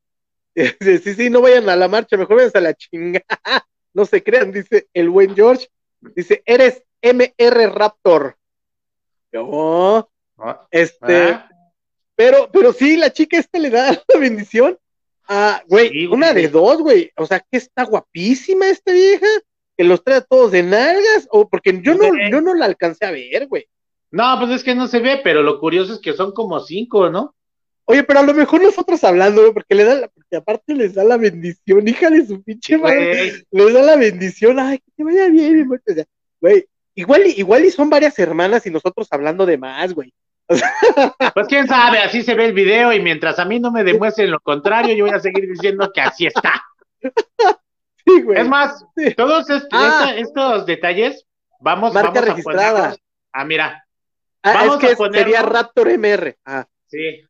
Sí, 0.80 1.14
sí, 1.14 1.30
no 1.30 1.40
vayan 1.40 1.68
a 1.68 1.76
la 1.76 1.88
marcha, 1.88 2.16
mejor 2.16 2.36
vayan 2.36 2.52
a 2.54 2.60
la 2.60 2.74
chingada. 2.74 3.24
No 3.96 4.04
se 4.04 4.24
crean, 4.24 4.50
dice 4.50 4.88
el 4.92 5.08
buen 5.08 5.36
George. 5.36 5.68
Dice, 6.16 6.42
eres 6.46 6.82
MR 7.00 7.70
Raptor. 7.72 8.36
Yo, 9.32 10.10
ah, 10.36 10.66
este, 10.68 11.28
ah. 11.28 11.48
pero, 12.16 12.50
pero 12.52 12.72
sí, 12.72 12.96
la 12.96 13.12
chica 13.12 13.38
esta 13.38 13.56
le 13.60 13.70
da 13.70 13.92
la 14.12 14.18
bendición 14.18 14.76
a, 15.28 15.62
güey, 15.68 16.06
una 16.06 16.32
de 16.32 16.48
dos, 16.48 16.78
güey. 16.78 17.12
O 17.16 17.24
sea, 17.24 17.38
que 17.38 17.56
está 17.56 17.84
guapísima 17.84 18.68
esta 18.68 18.92
vieja, 18.92 19.28
que 19.76 19.84
los 19.84 20.02
trae 20.02 20.18
a 20.18 20.22
todos 20.22 20.50
de 20.50 20.64
nalgas, 20.64 21.28
o 21.30 21.48
porque 21.48 21.80
yo 21.80 21.94
no, 21.94 22.10
yo 22.28 22.40
no 22.40 22.52
la 22.54 22.66
alcancé 22.66 23.06
a 23.06 23.12
ver, 23.12 23.46
güey. 23.46 23.68
No, 24.10 24.36
pues 24.40 24.50
es 24.50 24.64
que 24.64 24.74
no 24.74 24.88
se 24.88 24.98
ve, 24.98 25.20
pero 25.22 25.42
lo 25.42 25.60
curioso 25.60 25.94
es 25.94 26.00
que 26.00 26.14
son 26.14 26.32
como 26.32 26.58
cinco, 26.58 27.10
¿no? 27.10 27.34
Oye, 27.86 28.02
pero 28.02 28.20
a 28.20 28.22
lo 28.22 28.32
mejor 28.32 28.62
nosotros 28.62 29.04
hablando, 29.04 29.52
porque 29.52 29.74
le 29.74 29.84
da 29.84 29.94
la, 29.94 30.08
porque 30.08 30.36
aparte 30.36 30.74
les 30.74 30.94
da 30.94 31.04
la 31.04 31.16
bendición, 31.16 31.86
hija 31.88 32.10
de 32.10 32.26
su 32.26 32.42
pinche 32.42 32.78
madre, 32.78 33.44
les 33.50 33.74
da 33.74 33.82
la 33.82 33.96
bendición, 33.96 34.58
ay, 34.58 34.78
que 34.78 34.90
te 34.96 35.04
vaya 35.04 35.28
bien, 35.28 35.68
güey, 36.40 36.66
igual, 36.94 37.26
igual 37.26 37.64
y 37.64 37.70
son 37.70 37.90
varias 37.90 38.18
hermanas 38.18 38.66
y 38.66 38.70
nosotros 38.70 39.08
hablando 39.10 39.46
de 39.46 39.58
más, 39.58 39.92
güey. 39.94 40.12
Pues 41.34 41.46
quién 41.48 41.66
sabe, 41.66 41.98
así 41.98 42.22
se 42.22 42.34
ve 42.34 42.46
el 42.46 42.52
video 42.52 42.92
y 42.92 43.00
mientras 43.00 43.38
a 43.38 43.44
mí 43.44 43.58
no 43.58 43.70
me 43.70 43.82
demuestren 43.82 44.30
lo 44.30 44.40
contrario, 44.40 44.94
yo 44.94 45.06
voy 45.06 45.14
a 45.14 45.20
seguir 45.20 45.48
diciendo 45.48 45.90
que 45.92 46.00
así 46.00 46.26
está. 46.26 46.62
Sí, 48.06 48.20
güey. 48.20 48.38
Es 48.38 48.46
más, 48.46 48.84
todos 49.16 49.46
ah. 49.72 50.12
estos 50.14 50.66
detalles, 50.66 51.24
vamos, 51.58 51.94
Marca 51.94 52.10
vamos 52.10 52.28
registrada. 52.28 52.90
a 52.90 52.96
Ah, 53.32 53.44
mira. 53.46 53.86
Ah, 54.42 54.52
vamos 54.52 54.84
es 54.84 54.96
que 54.98 55.10
sería 55.10 55.40
Raptor 55.40 55.88
MR. 55.88 56.36
Ah. 56.44 56.66
Sí, 56.86 57.24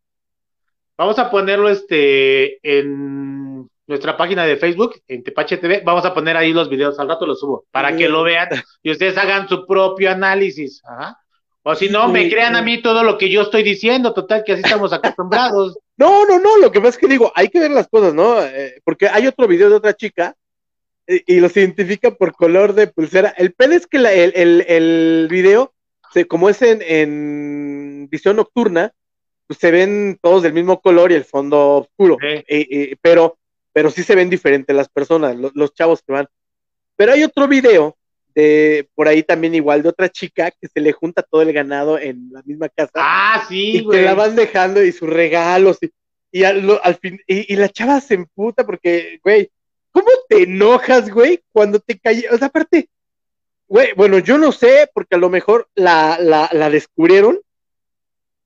Vamos 0.97 1.19
a 1.19 1.31
ponerlo 1.31 1.69
este 1.69 2.59
en 2.63 3.69
nuestra 3.87 4.17
página 4.17 4.45
de 4.45 4.57
Facebook, 4.57 5.01
en 5.09 5.25
Tepache 5.25 5.57
TV. 5.57 5.83
Vamos 5.85 6.05
a 6.05 6.15
poner 6.15 6.37
ahí 6.37 6.53
los 6.53 6.69
videos, 6.69 6.99
al 7.01 7.09
rato 7.09 7.27
los 7.27 7.41
subo, 7.41 7.65
para 7.71 7.97
que 7.97 8.09
lo 8.09 8.23
vean 8.23 8.49
y 8.83 8.93
ustedes 8.93 9.19
hagan 9.19 9.49
su 9.49 9.67
propio 9.67 10.11
análisis. 10.11 10.83
O 11.65 11.75
si 11.75 11.89
no, 11.89 12.09
me 12.09 12.31
crean 12.31 12.55
a 12.55 12.63
mí 12.63 12.81
todo 12.81 13.03
lo 13.03 13.19
que 13.19 13.29
yo 13.29 13.43
estoy 13.43 13.63
diciendo, 13.63 14.13
total, 14.13 14.45
que 14.45 14.53
así 14.53 14.63
estamos 14.65 14.93
acostumbrados. 14.93 15.79
No, 15.97 16.27
no, 16.27 16.41
no, 16.41 16.59
lo 16.59 16.73
que 16.73 16.81
pasa 16.81 16.91
es 16.91 16.99
que 16.99 17.07
digo, 17.07 17.31
hay 17.37 17.47
que 17.47 17.61
ver 17.61 17.71
las 17.71 17.87
cosas, 17.87 18.15
¿no? 18.15 18.43
Eh, 18.43 18.81
porque 18.83 19.07
hay 19.07 19.29
otro 19.29 19.47
video 19.47 19.71
de 19.71 19.77
otra 19.77 19.95
chica 19.95 20.35
y, 21.07 21.39
los 21.39 21.57
identifica 21.57 22.11
por 22.11 22.33
color 22.33 22.73
de 22.73 22.89
pulsera. 22.89 23.33
El 23.39 23.53
pedo 23.53 23.75
es 23.75 23.87
que 23.87 23.99
el, 23.99 24.07
el, 24.07 24.65
el, 24.67 25.29
video, 25.31 25.73
se, 26.13 26.27
como 26.27 26.49
es 26.49 26.63
en, 26.63 26.83
en 26.83 28.09
visión 28.11 28.35
nocturna, 28.35 28.93
pues 29.47 29.59
se 29.59 29.71
ven 29.71 30.19
todos 30.23 30.43
del 30.43 30.53
mismo 30.53 30.81
color 30.81 31.13
y 31.13 31.17
el 31.17 31.25
fondo 31.25 31.79
oscuro, 31.79 32.17
pero, 33.03 33.39
pero 33.73 33.91
sí 33.91 34.03
se 34.03 34.15
ven 34.15 34.31
diferentes 34.31 34.75
las 34.75 34.89
personas, 34.89 35.37
los, 35.37 35.75
chavos 35.75 36.03
que 36.03 36.13
van. 36.13 36.27
Pero 36.97 37.13
hay 37.13 37.25
otro 37.25 37.49
video 37.49 37.97
de 38.35 38.89
por 38.95 39.07
ahí 39.07 39.23
también 39.23 39.55
igual 39.55 39.83
de 39.83 39.89
otra 39.91 40.09
chica 40.09 40.51
que 40.51 40.67
se 40.69 40.81
le 40.81 40.93
junta 40.93 41.23
todo 41.23 41.43
el 41.43 41.53
ganado 41.53 41.99
en 41.99 42.31
la 42.33 42.43
misma 42.43 42.69
casa. 42.69 42.93
Ah, 42.95 43.45
sí, 43.49 43.79
y 43.79 43.89
que 43.89 44.03
la 44.03 44.15
van 44.15 44.35
dejando 44.35 44.83
y 44.83 44.93
sus 44.93 45.09
regalos 45.09 45.79
y, 46.33 46.43
al, 46.43 46.97
fin 47.01 47.21
y, 47.29 47.55
la 47.55 47.69
chava 47.69 48.01
se 48.01 48.15
emputa 48.15 48.67
porque, 48.67 49.21
güey, 49.23 49.51
¿cómo 49.93 50.09
te 50.29 50.43
enojas, 50.43 51.09
güey, 51.09 51.41
cuando 51.53 51.79
te 51.79 51.97
cae? 51.97 52.25
O 52.33 52.39
sea, 52.39 52.49
aparte, 52.49 52.89
güey, 53.69 53.93
bueno, 53.95 54.19
yo 54.19 54.37
no 54.37 54.51
sé 54.51 54.91
porque 54.93 55.15
a 55.15 55.19
lo 55.19 55.31
mejor 55.31 55.69
la, 55.77 56.19
la, 56.21 56.49
la 56.53 56.71
descubrieron 56.71 57.39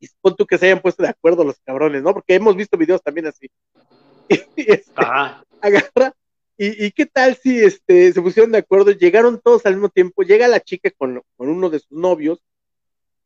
y 0.01 0.09
pon 0.21 0.37
tú 0.37 0.47
que 0.47 0.59
se 0.59 0.67
hayan 0.67 0.81
puesto 0.81 1.03
de 1.03 1.09
acuerdo 1.09 1.45
los 1.45 1.59
cabrones, 1.61 2.03
¿no? 2.03 2.13
Porque 2.13 2.35
hemos 2.35 2.57
visto 2.57 2.77
videos 2.77 3.03
también 3.03 3.27
así. 3.27 3.49
Y, 4.57 4.71
este, 4.73 4.93
agarra, 5.63 6.15
y, 6.59 6.91
qué 6.91 7.07
tal 7.07 7.37
si 7.37 7.57
este, 7.61 8.13
se 8.13 8.21
pusieron 8.21 8.53
de 8.53 8.59
acuerdo, 8.59 8.91
llegaron 8.91 9.41
todos 9.41 9.65
al 9.65 9.75
mismo 9.75 9.89
tiempo, 9.89 10.23
llega 10.23 10.49
la 10.49 10.61
chica 10.61 10.91
con, 10.99 11.23
uno 11.37 11.71
de 11.71 11.79
sus 11.79 11.93
novios, 11.93 12.41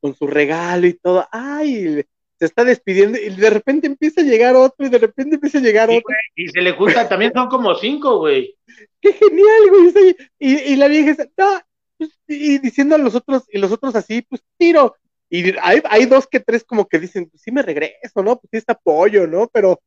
con 0.00 0.14
su 0.14 0.26
regalo 0.26 0.86
y 0.86 0.94
todo, 0.94 1.26
ay, 1.32 2.04
se 2.38 2.46
está 2.46 2.62
despidiendo 2.64 3.18
y 3.18 3.30
de 3.30 3.50
repente 3.50 3.86
empieza 3.86 4.20
a 4.20 4.24
llegar 4.24 4.54
otro 4.54 4.86
y 4.86 4.90
de 4.90 4.98
repente 4.98 5.36
empieza 5.36 5.58
a 5.58 5.62
llegar 5.62 5.88
otro. 5.88 6.14
y 6.36 6.48
se 6.48 6.60
le 6.60 6.72
juntan, 6.72 7.08
también 7.08 7.32
son 7.32 7.48
como 7.48 7.74
cinco, 7.74 8.18
güey. 8.18 8.54
Qué 9.00 9.12
genial, 9.14 9.70
güey. 9.70 10.16
Y, 10.38 10.54
y 10.72 10.76
la 10.76 10.88
vieja 10.88 11.10
dice, 11.10 11.30
no, 11.36 11.60
pues", 11.96 12.10
y 12.28 12.58
diciendo 12.58 12.96
a 12.96 12.98
los 12.98 13.14
otros, 13.14 13.44
y 13.48 13.58
los 13.58 13.72
otros 13.72 13.96
así, 13.96 14.22
pues 14.22 14.42
tiro. 14.58 14.94
Y 15.34 15.56
hay, 15.62 15.80
hay 15.88 16.04
dos 16.04 16.26
que 16.26 16.40
tres 16.40 16.62
como 16.62 16.86
que 16.86 16.98
dicen, 16.98 17.26
pues 17.30 17.40
sí 17.40 17.50
me 17.50 17.62
regreso, 17.62 18.22
¿no? 18.22 18.36
Pues 18.36 18.50
sí 18.50 18.58
está 18.58 18.74
apoyo, 18.74 19.26
¿no? 19.26 19.48
Pero, 19.50 19.80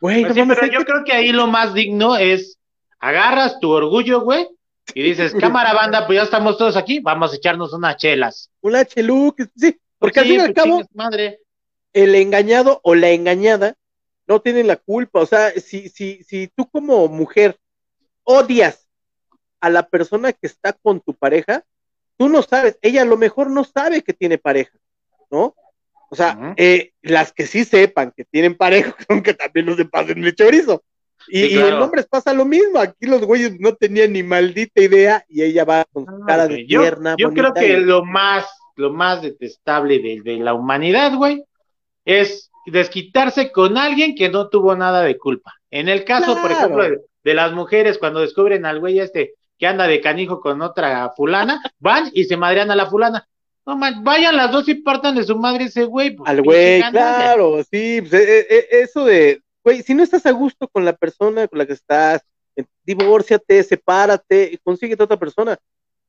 güey, 0.00 0.24
pues 0.24 0.34
pero 0.34 0.66
yo 0.66 0.84
creo 0.84 1.04
que 1.04 1.12
ahí 1.12 1.30
lo 1.30 1.46
más 1.46 1.72
digno 1.72 2.16
es 2.16 2.58
agarras 2.98 3.60
tu 3.60 3.70
orgullo, 3.70 4.22
güey, 4.22 4.48
y 4.94 5.02
dices, 5.04 5.32
cámara 5.40 5.72
banda, 5.72 6.04
pues 6.04 6.16
ya 6.16 6.24
estamos 6.24 6.58
todos 6.58 6.76
aquí, 6.76 6.98
vamos 6.98 7.32
a 7.32 7.36
echarnos 7.36 7.72
unas 7.72 7.96
chelas. 7.96 8.50
Una 8.60 8.84
chelu, 8.84 9.36
sí, 9.54 9.78
porque 10.00 10.18
al 10.18 10.26
fin 10.26 10.34
y 10.34 10.38
al 10.40 10.52
pues 10.52 10.66
cabo, 10.66 10.82
madre. 10.94 11.42
el 11.92 12.16
engañado 12.16 12.80
o 12.82 12.96
la 12.96 13.10
engañada 13.10 13.76
no 14.26 14.40
tienen 14.40 14.66
la 14.66 14.78
culpa. 14.78 15.20
O 15.20 15.26
sea, 15.26 15.52
si, 15.52 15.90
si, 15.90 16.24
si 16.24 16.48
tú 16.48 16.68
como 16.68 17.06
mujer 17.06 17.56
odias 18.24 18.88
a 19.60 19.70
la 19.70 19.88
persona 19.88 20.32
que 20.32 20.48
está 20.48 20.72
con 20.72 21.00
tu 21.00 21.14
pareja, 21.14 21.64
tú 22.16 22.28
no 22.28 22.42
sabes, 22.42 22.80
ella 22.82 23.02
a 23.02 23.04
lo 23.04 23.16
mejor 23.16 23.48
no 23.48 23.62
sabe 23.62 24.02
que 24.02 24.12
tiene 24.12 24.38
pareja. 24.38 24.76
¿No? 25.30 25.54
O 26.10 26.16
sea, 26.16 26.54
eh, 26.56 26.92
las 27.02 27.32
que 27.32 27.46
sí 27.46 27.64
sepan 27.64 28.12
que 28.16 28.24
tienen 28.24 28.56
pareja, 28.56 28.94
son 29.08 29.22
que 29.22 29.34
también 29.34 29.66
los 29.66 29.76
de 29.76 29.84
pasen 29.84 30.24
el 30.24 30.34
chorizo. 30.34 30.82
Y, 31.30 31.58
en 31.58 31.74
hombres 31.74 32.06
pasa 32.06 32.32
lo 32.32 32.44
mismo. 32.44 32.78
Aquí 32.78 33.06
los 33.06 33.20
güeyes 33.22 33.58
no 33.60 33.74
tenían 33.74 34.12
ni 34.12 34.22
maldita 34.22 34.80
idea 34.80 35.24
y 35.28 35.42
ella 35.42 35.64
va 35.64 35.84
con 35.92 36.06
su 36.06 36.24
cara 36.26 36.48
de 36.48 36.64
tierna. 36.64 37.16
Yo, 37.18 37.30
creo 37.30 37.52
que 37.52 37.76
lo 37.78 38.04
más, 38.04 38.46
lo 38.76 38.92
más 38.92 39.20
detestable 39.20 39.98
de, 39.98 40.36
la 40.38 40.54
humanidad, 40.54 41.14
güey, 41.16 41.44
es 42.04 42.50
desquitarse 42.66 43.52
con 43.52 43.76
alguien 43.76 44.14
que 44.14 44.30
no 44.30 44.48
tuvo 44.48 44.74
nada 44.74 45.02
de 45.02 45.18
culpa. 45.18 45.52
En 45.70 45.88
el 45.88 46.04
caso, 46.04 46.40
por 46.40 46.50
ejemplo, 46.50 46.84
de, 47.22 47.34
las 47.34 47.52
mujeres, 47.52 47.98
cuando 47.98 48.20
descubren 48.20 48.64
al 48.64 48.80
güey 48.80 49.00
este 49.00 49.34
que 49.58 49.66
anda 49.66 49.86
de 49.86 50.00
canijo 50.00 50.40
con 50.40 50.62
otra 50.62 51.10
fulana, 51.16 51.60
van 51.78 52.10
y 52.14 52.24
se 52.24 52.36
madrean 52.36 52.70
a 52.70 52.76
la 52.76 52.86
fulana. 52.86 53.28
No 53.68 53.76
man, 53.76 54.02
vayan 54.02 54.34
las 54.34 54.50
dos 54.50 54.66
y 54.66 54.76
partan 54.76 55.14
de 55.14 55.24
su 55.24 55.36
madre 55.36 55.64
ese 55.64 55.84
güey. 55.84 56.16
Pues, 56.16 56.26
Al 56.26 56.40
güey, 56.40 56.80
claro, 56.90 57.62
sí, 57.70 58.00
pues, 58.00 58.14
eh, 58.14 58.46
eh, 58.48 58.66
eso 58.70 59.04
de, 59.04 59.42
güey, 59.62 59.82
si 59.82 59.92
no 59.92 60.02
estás 60.02 60.24
a 60.24 60.30
gusto 60.30 60.68
con 60.68 60.86
la 60.86 60.94
persona 60.94 61.46
con 61.46 61.58
la 61.58 61.66
que 61.66 61.74
estás, 61.74 62.22
eh, 62.56 62.64
divórciate, 62.82 63.62
sepárate, 63.62 64.48
y 64.54 64.56
consíguete 64.56 65.02
otra 65.02 65.18
persona. 65.18 65.58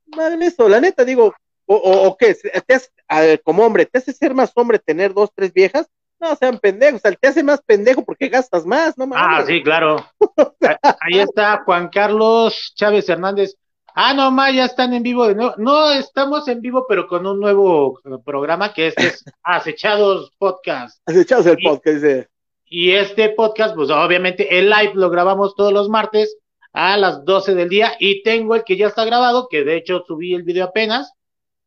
Madre 0.05 0.45
eso, 0.45 0.69
la 0.69 0.79
neta, 0.79 1.03
digo, 1.03 1.35
o, 1.65 1.75
o, 1.75 2.15
qué, 2.15 2.33
te 2.33 2.73
hace, 2.73 3.41
como 3.43 3.65
hombre, 3.65 3.85
¿te 3.85 3.97
hace 3.97 4.13
ser 4.13 4.33
más 4.33 4.53
hombre 4.55 4.79
tener 4.79 5.13
dos, 5.13 5.29
tres 5.35 5.51
viejas? 5.51 5.89
No 6.17 6.33
sean 6.37 6.59
pendejos, 6.59 6.99
o 6.99 7.01
sea, 7.01 7.11
te 7.11 7.27
hace 7.27 7.43
más 7.43 7.61
pendejo 7.61 8.05
porque 8.05 8.29
gastas 8.29 8.65
más, 8.65 8.97
¿no? 8.97 9.05
Ah, 9.13 9.43
sí, 9.45 9.61
claro. 9.61 10.09
Ahí 11.01 11.19
está 11.19 11.61
Juan 11.65 11.89
Carlos 11.89 12.71
Chávez 12.73 13.09
Hernández. 13.09 13.57
Ah, 14.01 14.13
no, 14.13 14.31
ma, 14.31 14.49
ya 14.49 14.63
están 14.63 14.93
en 14.93 15.03
vivo 15.03 15.27
de 15.27 15.35
nuevo. 15.35 15.55
No, 15.57 15.91
estamos 15.91 16.47
en 16.47 16.61
vivo, 16.61 16.85
pero 16.87 17.05
con 17.05 17.27
un 17.27 17.37
nuevo 17.37 17.99
programa 18.23 18.71
que 18.71 18.87
este 18.87 19.07
es 19.07 19.25
Acechados 19.43 20.31
Podcast. 20.37 21.01
Acechados 21.05 21.45
el 21.47 21.57
podcast, 21.57 22.29
Y 22.63 22.91
este 22.91 23.27
podcast, 23.31 23.75
pues 23.75 23.89
obviamente 23.89 24.57
el 24.57 24.69
live 24.69 24.93
lo 24.93 25.09
grabamos 25.09 25.53
todos 25.53 25.73
los 25.73 25.89
martes 25.89 26.37
a 26.71 26.95
las 26.95 27.25
12 27.25 27.55
del 27.55 27.67
día 27.67 27.91
y 27.99 28.23
tengo 28.23 28.55
el 28.55 28.63
que 28.63 28.77
ya 28.77 28.87
está 28.87 29.03
grabado, 29.03 29.49
que 29.49 29.65
de 29.65 29.75
hecho 29.75 30.05
subí 30.07 30.33
el 30.33 30.43
video 30.43 30.67
apenas. 30.67 31.11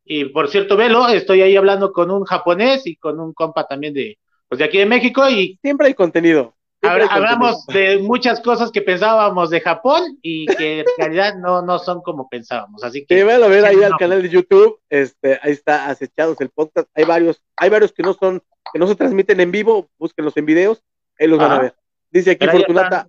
Y 0.03 0.25
por 0.25 0.49
cierto, 0.49 0.79
velo, 0.79 1.09
estoy 1.09 1.43
ahí 1.43 1.55
hablando 1.55 1.93
con 1.93 2.11
un 2.11 2.25
japonés 2.25 2.87
y 2.87 2.97
con 2.97 3.21
un 3.21 3.35
compa 3.35 3.67
también 3.67 3.93
de, 3.93 4.17
pues 4.49 4.59
de 4.59 4.65
aquí 4.65 4.79
de 4.79 4.87
México 4.87 5.29
y... 5.29 5.59
Siempre 5.61 5.89
hay 5.89 5.95
contenido 5.95 6.55
hablamos 6.83 7.67
de 7.67 7.99
muchas 7.99 8.41
cosas 8.41 8.71
que 8.71 8.83
pensábamos 8.83 9.51
de 9.51 9.61
Japón 9.61 10.19
y 10.23 10.47
que 10.47 10.81
en 10.81 10.87
realidad 10.99 11.37
no, 11.37 11.63
no 11.63 11.79
son 11.79 12.03
como 12.03 12.29
pensábamos. 12.29 12.83
Así 12.83 13.05
que. 13.07 13.15
Sí, 13.15 13.21
a 13.21 13.25
ver 13.49 13.65
ahí 13.65 13.83
al 13.83 13.97
canal 13.97 14.23
de 14.23 14.29
YouTube. 14.29 14.79
Este, 14.91 15.39
ahí 15.43 15.53
está 15.53 15.89
acechados 15.89 16.41
el 16.41 16.51
podcast. 16.51 16.89
Hay 16.95 17.05
varios, 17.05 17.43
hay 17.57 17.71
varios 17.71 17.93
que 17.93 18.03
no 18.03 18.15
son, 18.15 18.43
que 18.73 18.79
no 18.79 18.87
se 18.87 18.97
transmiten 18.97 19.41
en 19.41 19.51
vivo, 19.51 19.89
búsquenlos 19.99 20.37
en 20.37 20.47
videos, 20.47 20.83
ahí 21.19 21.29
los 21.29 21.39
van 21.39 21.53
a 21.53 21.59
ver. 21.61 21.75
Dice 22.11 22.33
aquí 22.33 22.47
Fortunata, 22.47 23.09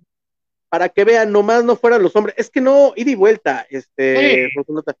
para 0.68 0.88
que 0.88 1.04
vean, 1.04 1.30
nomás 1.30 1.62
no 1.64 1.76
fueran 1.76 2.02
los 2.02 2.14
hombres. 2.16 2.34
Es 2.38 2.50
que 2.50 2.60
no, 2.60 2.92
ida 2.96 3.10
y 3.10 3.14
vuelta, 3.14 3.66
este, 3.68 4.48
Fortunata. 4.54 4.92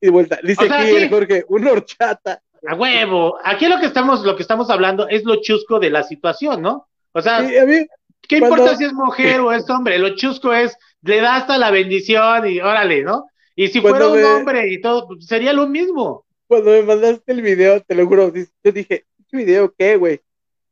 Ida 0.00 0.08
y 0.08 0.10
vuelta. 0.10 0.38
Dice 0.42 0.64
aquí 0.70 1.08
Jorge, 1.08 1.44
una 1.48 1.72
horchata. 1.72 2.42
A 2.66 2.74
huevo. 2.74 3.38
Aquí 3.44 3.66
lo 3.66 3.78
que 3.78 3.86
estamos, 3.86 4.24
lo 4.24 4.36
que 4.36 4.42
estamos 4.42 4.68
hablando 4.70 5.08
es 5.08 5.24
lo 5.24 5.40
chusco 5.40 5.78
de 5.78 5.90
la 5.90 6.02
situación, 6.02 6.62
¿no? 6.62 6.88
O 7.12 7.22
sea, 7.22 7.38
a 7.38 7.42
mí, 7.42 7.86
¿Qué 8.28 8.38
importa 8.38 8.76
si 8.76 8.84
es 8.84 8.92
mujer 8.92 9.40
o 9.40 9.52
es 9.52 9.68
hombre? 9.70 9.98
Lo 9.98 10.14
chusco 10.16 10.52
es, 10.52 10.76
le 11.02 11.20
da 11.20 11.36
hasta 11.36 11.58
la 11.58 11.70
bendición 11.70 12.48
y 12.48 12.60
órale, 12.60 13.02
¿no? 13.02 13.26
Y 13.54 13.68
si 13.68 13.80
fuera 13.80 14.08
un 14.08 14.22
hombre 14.22 14.70
y 14.70 14.80
todo, 14.80 15.08
pues, 15.08 15.26
sería 15.26 15.52
lo 15.52 15.66
mismo. 15.66 16.26
Cuando 16.46 16.70
me 16.70 16.82
mandaste 16.82 17.32
el 17.32 17.42
video, 17.42 17.80
te 17.80 17.94
lo 17.94 18.06
juro, 18.06 18.32
yo 18.34 18.72
dije, 18.72 19.06
¿qué 19.28 19.36
video 19.36 19.74
qué, 19.76 19.96
güey? 19.96 20.20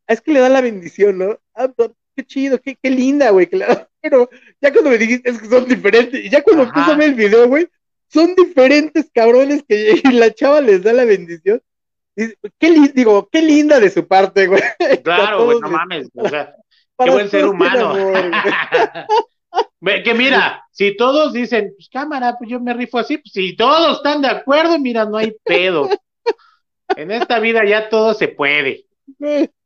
Es 0.06 0.20
que 0.20 0.32
le 0.32 0.40
da 0.40 0.48
la 0.48 0.60
bendición, 0.60 1.18
¿no? 1.18 1.38
Ah, 1.54 1.68
qué 2.14 2.24
chido, 2.24 2.60
qué, 2.60 2.76
qué 2.80 2.90
linda, 2.90 3.30
güey. 3.30 3.46
Claro. 3.46 3.88
Pero 4.00 4.28
ya 4.60 4.70
cuando 4.72 4.90
me 4.90 4.98
dijiste 4.98 5.30
es 5.30 5.40
que 5.40 5.48
son 5.48 5.66
diferentes, 5.66 6.24
y 6.24 6.28
ya 6.28 6.42
cuando 6.42 6.64
empiezo 6.64 6.92
a 6.92 6.96
ver 6.96 7.08
el 7.08 7.14
video, 7.14 7.48
güey, 7.48 7.68
son 8.08 8.34
diferentes 8.34 9.10
cabrones 9.12 9.64
que 9.66 10.00
la 10.12 10.32
chava 10.32 10.60
les 10.60 10.82
da 10.82 10.92
la 10.92 11.04
bendición. 11.04 11.62
qué 12.14 12.90
digo, 12.94 13.28
qué 13.32 13.40
linda 13.40 13.80
de 13.80 13.90
su 13.90 14.06
parte, 14.06 14.46
güey. 14.46 14.62
Claro, 15.02 15.46
güey, 15.46 15.58
no 15.60 15.70
mames. 15.70 16.08
O 16.14 16.28
sea, 16.28 16.54
qué 16.98 17.10
buen 17.10 17.28
ser 17.28 17.46
humano. 17.46 17.94
que 20.04 20.14
mira, 20.14 20.64
si 20.70 20.96
todos 20.96 21.32
dicen, 21.32 21.72
pues 21.76 21.88
cámara, 21.88 22.36
pues 22.38 22.50
yo 22.50 22.60
me 22.60 22.74
rifo 22.74 22.98
así, 22.98 23.18
pues 23.18 23.32
si 23.32 23.56
todos 23.56 23.98
están 23.98 24.22
de 24.22 24.28
acuerdo, 24.28 24.78
mira, 24.78 25.04
no 25.04 25.18
hay 25.18 25.36
pedo. 25.44 25.88
en 26.96 27.10
esta 27.10 27.38
vida 27.38 27.64
ya 27.64 27.88
todo 27.88 28.14
se 28.14 28.28
puede. 28.28 28.86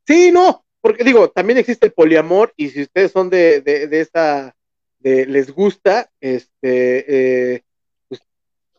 Sí, 0.06 0.30
no, 0.32 0.64
porque 0.80 1.04
digo, 1.04 1.30
también 1.30 1.58
existe 1.58 1.86
el 1.86 1.92
poliamor 1.92 2.52
y 2.56 2.70
si 2.70 2.82
ustedes 2.82 3.12
son 3.12 3.30
de, 3.30 3.60
de, 3.60 3.86
de 3.86 4.00
esta, 4.00 4.54
de, 4.98 5.26
les 5.26 5.52
gusta, 5.52 6.10
este, 6.20 7.54
eh, 7.54 7.64
pues, 8.08 8.20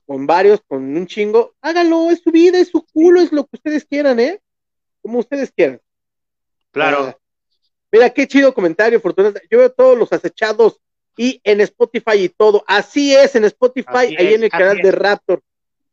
con 0.05 0.25
varios, 0.25 0.61
con 0.67 0.95
un 0.95 1.07
chingo, 1.07 1.53
háganlo, 1.61 2.09
es 2.09 2.21
su 2.21 2.31
vida, 2.31 2.59
es 2.59 2.69
su 2.69 2.85
culo, 2.85 3.21
es 3.21 3.31
lo 3.31 3.43
que 3.43 3.57
ustedes 3.57 3.85
quieran, 3.85 4.19
¿eh? 4.19 4.41
Como 5.01 5.19
ustedes 5.19 5.51
quieran. 5.51 5.81
Claro. 6.71 7.07
Ah, 7.07 7.17
mira, 7.91 8.09
qué 8.09 8.27
chido 8.27 8.53
comentario, 8.53 8.99
Fortuna. 8.99 9.33
Yo 9.49 9.59
veo 9.59 9.71
todos 9.71 9.97
los 9.97 10.11
acechados 10.11 10.79
y 11.17 11.41
en 11.43 11.61
Spotify 11.61 12.17
y 12.17 12.29
todo. 12.29 12.63
Así 12.67 13.15
es, 13.15 13.35
en 13.35 13.45
Spotify, 13.45 14.15
ahí 14.17 14.33
en 14.35 14.43
el 14.43 14.49
canal 14.49 14.77
de 14.77 14.91
Raptor. 14.91 15.41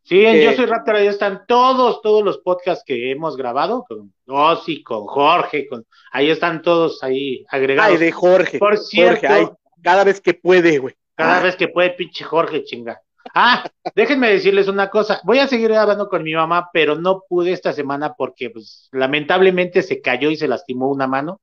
Sí, 0.05 0.24
en 0.24 0.40
Yo 0.40 0.53
Soy 0.53 0.66
Raptor, 0.66 0.94
ahí 0.94 1.09
están 1.09 1.47
todos, 1.49 2.01
todos 2.01 2.22
los 2.22 2.38
podcasts 2.38 2.84
que 2.86 3.11
hemos 3.11 3.36
grabado, 3.36 3.84
con 3.88 4.14
Ozzy, 4.28 4.84
con 4.84 5.05
Jorge, 5.07 5.66
con, 5.66 5.84
ahí 6.12 6.30
están 6.30 6.62
todos 6.62 7.03
ahí 7.03 7.44
agregados. 7.49 7.92
Ay, 7.92 7.99
de 7.99 8.12
Jorge. 8.12 8.59
Por 8.61 8.78
cierto. 8.78 9.59
cada 9.82 10.05
vez 10.05 10.20
que 10.20 10.32
puede, 10.32 10.78
güey. 10.78 10.94
Cada 11.16 11.42
vez 11.42 11.57
que 11.57 11.66
puede, 11.66 11.90
pinche 11.90 12.22
Jorge, 12.22 12.62
chinga. 12.62 13.01
Ah, 13.34 13.68
déjenme 13.97 14.30
decirles 14.30 14.68
una 14.68 14.90
cosa, 14.90 15.20
voy 15.24 15.40
a 15.40 15.49
seguir 15.49 15.70
grabando 15.70 16.09
con 16.09 16.22
mi 16.22 16.34
mamá, 16.34 16.70
pero 16.72 16.94
no 16.94 17.24
pude 17.28 17.51
esta 17.51 17.72
semana 17.72 18.14
porque, 18.14 18.51
pues, 18.51 18.88
lamentablemente 18.92 19.82
se 19.82 20.01
cayó 20.01 20.30
y 20.30 20.36
se 20.36 20.47
lastimó 20.47 20.88
una 20.88 21.09
mano. 21.09 21.40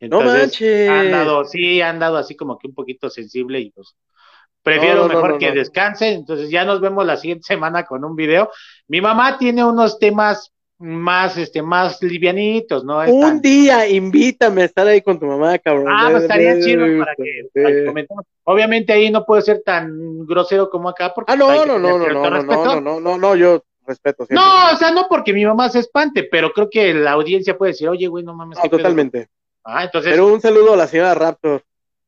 Entonces, 0.00 0.32
no 0.32 0.38
manches. 0.38 0.88
Han 0.88 1.10
dado, 1.10 1.44
sí, 1.44 1.80
han 1.80 1.98
dado 1.98 2.16
así 2.16 2.36
como 2.36 2.58
que 2.58 2.68
un 2.68 2.74
poquito 2.74 3.08
sensible 3.10 3.60
y 3.60 3.70
pues 3.70 3.96
Prefiero 4.66 5.06
mejor 5.06 5.38
que 5.38 5.52
descanse. 5.52 6.08
Entonces 6.08 6.50
ya 6.50 6.64
nos 6.64 6.80
vemos 6.80 7.06
la 7.06 7.16
siguiente 7.16 7.44
semana 7.46 7.84
con 7.86 8.04
un 8.04 8.16
video. 8.16 8.50
Mi 8.88 9.00
mamá 9.00 9.38
tiene 9.38 9.64
unos 9.64 10.00
temas 10.00 10.52
más, 10.78 11.38
este, 11.38 11.62
más 11.62 12.02
livianitos, 12.02 12.84
¿no? 12.84 12.98
un 12.98 13.40
día 13.40 13.88
invítame 13.88 14.60
a 14.60 14.64
estar 14.66 14.86
ahí 14.86 15.00
con 15.00 15.18
tu 15.18 15.24
mamá, 15.24 15.56
cabrón. 15.58 15.86
Ah, 15.88 16.08
pues 16.10 16.24
estaría 16.24 16.60
chido 16.60 16.84
para 16.98 17.14
que, 17.14 17.86
comentemos. 17.86 18.24
Obviamente 18.42 18.92
ahí 18.92 19.10
no 19.10 19.24
puede 19.24 19.42
ser 19.42 19.62
tan 19.64 20.26
grosero 20.26 20.68
como 20.68 20.88
acá. 20.88 21.14
Porque 21.14 21.32
ah, 21.32 21.36
no, 21.36 21.64
no, 21.64 21.78
no, 21.78 21.78
no, 21.78 21.98
no, 21.98 22.30
no, 22.30 22.42
no, 22.42 22.80
no, 22.80 23.00
no, 23.00 23.18
no, 23.18 23.36
yo 23.36 23.62
respeto. 23.86 24.26
No, 24.30 24.72
o 24.72 24.76
sea, 24.76 24.90
no 24.90 25.06
porque 25.08 25.32
mi 25.32 25.46
mamá 25.46 25.68
se 25.68 25.78
espante, 25.78 26.24
pero 26.24 26.50
creo 26.50 26.68
que 26.68 26.92
la 26.92 27.12
audiencia 27.12 27.56
puede 27.56 27.70
decir, 27.70 27.88
oye, 27.88 28.08
güey, 28.08 28.24
no 28.24 28.34
mames. 28.34 28.58
No, 28.58 28.68
totalmente. 28.68 29.28
Ah, 29.66 29.84
entonces. 29.84 30.12
Pero 30.12 30.28
un 30.28 30.40
saludo 30.40 30.74
a 30.74 30.76
la 30.76 30.86
señora 30.86 31.12
Raptor. 31.14 31.62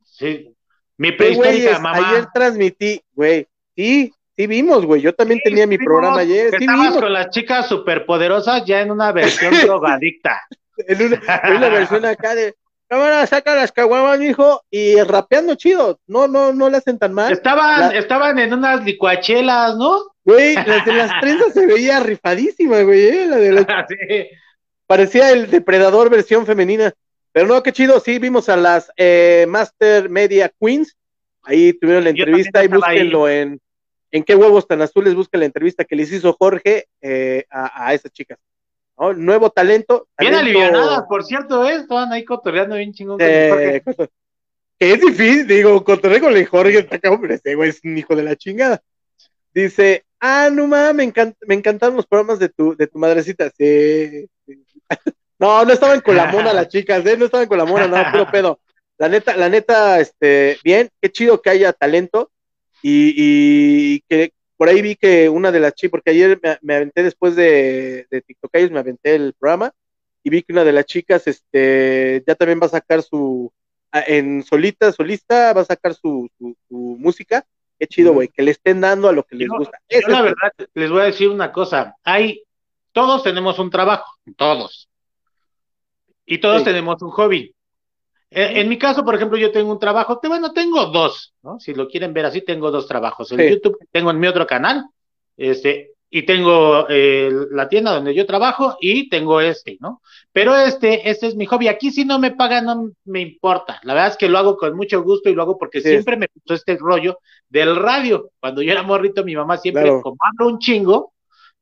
Sí, 0.04 0.54
mi 0.96 1.12
prehistórica 1.12 1.78
mamá. 1.80 2.10
Ayer 2.10 2.26
transmití, 2.32 3.00
güey. 3.12 3.48
Sí, 3.74 4.12
sí 4.36 4.46
vimos, 4.46 4.86
güey. 4.86 5.02
Yo 5.02 5.12
también 5.12 5.40
tenía 5.42 5.66
mi 5.66 5.76
programa 5.76 6.20
ayer. 6.20 6.50
Sí 6.56 6.66
vimos. 6.66 6.96
con 6.96 7.12
las 7.12 7.30
chicas 7.30 7.68
superpoderosas 7.68 8.64
ya 8.64 8.80
en 8.80 8.92
una 8.92 9.10
versión 9.12 9.52
drogadicta. 9.60 10.40
en, 10.76 11.02
una, 11.02 11.68
versión 11.68 12.04
acá 12.04 12.36
de 12.36 12.54
cámara, 12.88 13.26
saca 13.26 13.56
las 13.56 13.72
caguamas, 13.72 14.20
mijo, 14.20 14.62
y 14.70 15.00
rapeando 15.02 15.56
chido. 15.56 15.98
No, 16.06 16.28
no, 16.28 16.52
no 16.52 16.70
le 16.70 16.76
hacen 16.76 16.98
tan 16.98 17.12
mal. 17.12 17.32
Estaban, 17.32 17.94
estaban 17.94 18.38
en 18.38 18.54
unas 18.54 18.84
licuachelas, 18.84 19.76
¿no? 19.76 20.04
Güey, 20.24 20.54
las 20.66 20.84
de 20.84 20.92
las 20.92 21.20
trenzas 21.20 21.52
se 21.52 21.66
veía 21.66 21.98
rifadísima, 21.98 22.82
güey, 22.82 23.00
¿eh? 23.00 23.26
La 23.26 23.36
de 23.36 23.66
sí. 23.88 24.36
Parecía 24.86 25.32
el 25.32 25.50
depredador 25.50 26.08
versión 26.08 26.46
femenina. 26.46 26.92
Pero 27.32 27.46
no, 27.46 27.62
qué 27.62 27.72
chido, 27.72 28.00
sí, 28.00 28.18
vimos 28.18 28.48
a 28.48 28.56
las 28.56 28.90
eh, 28.96 29.46
Master 29.48 30.08
Media 30.08 30.52
Queens, 30.60 30.96
ahí 31.42 31.72
tuvieron 31.74 32.04
la 32.04 32.10
entrevista 32.10 32.64
y 32.64 32.68
búsquenlo 32.68 33.28
en, 33.28 33.60
en 34.10 34.24
qué 34.24 34.34
huevos 34.34 34.66
tan 34.66 34.82
azules, 34.82 35.14
busquen 35.14 35.40
la 35.40 35.46
entrevista 35.46 35.84
que 35.84 35.96
les 35.96 36.12
hizo 36.12 36.32
Jorge 36.32 36.86
eh, 37.00 37.44
a, 37.50 37.88
a 37.88 37.94
esas 37.94 38.12
chicas. 38.12 38.38
¿no? 38.98 39.12
Nuevo 39.12 39.50
talento. 39.50 40.08
Bien 40.18 40.34
alivianadas, 40.34 41.04
por 41.08 41.24
cierto, 41.24 41.68
¿eh? 41.68 41.76
estaban 41.76 42.12
ahí 42.12 42.24
cotorreando 42.24 42.76
bien 42.76 42.92
chingón. 42.92 43.18
que 43.18 43.82
es 44.78 45.00
difícil, 45.00 45.46
digo, 45.46 45.82
cotorreo 45.84 46.20
con 46.20 46.36
el 46.36 46.46
Jorge, 46.46 46.78
está 46.78 47.10
hombre, 47.10 47.34
ese 47.34 47.54
güey 47.54 47.70
es 47.70 47.80
un 47.84 47.98
hijo 47.98 48.14
de 48.16 48.22
la 48.22 48.36
chingada. 48.36 48.80
Dice, 49.52 50.04
ah, 50.20 50.50
no 50.52 50.66
mames, 50.66 50.94
me, 50.94 51.04
encant 51.04 51.36
me 51.46 51.54
encantaron 51.54 51.96
los 51.96 52.06
programas 52.06 52.38
de 52.38 52.48
tu, 52.48 52.76
de 52.76 52.86
tu 52.86 52.98
madrecita. 52.98 53.50
Sí. 53.50 54.28
No, 55.38 55.64
no 55.64 55.72
estaban 55.72 56.00
con 56.00 56.16
la 56.16 56.26
mona 56.32 56.52
las 56.52 56.68
chicas, 56.68 57.04
¿eh? 57.06 57.16
No 57.16 57.26
estaban 57.26 57.46
con 57.46 57.58
la 57.58 57.64
mona, 57.64 57.86
no, 57.86 58.10
puro 58.10 58.30
pedo. 58.30 58.60
La 58.98 59.08
neta, 59.08 59.36
la 59.36 59.48
neta, 59.48 60.00
este, 60.00 60.58
bien, 60.64 60.90
qué 61.00 61.10
chido 61.10 61.40
que 61.40 61.50
haya 61.50 61.72
talento 61.72 62.32
y, 62.82 63.14
y 63.16 64.00
que 64.08 64.32
por 64.56 64.68
ahí 64.68 64.82
vi 64.82 64.96
que 64.96 65.28
una 65.28 65.52
de 65.52 65.60
las 65.60 65.74
chicas, 65.74 65.92
porque 65.92 66.10
ayer 66.10 66.40
me, 66.62 66.74
aventé 66.74 67.04
después 67.04 67.36
de, 67.36 68.08
de 68.10 68.20
TikTok, 68.22 68.52
me 68.72 68.80
aventé 68.80 69.14
el 69.14 69.34
programa 69.38 69.72
y 70.24 70.30
vi 70.30 70.42
que 70.42 70.52
una 70.52 70.64
de 70.64 70.72
las 70.72 70.84
chicas, 70.84 71.28
este, 71.28 72.24
ya 72.26 72.34
también 72.34 72.58
va 72.60 72.66
a 72.66 72.70
sacar 72.70 73.02
su, 73.02 73.52
en 73.92 74.42
solita, 74.42 74.90
solista, 74.90 75.52
va 75.52 75.60
a 75.60 75.66
sacar 75.66 75.94
su, 75.94 76.28
su, 76.38 76.56
música. 76.68 77.46
Qué 77.78 77.86
chido, 77.86 78.12
güey, 78.12 78.26
que 78.26 78.42
le 78.42 78.50
estén 78.50 78.80
dando 78.80 79.08
a 79.08 79.12
lo 79.12 79.22
que 79.22 79.36
les 79.36 79.48
gusta. 79.48 79.78
Yo 79.88 80.00
la 80.08 80.22
verdad, 80.22 80.50
les 80.74 80.90
voy 80.90 81.02
a 81.02 81.04
decir 81.04 81.28
una 81.28 81.52
cosa, 81.52 81.94
hay, 82.02 82.42
todos 82.90 83.22
tenemos 83.22 83.60
un 83.60 83.70
trabajo, 83.70 84.12
todos 84.36 84.87
y 86.28 86.38
todos 86.38 86.64
tenemos 86.64 87.00
un 87.02 87.10
hobby. 87.10 87.54
E, 88.30 88.60
en, 88.60 88.68
mi 88.68 88.78
caso, 88.78 89.04
por 89.04 89.14
ejemplo, 89.14 89.38
yo 89.38 89.50
tengo 89.50 89.72
un 89.72 89.78
trabajo, 89.78 90.20
que 90.20 90.28
bueno, 90.28 90.52
tengo 90.52 90.86
dos, 90.86 91.34
¿no? 91.42 91.58
Si 91.58 91.74
lo 91.74 91.88
quieren 91.88 92.12
ver 92.12 92.26
así, 92.26 92.42
tengo 92.42 92.70
dos 92.70 92.86
trabajos. 92.86 93.32
En 93.32 93.48
YouTube 93.48 93.78
tengo 93.90 94.10
en 94.10 94.20
mi 94.20 94.26
otro 94.26 94.46
canal, 94.46 94.84
este, 95.36 95.92
y 96.10 96.22
tengo 96.22 96.86
eh, 96.88 97.30
la 97.50 97.68
tienda 97.68 97.92
donde 97.92 98.14
yo 98.14 98.26
trabajo 98.26 98.76
y 98.80 99.08
tengo 99.08 99.40
este, 99.40 99.76
¿no? 99.80 100.02
Pero 100.32 100.56
este, 100.56 101.08
este 101.08 101.26
es 101.26 101.36
mi 101.36 101.46
hobby. 101.46 101.68
Aquí 101.68 101.90
si 101.90 102.04
no 102.04 102.18
me 102.18 102.30
pagan, 102.30 102.66
no 102.66 102.90
me 103.04 103.20
importa. 103.20 103.80
La 103.82 103.94
verdad 103.94 104.12
es 104.12 104.16
que 104.16 104.28
lo 104.28 104.38
hago 104.38 104.56
con 104.56 104.76
mucho 104.76 105.02
gusto 105.02 105.28
y 105.28 105.34
lo 105.34 105.42
hago 105.42 105.58
porque 105.58 105.80
siempre 105.80 106.16
me 106.16 106.28
gustó 106.34 106.54
este 106.54 106.76
rollo 106.76 107.18
del 107.48 107.76
radio. 107.76 108.30
Cuando 108.40 108.62
yo 108.62 108.72
era 108.72 108.82
morrito, 108.82 109.24
mi 109.24 109.36
mamá 109.36 109.58
siempre, 109.58 109.88
como 110.02 110.16
hablo 110.20 110.52
un 110.52 110.58
chingo, 110.58 111.12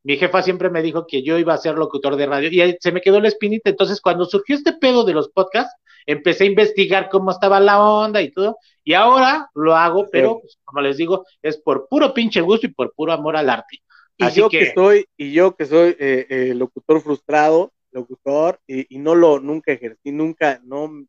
mi 0.06 0.16
jefa 0.16 0.40
siempre 0.40 0.70
me 0.70 0.82
dijo 0.82 1.04
que 1.04 1.24
yo 1.24 1.36
iba 1.36 1.52
a 1.52 1.58
ser 1.58 1.74
locutor 1.74 2.14
de 2.14 2.26
radio 2.26 2.48
y 2.48 2.76
se 2.78 2.92
me 2.92 3.00
quedó 3.00 3.20
la 3.20 3.26
espinita. 3.26 3.70
Entonces, 3.70 4.00
cuando 4.00 4.24
surgió 4.24 4.54
este 4.54 4.72
pedo 4.72 5.02
de 5.02 5.12
los 5.12 5.30
podcasts, 5.30 5.74
empecé 6.06 6.44
a 6.44 6.46
investigar 6.46 7.08
cómo 7.08 7.32
estaba 7.32 7.58
la 7.58 7.82
onda 7.82 8.22
y 8.22 8.30
todo. 8.30 8.56
Y 8.84 8.92
ahora 8.92 9.50
lo 9.52 9.74
hago, 9.74 10.06
pero 10.12 10.38
pues, 10.38 10.60
como 10.62 10.80
les 10.80 10.96
digo, 10.96 11.26
es 11.42 11.56
por 11.56 11.88
puro 11.88 12.14
pinche 12.14 12.40
gusto 12.40 12.68
y 12.68 12.70
por 12.72 12.94
puro 12.94 13.12
amor 13.12 13.36
al 13.36 13.50
arte. 13.50 13.82
Y 14.16 14.30
yo 14.30 14.48
que... 14.48 14.72
soy, 14.72 15.06
y 15.16 15.32
yo 15.32 15.56
que 15.56 15.66
soy 15.66 15.96
eh, 15.98 16.26
eh, 16.30 16.54
locutor 16.54 17.00
frustrado, 17.00 17.72
locutor, 17.90 18.60
y, 18.68 18.86
no 19.00 19.16
lo 19.16 19.40
nunca 19.40 19.72
ejercí, 19.72 20.12
nunca, 20.12 20.60
no. 20.62 21.04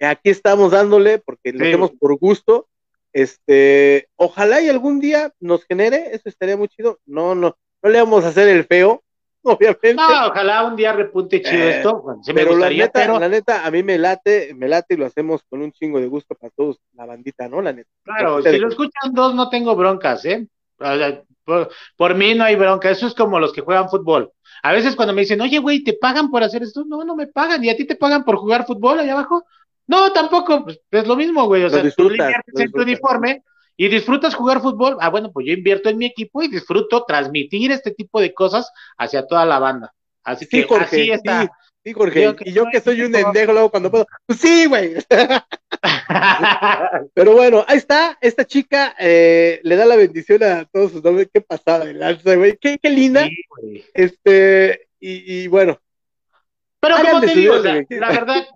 Aquí 0.00 0.30
estamos 0.30 0.72
dándole 0.72 1.20
porque 1.20 1.52
lo 1.52 1.64
hacemos 1.64 1.92
por 1.92 2.18
gusto. 2.18 2.66
Este, 3.12 4.08
ojalá 4.16 4.60
y 4.60 4.68
algún 4.68 4.98
día 4.98 5.32
nos 5.38 5.64
genere, 5.64 6.08
eso 6.12 6.28
estaría 6.28 6.56
muy 6.56 6.66
chido. 6.66 6.98
No, 7.06 7.36
no, 7.36 7.56
no 7.82 7.90
le 7.90 7.98
vamos 7.98 8.24
a 8.24 8.28
hacer 8.28 8.48
el 8.48 8.64
feo, 8.64 9.02
obviamente. 9.42 9.94
No, 9.94 10.28
ojalá 10.28 10.64
un 10.64 10.76
día 10.76 10.92
repunte 10.92 11.42
chido 11.42 11.64
eh, 11.64 11.76
esto. 11.76 12.04
pero, 12.34 12.56
la 12.56 12.70
neta, 12.70 13.18
la 13.18 13.28
neta, 13.28 13.66
a 13.66 13.70
mí 13.70 13.82
me 13.82 13.98
late, 13.98 14.54
me 14.54 14.68
late 14.68 14.94
y 14.94 14.96
lo 14.96 15.06
hacemos 15.06 15.42
con 15.48 15.62
un 15.62 15.72
chingo 15.72 16.00
de 16.00 16.06
gusto 16.06 16.34
para 16.34 16.52
todos, 16.56 16.78
la 16.94 17.06
bandita, 17.06 17.48
¿no? 17.48 17.60
La 17.60 17.72
neta. 17.72 17.90
Claro, 18.04 18.42
si 18.42 18.58
lo 18.58 18.68
escuchan 18.68 19.12
dos, 19.12 19.34
no 19.34 19.48
tengo 19.48 19.74
broncas, 19.74 20.24
¿eh? 20.24 20.46
Por, 21.96 22.14
mí 22.14 22.34
no 22.34 22.44
hay 22.44 22.54
bronca, 22.54 22.90
eso 22.90 23.06
es 23.06 23.14
como 23.14 23.40
los 23.40 23.52
que 23.52 23.62
juegan 23.62 23.88
fútbol. 23.88 24.32
A 24.62 24.72
veces 24.72 24.94
cuando 24.94 25.12
me 25.12 25.22
dicen, 25.22 25.40
oye, 25.40 25.58
güey, 25.58 25.82
¿te 25.82 25.94
pagan 25.94 26.30
por 26.30 26.42
hacer 26.42 26.62
esto? 26.62 26.84
No, 26.86 27.04
no 27.04 27.16
me 27.16 27.26
pagan. 27.26 27.64
¿Y 27.64 27.70
a 27.70 27.76
ti 27.76 27.84
te 27.84 27.96
pagan 27.96 28.24
por 28.24 28.36
jugar 28.36 28.64
fútbol 28.64 29.00
allá 29.00 29.12
abajo? 29.12 29.44
No, 29.88 30.12
tampoco, 30.12 30.64
pues, 30.64 30.80
es 30.90 31.06
lo 31.06 31.16
mismo, 31.16 31.46
güey. 31.46 31.64
O 31.64 31.70
sea, 31.70 31.82
tú 31.96 32.10
en 32.10 32.72
tu 32.72 32.80
uniforme, 32.80 33.42
¿Y 33.82 33.88
disfrutas 33.88 34.36
jugar 34.36 34.60
fútbol? 34.60 34.96
Ah, 35.00 35.10
bueno, 35.10 35.32
pues 35.32 35.44
yo 35.44 35.54
invierto 35.54 35.88
en 35.88 35.98
mi 35.98 36.06
equipo 36.06 36.40
y 36.40 36.46
disfruto 36.46 37.04
transmitir 37.04 37.72
este 37.72 37.90
tipo 37.90 38.20
de 38.20 38.32
cosas 38.32 38.70
hacia 38.96 39.26
toda 39.26 39.44
la 39.44 39.58
banda. 39.58 39.92
Así 40.22 40.46
que 40.46 40.64
así 40.78 41.10
está. 41.10 41.50
Sí, 41.84 41.92
Jorge. 41.92 42.32
y 42.44 42.52
yo 42.52 42.66
que 42.70 42.80
soy 42.80 43.02
un 43.02 43.10
pendejo 43.10 43.52
luego 43.52 43.72
cuando 43.72 43.90
puedo. 43.90 44.06
Pues 44.24 44.38
sí, 44.38 44.66
güey. 44.66 44.94
Pero 47.14 47.32
bueno, 47.32 47.64
ahí 47.66 47.78
está. 47.78 48.16
Esta 48.20 48.44
chica 48.44 48.94
eh, 49.00 49.58
le 49.64 49.74
da 49.74 49.84
la 49.84 49.96
bendición 49.96 50.44
a 50.44 50.64
todos 50.66 50.92
sus 50.92 51.02
nombres. 51.02 51.28
Qué 51.34 51.40
pasada 51.40 51.84
lanza, 51.86 52.36
güey. 52.36 52.56
Qué, 52.60 52.78
qué 52.80 52.88
linda. 52.88 53.26
este, 53.94 54.90
y, 55.00 55.48
bueno. 55.48 55.80
Pero 56.78 56.98
como 56.98 57.20
te 57.20 57.34
digo, 57.34 57.56
la 57.56 58.08
verdad, 58.10 58.46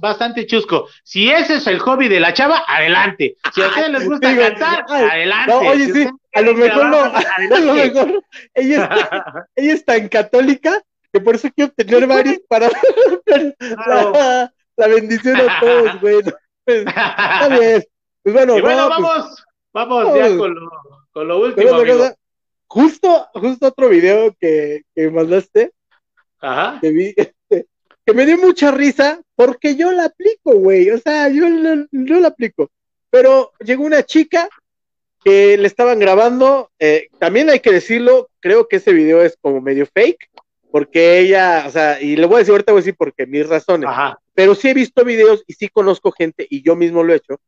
bastante 0.00 0.46
chusco. 0.46 0.88
Si 1.02 1.30
ese 1.30 1.56
es 1.56 1.66
el 1.66 1.78
hobby 1.78 2.08
de 2.08 2.20
la 2.20 2.32
chava, 2.32 2.62
adelante. 2.66 3.36
Si 3.54 3.62
a 3.62 3.68
ustedes 3.68 3.90
les 3.90 4.04
gusta 4.08 4.36
cantar, 4.36 4.84
adelante. 4.88 5.52
No, 5.52 5.58
oye, 5.60 5.92
sí, 5.92 6.08
a 6.34 6.40
lo 6.42 6.54
mejor 6.54 6.86
no, 6.86 6.98
a 7.04 7.60
lo 7.60 7.74
mejor 7.74 8.24
ella 8.54 8.84
es, 8.84 9.06
ella 9.56 9.74
es 9.74 9.84
tan 9.84 10.08
católica 10.08 10.82
que 11.12 11.20
por 11.20 11.34
eso 11.34 11.48
quiero 11.54 11.72
tener 11.72 12.06
varios 12.06 12.38
para 12.48 12.68
la, 14.76 14.88
bendición 14.88 15.36
a 15.36 15.60
todos, 15.60 16.00
güey. 16.00 16.22
Pues, 16.64 16.78
está 16.86 17.48
bien. 17.48 17.84
Pues 18.22 18.34
bueno, 18.34 18.58
y 18.58 18.60
bueno, 18.60 18.88
pues, 18.88 19.00
vamos, 19.00 19.44
vamos, 19.72 20.14
ya 20.16 20.36
con 20.36 20.54
lo, 20.54 20.70
con 21.12 21.28
lo 21.28 21.38
último. 21.38 21.70
justo, 22.66 23.28
justo 23.34 23.66
otro 23.68 23.88
video 23.88 24.34
que, 24.38 24.82
que 24.94 25.10
mandaste. 25.10 25.72
Ajá. 26.40 26.78
Que 26.80 26.90
vi, 26.90 27.14
que 28.06 28.14
me 28.14 28.24
dio 28.24 28.38
mucha 28.38 28.70
risa 28.70 29.20
porque 29.34 29.74
yo 29.74 29.90
la 29.90 30.04
aplico, 30.04 30.54
güey. 30.54 30.90
O 30.90 30.98
sea, 30.98 31.28
yo 31.28 31.48
no, 31.48 32.20
la 32.20 32.28
aplico. 32.28 32.70
Pero 33.10 33.52
llegó 33.58 33.84
una 33.84 34.04
chica 34.04 34.48
que 35.24 35.58
le 35.58 35.66
estaban 35.66 35.98
grabando. 35.98 36.70
Eh, 36.78 37.08
también 37.18 37.50
hay 37.50 37.58
que 37.58 37.72
decirlo, 37.72 38.30
creo 38.38 38.68
que 38.68 38.76
ese 38.76 38.92
video 38.92 39.22
es 39.22 39.36
como 39.40 39.60
medio 39.60 39.86
fake. 39.92 40.30
Porque 40.70 41.18
ella, 41.18 41.64
o 41.66 41.70
sea, 41.70 42.00
y 42.00 42.16
le 42.16 42.26
voy 42.26 42.36
a 42.36 42.38
decir 42.40 42.52
ahorita, 42.52 42.72
voy 42.72 42.78
a 42.80 42.82
decir 42.82 42.96
porque 42.96 43.26
mis 43.26 43.48
razones. 43.48 43.90
Pero 44.34 44.54
sí 44.54 44.68
he 44.68 44.74
visto 44.74 45.04
videos 45.04 45.42
y 45.46 45.54
sí 45.54 45.68
conozco 45.68 46.12
gente, 46.12 46.46
y 46.48 46.62
yo 46.62 46.76
mismo 46.76 47.02
lo 47.02 47.12
he 47.12 47.16
hecho, 47.16 47.40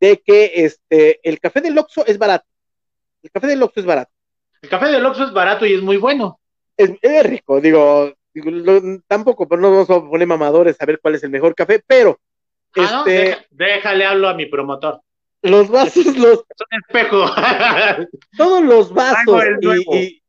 de 0.00 0.18
que 0.18 0.52
este, 0.56 1.20
el 1.22 1.38
café 1.38 1.60
del 1.60 1.78
Oxxo 1.78 2.04
es 2.06 2.18
barato. 2.18 2.46
El 3.22 3.30
café 3.30 3.46
del 3.46 3.62
Oxxo 3.62 3.80
es 3.80 3.86
barato. 3.86 4.10
El 4.62 4.68
café 4.68 4.86
del 4.88 5.06
Oxxo 5.06 5.24
es 5.24 5.32
barato 5.32 5.64
y 5.64 5.74
es 5.74 5.82
muy 5.82 5.96
bueno. 5.96 6.40
Es, 6.76 6.90
es 7.00 7.26
rico, 7.26 7.60
digo, 7.60 8.12
tampoco, 9.06 9.48
pero 9.48 9.60
no 9.60 9.70
vamos 9.70 9.90
a 9.90 10.00
poner 10.00 10.26
mamadores 10.26 10.80
a 10.80 10.86
ver 10.86 11.00
cuál 11.00 11.14
es 11.14 11.24
el 11.24 11.30
mejor 11.30 11.54
café, 11.54 11.82
pero 11.86 12.18
ah, 12.76 13.04
este, 13.06 13.46
déjale 13.50 14.04
hablo 14.04 14.28
a 14.28 14.34
mi 14.34 14.46
promotor. 14.46 15.00
Los 15.42 15.68
vasos, 15.68 16.16
los. 16.16 16.44
Es 16.48 16.60
un 16.60 16.78
espejo. 16.80 17.26
todos 18.36 18.62
los 18.62 18.94
vasos. 18.94 19.42
Y, 19.90 20.22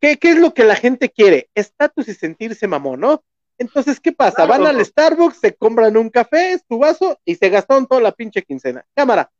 ¿qué, 0.00 0.18
es 0.20 0.38
lo 0.38 0.54
que 0.54 0.64
la 0.64 0.76
gente 0.76 1.10
quiere? 1.10 1.50
Estatus 1.54 2.08
y 2.08 2.14
sentirse 2.14 2.68
mamón, 2.68 3.00
¿no? 3.00 3.24
Entonces, 3.58 3.98
¿qué 3.98 4.12
pasa? 4.12 4.46
Van 4.46 4.64
al 4.64 4.84
Starbucks, 4.84 5.38
se 5.38 5.54
compran 5.56 5.96
un 5.96 6.10
café, 6.10 6.52
es 6.52 6.64
tu 6.64 6.78
vaso, 6.78 7.18
y 7.24 7.34
se 7.34 7.48
gastaron 7.48 7.88
toda 7.88 8.00
la 8.00 8.12
pinche 8.12 8.42
quincena. 8.42 8.84
Cámara. 8.94 9.30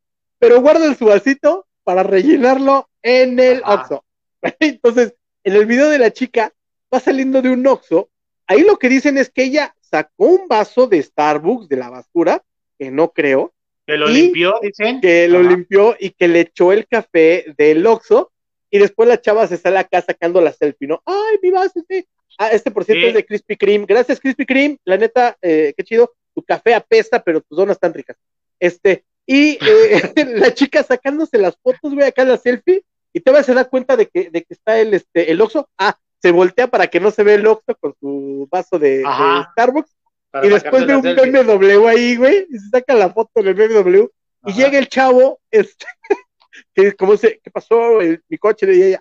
Pero 0.41 0.61
guardan 0.61 0.97
su 0.97 1.07
vasito 1.07 1.67
para 1.85 2.03
rellenarlo 2.03 2.89
en 3.03 3.39
el 3.39 3.63
Oxxo. 3.65 4.05
Entonces, 4.61 5.15
en 5.45 5.55
el 5.55 5.67
video 5.67 5.89
de 5.89 5.99
la 5.99 6.11
chica, 6.11 6.53
va 6.93 7.01
saliendo 7.01 7.43
de 7.43 7.51
un 7.51 7.67
Oxxo, 7.67 8.11
ahí 8.47 8.63
lo 8.63 8.79
que 8.79 8.89
dicen 8.89 9.19
es 9.19 9.31
que 9.31 9.45
ella 9.45 9.75
sacó 9.81 10.27
un 10.27 10.49
vaso 10.49 10.87
de 10.87 11.03
Starbucks 11.03 11.69
de 11.69 11.77
la 11.77 11.91
basura, 11.91 12.43
que 12.79 12.91
no 12.91 13.11
creo. 13.13 13.53
Que 13.87 13.97
lo 13.97 14.09
limpió, 14.09 14.55
dicen. 14.63 15.01
Que 15.01 15.29
lo 15.29 15.43
limpió 15.43 15.97
y 15.99 16.11
que 16.11 16.29
le 16.29 16.41
echó 16.41 16.73
el 16.73 16.87
café 16.87 17.55
del 17.57 17.87
Oxxo, 17.87 18.33
y 18.71 18.79
después 18.79 19.09
la 19.09 19.21
chava 19.21 19.47
se 19.47 19.57
sale 19.57 19.79
acá 19.79 20.03
sacando 20.03 20.41
la 20.41 20.53
selfie, 20.53 20.89
¿no? 20.89 21.03
Ay, 21.05 21.39
mi 21.43 21.51
vaso, 21.51 21.81
este, 21.81 22.07
ah, 22.39 22.51
este 22.51 22.71
por 22.71 22.85
cierto 22.85 23.07
es 23.07 23.15
de 23.15 23.25
Krispy 23.25 23.57
Kreme. 23.57 23.87
Gracias, 23.87 24.21
Krispy 24.21 24.45
Kreme. 24.45 24.79
La 24.85 24.97
neta, 24.97 25.37
eh, 25.41 25.73
qué 25.77 25.85
chido. 25.85 26.13
Tu 26.35 26.43
café 26.43 26.75
apesta, 26.75 27.23
pero 27.23 27.41
tus 27.41 27.57
donas 27.57 27.77
están 27.77 27.95
ricas. 27.95 28.17
Este, 28.61 29.05
y 29.27 29.59
eh, 29.61 30.13
la 30.37 30.53
chica 30.53 30.83
sacándose 30.83 31.39
las 31.39 31.57
fotos, 31.63 31.95
güey, 31.95 32.07
acá 32.07 32.25
la 32.25 32.37
selfie, 32.37 32.85
y 33.13 33.21
te 33.21 33.31
vas 33.31 33.49
a 33.49 33.55
dar 33.55 33.71
cuenta 33.71 33.97
de 33.97 34.07
que, 34.07 34.31
de 34.31 34.43
que 34.43 34.55
está 34.55 34.79
el, 34.79 34.95
este, 34.95 35.31
el 35.33 35.41
Oxxo. 35.41 35.69
Ah, 35.79 35.99
se 36.21 36.33
voltea 36.33 36.67
para 36.67 36.87
que 36.89 37.01
no 37.01 37.11
se 37.11 37.23
ve 37.23 37.35
el 37.35 37.47
Oxxo 37.47 37.75
con 37.81 37.95
su 38.01 38.49
vaso 38.51 38.79
de, 38.79 39.05
Starbucks. 39.53 39.97
y 40.43 40.49
después 40.49 40.87
ve 40.87 40.97
un 40.97 41.03
BMW 41.03 41.87
ahí, 41.87 42.17
güey, 42.17 42.47
y 42.49 42.59
se 42.59 42.69
saca 42.71 42.95
la 42.95 43.11
foto 43.11 43.43
del 43.43 43.55
BMW. 43.55 44.07
Y 44.47 44.53
llega 44.53 44.79
el 44.79 44.89
chavo, 44.89 45.41
este, 45.51 45.87
que 46.75 46.95
como 46.95 47.17
se, 47.17 47.41
¿qué 47.43 47.51
pasó? 47.51 47.99
mi 48.29 48.39
coche, 48.39 48.67
y, 48.73 48.97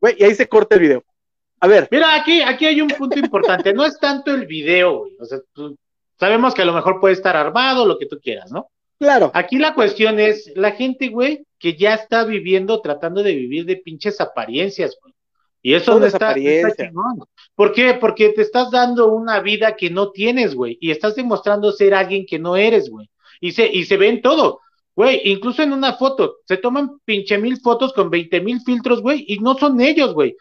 güey, 0.00 0.16
y 0.18 0.24
ahí 0.24 0.34
se 0.34 0.48
corta 0.48 0.76
el 0.76 0.82
video. 0.82 1.04
A 1.60 1.68
ver. 1.68 1.88
Mira, 1.90 2.14
aquí, 2.14 2.42
aquí 2.42 2.66
hay 2.66 2.80
un 2.80 2.88
punto 2.88 3.18
importante. 3.18 3.72
No 3.72 3.86
es 3.86 3.96
tanto 3.98 4.34
el 4.34 4.46
video, 4.46 4.98
güey. 4.98 5.16
O 5.20 5.24
sea, 5.24 5.38
sabemos 6.18 6.54
que 6.54 6.62
a 6.62 6.64
lo 6.64 6.72
mejor 6.72 6.98
puede 7.00 7.14
estar 7.14 7.36
armado, 7.36 7.86
lo 7.86 7.98
que 7.98 8.06
tú 8.06 8.18
quieras, 8.20 8.50
¿no? 8.50 8.68
Claro. 8.98 9.30
Aquí 9.32 9.58
la 9.58 9.72
cuestión 9.72 10.18
es 10.18 10.52
la 10.56 10.72
gente, 10.72 11.08
güey, 11.08 11.46
que 11.60 11.76
ya 11.76 11.94
está 11.94 12.24
viviendo, 12.24 12.80
tratando 12.80 13.22
de 13.22 13.34
vivir 13.34 13.64
de 13.64 13.76
pinches 13.76 14.20
apariencias, 14.20 14.98
güey. 15.00 15.11
Y 15.62 15.74
eso 15.74 15.98
no 15.98 16.06
está, 16.06 16.34
¿Por 17.54 17.72
qué? 17.72 17.94
Porque 17.94 18.30
te 18.30 18.42
estás 18.42 18.70
dando 18.72 19.12
una 19.12 19.40
vida 19.40 19.76
que 19.76 19.90
no 19.90 20.10
tienes, 20.10 20.56
güey, 20.56 20.76
y 20.80 20.90
estás 20.90 21.14
demostrando 21.14 21.70
ser 21.70 21.94
alguien 21.94 22.26
que 22.26 22.40
no 22.40 22.56
eres, 22.56 22.90
güey. 22.90 23.08
Y 23.40 23.52
se, 23.52 23.70
y 23.72 23.84
se 23.84 23.96
ven 23.96 24.22
todo, 24.22 24.60
güey, 24.96 25.20
incluso 25.24 25.62
en 25.62 25.72
una 25.72 25.94
foto, 25.94 26.38
se 26.46 26.56
toman 26.56 26.98
pinche 27.04 27.38
mil 27.38 27.58
fotos 27.58 27.92
con 27.92 28.10
veinte 28.10 28.40
mil 28.40 28.60
filtros, 28.60 29.00
güey, 29.02 29.24
y 29.28 29.38
no 29.38 29.56
son 29.56 29.80
ellos, 29.80 30.12
güey. 30.14 30.36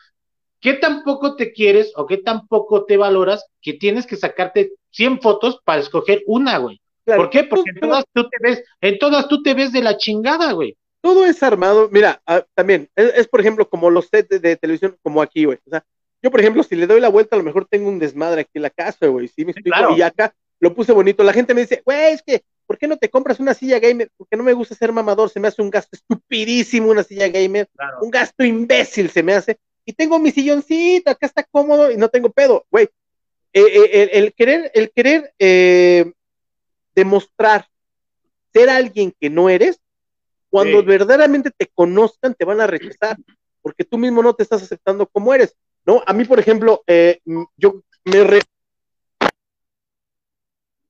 ¿Qué 0.59 0.73
tampoco 0.73 1.35
te 1.35 1.53
quieres 1.53 1.91
o 1.95 2.05
qué 2.05 2.17
tampoco 2.17 2.85
te 2.85 2.97
valoras 2.97 3.45
que 3.61 3.73
tienes 3.73 4.05
que 4.05 4.15
sacarte 4.15 4.73
100 4.91 5.19
fotos 5.21 5.59
para 5.63 5.81
escoger 5.81 6.21
una, 6.27 6.59
güey? 6.59 6.79
¿Por 7.03 7.31
qué? 7.31 7.43
Porque 7.43 7.71
en 7.71 7.79
todas 7.79 8.05
tú 8.13 8.29
te 8.29 8.37
ves, 8.39 8.63
en 8.79 8.99
todas 8.99 9.27
tú 9.27 9.41
te 9.41 9.55
ves 9.55 9.71
de 9.71 9.81
la 9.81 9.97
chingada, 9.97 10.51
güey 10.51 10.77
todo 11.01 11.25
es 11.25 11.41
armado. 11.43 11.89
Mira, 11.91 12.21
ah, 12.25 12.45
también, 12.53 12.89
es, 12.95 13.27
por 13.27 13.41
ejemplo 13.41 13.69
como 13.69 13.89
los 13.89 14.07
sets 14.07 14.41
de, 14.41 14.55
televisión, 14.55 14.97
como 15.01 15.21
aquí, 15.21 15.45
güey. 15.45 15.59
O 15.65 15.69
sea, 15.69 15.83
yo, 16.21 16.31
por 16.31 16.39
ejemplo, 16.39 16.63
si 16.63 16.75
le 16.75 16.87
doy 16.87 17.01
la 17.01 17.09
vuelta, 17.09 17.35
a 17.35 17.39
lo 17.39 17.43
mejor 17.43 17.67
tengo 17.69 17.89
un 17.89 17.99
desmadre 17.99 18.41
aquí 18.41 18.51
en 18.53 18.61
la 18.61 18.69
casa, 18.69 19.07
güey. 19.07 19.27
Sí, 19.27 19.43
me 19.43 19.51
explico. 19.51 19.97
Y 19.97 20.01
acá 20.01 20.33
lo 20.59 20.73
puse 20.73 20.91
bonito. 20.91 21.23
La 21.23 21.33
gente 21.33 21.53
me 21.53 21.61
dice, 21.61 21.81
güey, 21.83 22.13
es 22.13 22.21
que, 22.21 22.43
¿por 22.67 22.77
qué 22.77 22.87
no 22.87 22.97
te 22.97 23.09
compras 23.09 23.39
una 23.39 23.53
silla 23.53 23.79
gamer? 23.79 24.09
Porque 24.15 24.37
no 24.37 24.43
me 24.43 24.53
gusta 24.53 24.75
ser 24.75 24.91
mamador, 24.91 25.29
se 25.29 25.39
me 25.39 25.47
hace 25.47 25.61
un 25.61 25.71
gasto 25.71 25.95
estupidísimo 25.95 26.91
una 26.91 27.03
silla 27.03 27.27
gamer. 27.27 27.67
Un 28.01 28.11
gasto 28.11 28.43
imbécil 28.43 29.09
se 29.09 29.23
me 29.23 29.33
hace. 29.33 29.57
Y 29.83 29.93
tengo 29.93 30.19
mi 30.19 30.31
silloncito, 30.31 31.09
acá 31.09 31.25
está 31.25 31.43
cómodo 31.43 31.91
y 31.91 31.97
no 31.97 32.07
tengo 32.09 32.29
pedo, 32.29 32.65
güey. 32.69 32.87
Eh, 33.53 33.63
eh, 33.63 34.09
el, 34.13 34.33
querer, 34.33 34.71
el 34.73 34.91
querer 34.91 35.33
eh, 35.37 36.13
demostrar 36.95 37.67
ser 38.53 38.69
alguien 38.69 39.13
que 39.19 39.29
no 39.29 39.49
eres, 39.49 39.79
cuando 40.51 40.83
verdaderamente 40.83 41.49
te 41.49 41.67
conozcan, 41.73 42.35
te 42.35 42.45
van 42.45 42.59
a 42.61 42.67
rechazar, 42.67 43.17
porque 43.61 43.85
tú 43.85 43.97
mismo 43.97 44.21
no 44.21 44.33
te 44.33 44.43
estás 44.43 44.61
aceptando 44.61 45.07
como 45.07 45.33
eres, 45.33 45.55
¿no? 45.85 46.03
A 46.05 46.13
mí, 46.13 46.25
por 46.25 46.39
ejemplo, 46.39 46.83
eh, 46.85 47.19
yo 47.55 47.81
me... 48.03 48.23
Re... 48.25 48.41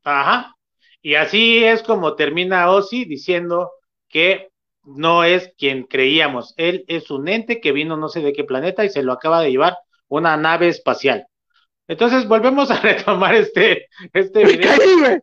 Ajá. 0.03 0.55
Y 1.03 1.15
así 1.15 1.63
es 1.63 1.83
como 1.83 2.15
termina 2.15 2.71
Ozzy 2.71 3.05
diciendo 3.05 3.71
que 4.09 4.49
no 4.83 5.23
es 5.23 5.53
quien 5.57 5.83
creíamos. 5.83 6.55
Él 6.57 6.83
es 6.87 7.11
un 7.11 7.27
ente 7.27 7.61
que 7.61 7.71
vino 7.71 7.97
no 7.97 8.09
sé 8.09 8.21
de 8.21 8.33
qué 8.33 8.43
planeta 8.43 8.83
y 8.83 8.89
se 8.89 9.03
lo 9.03 9.13
acaba 9.13 9.41
de 9.41 9.51
llevar 9.51 9.77
una 10.07 10.37
nave 10.37 10.69
espacial. 10.69 11.27
Entonces 11.87 12.27
volvemos 12.27 12.71
a 12.71 12.79
retomar 12.81 13.35
este, 13.35 13.87
este 14.11 14.43
video. 14.43 14.71
Me 14.71 14.77
caí, 14.77 14.99
güey. 14.99 15.19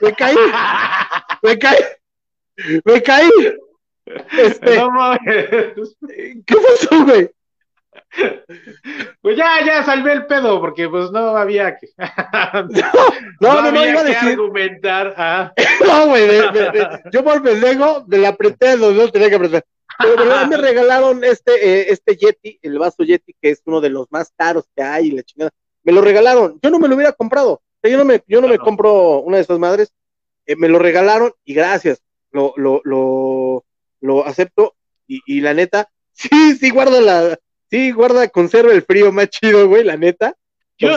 Me 0.00 0.12
caí. 0.14 0.36
Me 1.42 1.58
caí. 1.58 1.78
Me 2.84 3.02
caí. 3.02 3.30
Este, 4.38 4.70
¿Qué 6.46 6.56
pasó, 6.56 7.04
güey? 7.04 7.30
Pues 9.22 9.36
ya, 9.36 9.64
ya 9.64 9.84
salvé 9.84 10.12
el 10.12 10.26
pedo, 10.26 10.60
porque 10.60 10.88
pues 10.88 11.10
no 11.10 11.36
había 11.36 11.76
que. 11.76 11.88
no, 13.40 13.62
no, 13.62 13.72
no, 13.72 13.86
iba 13.86 14.00
a 14.00 14.04
decir. 14.04 14.28
argumentar. 14.30 15.14
¿ah? 15.16 15.52
no, 15.86 16.08
güey, 16.08 16.28
yo 17.10 17.24
por 17.24 17.42
pendejo 17.42 18.04
me 18.06 18.18
la 18.18 18.28
apreté, 18.28 18.76
no, 18.76 18.90
no 18.90 19.08
tenía 19.08 19.30
que 19.30 19.36
apretar. 19.36 19.64
Pero 19.98 20.46
me 20.48 20.56
regalaron 20.56 21.22
este, 21.24 21.52
eh, 21.52 21.86
este 21.90 22.16
Yeti, 22.16 22.58
el 22.62 22.78
vaso 22.78 23.02
Yeti, 23.02 23.34
que 23.40 23.50
es 23.50 23.62
uno 23.64 23.80
de 23.80 23.90
los 23.90 24.10
más 24.10 24.32
caros 24.36 24.64
que 24.74 24.82
hay, 24.82 25.10
la 25.10 25.22
chingada. 25.22 25.50
Me 25.82 25.92
lo 25.92 26.00
regalaron. 26.00 26.58
Yo 26.62 26.70
no 26.70 26.78
me 26.78 26.88
lo 26.88 26.96
hubiera 26.96 27.12
comprado. 27.12 27.62
yo 27.82 27.96
no 27.96 28.04
me, 28.04 28.22
yo 28.26 28.40
no 28.40 28.48
me 28.48 28.58
compro 28.58 29.20
una 29.20 29.36
de 29.36 29.42
esas 29.42 29.58
madres. 29.58 29.92
Eh, 30.46 30.56
me 30.56 30.68
lo 30.68 30.78
regalaron 30.78 31.32
y 31.44 31.54
gracias. 31.54 32.02
Lo, 32.30 32.54
lo, 32.56 32.80
lo, 32.84 33.64
lo 34.02 34.26
acepto 34.26 34.74
y, 35.06 35.40
la 35.40 35.54
neta, 35.54 35.88
sí, 36.12 36.54
sí 36.56 36.70
guarda 36.70 37.00
la, 37.00 37.38
sí 37.70 37.90
guarda, 37.90 38.28
conserva 38.28 38.72
el 38.72 38.82
frío 38.82 39.12
más 39.12 39.28
chido, 39.28 39.68
güey, 39.68 39.84
la 39.84 39.96
neta. 39.96 40.34
Yo, 40.78 40.96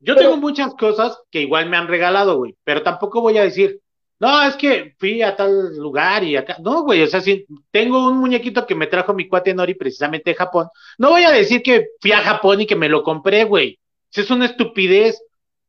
yo 0.00 0.16
tengo 0.16 0.36
muchas 0.36 0.74
cosas 0.74 1.18
que 1.30 1.42
igual 1.42 1.68
me 1.68 1.76
han 1.76 1.88
regalado, 1.88 2.38
güey, 2.38 2.56
pero 2.64 2.82
tampoco 2.82 3.20
voy 3.20 3.36
a 3.36 3.42
decir, 3.44 3.80
no, 4.20 4.42
es 4.42 4.54
que 4.56 4.94
fui 4.98 5.22
a 5.22 5.34
tal 5.34 5.76
lugar 5.76 6.22
y 6.24 6.36
acá. 6.36 6.56
No, 6.60 6.82
güey, 6.82 7.02
o 7.02 7.06
sea, 7.06 7.22
si 7.22 7.46
tengo 7.70 8.06
un 8.06 8.18
muñequito 8.18 8.66
que 8.66 8.74
me 8.74 8.86
trajo 8.86 9.14
mi 9.14 9.26
cuate 9.26 9.54
Nori 9.54 9.74
precisamente 9.74 10.30
de 10.30 10.36
Japón, 10.36 10.68
no 10.98 11.10
voy 11.10 11.22
a 11.24 11.30
decir 11.30 11.62
que 11.62 11.88
fui 12.00 12.12
a 12.12 12.18
Japón 12.18 12.60
y 12.60 12.66
que 12.66 12.76
me 12.76 12.90
lo 12.90 13.02
compré, 13.02 13.44
güey. 13.44 13.78
Es 14.12 14.30
una 14.30 14.44
estupidez. 14.44 15.22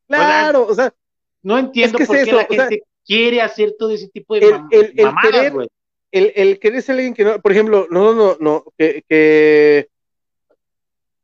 Claro, 0.08 0.68
o 0.68 0.74
sea, 0.74 0.94
no 1.44 1.58
entiendo 1.58 1.98
por 2.00 2.24
qué 2.24 2.32
la 2.32 2.46
gente 2.46 2.84
quiere 3.06 3.42
hacer 3.42 3.76
todo 3.80 3.92
ese 3.92 4.10
tipo 4.10 4.36
de 4.36 4.48
el, 4.72 4.94
el, 4.98 5.06
mamadas, 5.06 5.54
güey. 5.54 5.68
El, 6.12 6.34
el, 6.36 6.60
querer 6.60 6.82
ser 6.82 6.96
alguien 6.96 7.14
que 7.14 7.24
no, 7.24 7.40
por 7.40 7.52
ejemplo, 7.52 7.88
no, 7.90 8.14
no, 8.14 8.38
no, 8.40 8.66
que, 8.78 9.04
que 9.08 9.88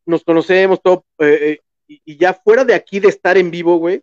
nos 0.06 0.24
conocemos, 0.24 0.82
todo, 0.82 1.06
eh, 1.20 1.60
eh, 1.88 2.00
y, 2.06 2.18
ya 2.18 2.34
fuera 2.34 2.64
de 2.64 2.74
aquí 2.74 3.00
de 3.00 3.10
estar 3.10 3.38
en 3.38 3.52
vivo, 3.52 3.78
güey, 3.78 4.02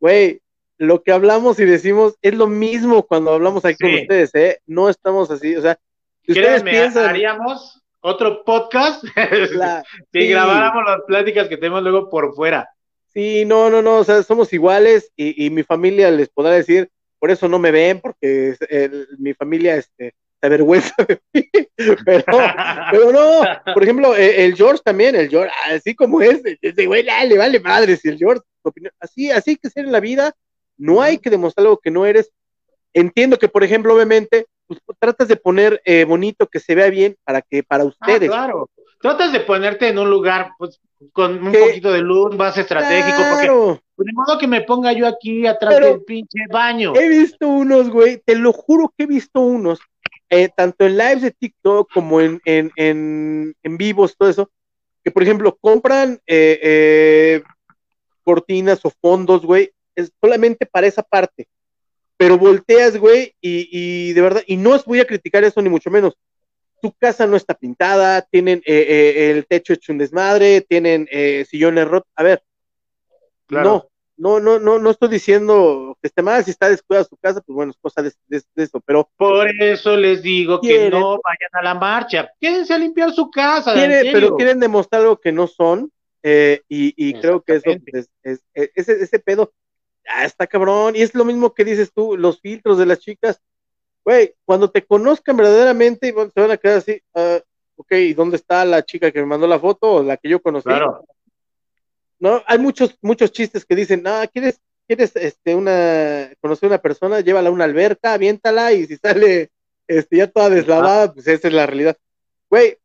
güey, 0.00 0.40
lo 0.78 1.02
que 1.02 1.12
hablamos 1.12 1.60
y 1.60 1.66
decimos 1.66 2.16
es 2.22 2.34
lo 2.34 2.46
mismo 2.46 3.06
cuando 3.06 3.32
hablamos 3.32 3.64
aquí 3.64 3.76
con 3.78 3.94
ustedes, 3.94 4.34
¿eh? 4.34 4.60
No 4.66 4.88
estamos 4.88 5.30
así, 5.30 5.54
o 5.54 5.60
sea, 5.60 5.78
si 6.24 6.32
ustedes 6.32 6.62
piensan... 6.62 7.06
haríamos 7.06 7.82
otro 8.00 8.42
podcast 8.44 9.04
si 10.12 10.28
grabáramos 10.28 10.82
las 10.86 11.02
pláticas 11.06 11.48
que 11.48 11.58
tenemos 11.58 11.82
luego 11.82 12.08
por 12.08 12.34
fuera. 12.34 12.70
Sí, 13.12 13.44
no, 13.44 13.68
no, 13.68 13.82
no, 13.82 13.96
o 13.96 14.04
sea, 14.04 14.22
somos 14.22 14.52
iguales 14.54 15.12
y, 15.16 15.44
y 15.44 15.50
mi 15.50 15.62
familia 15.62 16.10
les 16.10 16.30
podrá 16.30 16.52
decir, 16.52 16.90
por 17.20 17.30
eso 17.30 17.48
no 17.48 17.60
me 17.60 17.70
ven, 17.70 18.00
porque 18.00 18.56
mi 19.18 19.34
familia 19.34 19.76
este, 19.76 20.14
se 20.40 20.46
avergüenza 20.46 20.94
de 21.06 21.20
mí, 21.32 21.48
pero, 22.04 22.38
pero 22.90 23.12
no, 23.12 23.42
por 23.74 23.82
ejemplo, 23.82 24.16
e, 24.16 24.44
el, 24.44 24.56
George 24.56 24.82
también, 24.84 25.14
el 25.14 25.28
George, 25.28 25.52
así 25.66 25.94
como 25.94 26.22
es, 26.22 26.40
ese 26.60 26.86
güey, 26.86 27.04
le 27.04 27.38
vale 27.38 27.60
madre 27.60 27.96
si 27.96 28.08
el 28.08 28.18
George, 28.18 28.42
así, 28.98 29.30
así 29.30 29.56
que 29.56 29.70
ser 29.70 29.84
en 29.84 29.92
la 29.92 30.00
vida, 30.00 30.34
no 30.78 31.02
hay 31.02 31.18
que 31.18 31.30
demostrar 31.30 31.66
algo 31.66 31.78
que 31.78 31.90
no 31.90 32.06
eres. 32.06 32.32
Entiendo 32.94 33.38
que, 33.38 33.48
por 33.48 33.62
ejemplo, 33.62 33.94
obviamente, 33.94 34.46
pues, 34.66 34.80
tratas 34.98 35.28
de 35.28 35.36
poner 35.36 35.80
eh, 35.84 36.04
bonito, 36.04 36.46
que 36.46 36.58
se 36.58 36.74
vea 36.74 36.88
bien 36.88 37.16
para 37.22 37.42
que 37.42 37.62
para 37.62 37.84
ah, 37.84 37.86
ustedes. 37.86 38.28
claro, 38.28 38.68
tratas 39.00 39.32
de 39.32 39.40
ponerte 39.40 39.88
en 39.88 39.98
un 39.98 40.10
lugar, 40.10 40.52
pues, 40.58 40.80
con 41.12 41.42
un 41.42 41.52
poquito 41.52 41.90
de 41.90 42.00
luz 42.00 42.36
más 42.36 42.56
estratégico, 42.58 43.16
porque 43.30 43.80
pues, 43.96 44.06
de 44.06 44.12
modo 44.12 44.38
que 44.38 44.46
me 44.46 44.60
ponga 44.62 44.92
yo 44.92 45.06
aquí 45.06 45.46
atrás 45.46 45.80
del 45.80 46.02
pinche 46.02 46.40
baño. 46.50 46.92
He 46.94 47.08
visto 47.08 47.48
unos, 47.48 47.88
güey, 47.88 48.18
te 48.24 48.36
lo 48.36 48.52
juro 48.52 48.92
que 48.96 49.04
he 49.04 49.06
visto 49.06 49.40
unos, 49.40 49.80
eh, 50.28 50.48
tanto 50.54 50.84
en 50.84 50.98
lives 50.98 51.22
de 51.22 51.30
TikTok 51.30 51.90
como 51.92 52.20
en, 52.20 52.40
en, 52.44 52.70
en, 52.76 53.54
en 53.62 53.76
vivos, 53.78 54.14
todo 54.16 54.28
eso, 54.28 54.50
que 55.02 55.10
por 55.10 55.22
ejemplo 55.22 55.56
compran 55.60 56.20
eh, 56.26 56.60
eh, 56.62 57.42
cortinas 58.22 58.84
o 58.84 58.92
fondos, 59.00 59.42
güey, 59.42 59.72
es 59.94 60.12
solamente 60.20 60.66
para 60.66 60.86
esa 60.86 61.02
parte. 61.02 61.48
Pero 62.18 62.36
volteas, 62.36 62.98
güey, 62.98 63.34
y, 63.40 63.68
y 63.72 64.12
de 64.12 64.20
verdad, 64.20 64.42
y 64.46 64.58
no 64.58 64.72
os 64.72 64.84
voy 64.84 65.00
a 65.00 65.06
criticar 65.06 65.42
eso 65.42 65.62
ni 65.62 65.70
mucho 65.70 65.90
menos, 65.90 66.18
tu 66.80 66.92
casa 66.92 67.26
no 67.26 67.36
está 67.36 67.54
pintada, 67.54 68.22
tienen 68.22 68.62
eh, 68.66 68.86
eh, 68.88 69.30
el 69.30 69.46
techo 69.46 69.72
hecho 69.72 69.92
un 69.92 69.98
desmadre, 69.98 70.60
tienen 70.62 71.08
eh, 71.10 71.44
sillones 71.48 71.86
rotos. 71.86 72.10
A 72.16 72.22
ver, 72.22 72.42
no, 73.48 73.88
no, 74.16 74.40
no, 74.40 74.58
no, 74.58 74.78
no 74.78 74.90
estoy 74.90 75.08
diciendo 75.08 75.96
que 76.00 76.08
esté 76.08 76.22
mal, 76.22 76.44
si 76.44 76.50
está 76.50 76.68
descuidada 76.68 77.06
su 77.08 77.16
casa, 77.16 77.40
pues 77.40 77.54
bueno, 77.54 77.72
es 77.72 77.78
cosa 77.80 78.02
de, 78.02 78.12
eso, 78.56 78.80
pero... 78.84 79.10
Por 79.16 79.48
eso 79.62 79.96
les 79.96 80.22
digo 80.22 80.60
que 80.60 80.90
no 80.90 81.20
vayan 81.22 81.50
a 81.52 81.62
la 81.62 81.74
marcha, 81.74 82.30
quédense 82.40 82.74
a 82.74 82.78
limpiar 82.78 83.12
su 83.12 83.30
casa. 83.30 83.74
pero 83.74 84.36
quieren 84.36 84.60
demostrar 84.60 85.02
algo 85.02 85.18
que 85.18 85.32
no 85.32 85.46
son, 85.46 85.90
y, 86.22 86.58
y 86.68 87.14
creo 87.14 87.42
que 87.42 87.56
eso 87.56 87.70
es, 88.22 88.42
ese, 88.54 88.92
ese 89.02 89.18
pedo, 89.18 89.52
ya 90.04 90.24
está 90.24 90.46
cabrón, 90.46 90.94
y 90.96 91.02
es 91.02 91.14
lo 91.14 91.24
mismo 91.24 91.54
que 91.54 91.64
dices 91.64 91.92
tú, 91.92 92.16
los 92.16 92.40
filtros 92.40 92.78
de 92.78 92.86
las 92.86 93.00
chicas, 93.00 93.40
güey, 94.04 94.34
cuando 94.44 94.70
te 94.70 94.84
conozcan 94.84 95.36
verdaderamente, 95.36 96.08
se 96.08 96.40
van 96.40 96.50
a 96.50 96.56
quedar 96.56 96.78
así, 96.78 97.02
uh, 97.14 97.40
ok, 97.76 97.92
¿y 97.92 98.14
dónde 98.14 98.36
está 98.36 98.64
la 98.64 98.84
chica 98.84 99.10
que 99.10 99.20
me 99.20 99.26
mandó 99.26 99.46
la 99.46 99.58
foto 99.58 99.92
o 99.92 100.02
la 100.02 100.16
que 100.16 100.28
yo 100.28 100.40
conocí? 100.40 100.64
Claro. 100.64 101.04
No, 102.18 102.42
hay 102.46 102.58
muchos, 102.58 102.98
muchos 103.00 103.32
chistes 103.32 103.64
que 103.64 103.74
dicen, 103.74 104.02
no, 104.02 104.20
¿quieres, 104.32 104.60
quieres 104.86 105.16
este, 105.16 105.54
una, 105.54 106.30
conocer 106.40 106.66
a 106.66 106.74
una 106.74 106.82
persona? 106.82 107.20
Llévala 107.20 107.48
a 107.48 107.52
una 107.52 107.64
alberca, 107.64 108.12
aviéntala 108.12 108.72
y 108.72 108.86
si 108.86 108.96
sale 108.96 109.50
este, 109.86 110.18
ya 110.18 110.26
toda 110.26 110.50
deslavada, 110.50 111.12
pues 111.12 111.26
esa 111.26 111.48
es 111.48 111.54
la 111.54 111.66
realidad. 111.66 111.96
Güey, 112.50 112.78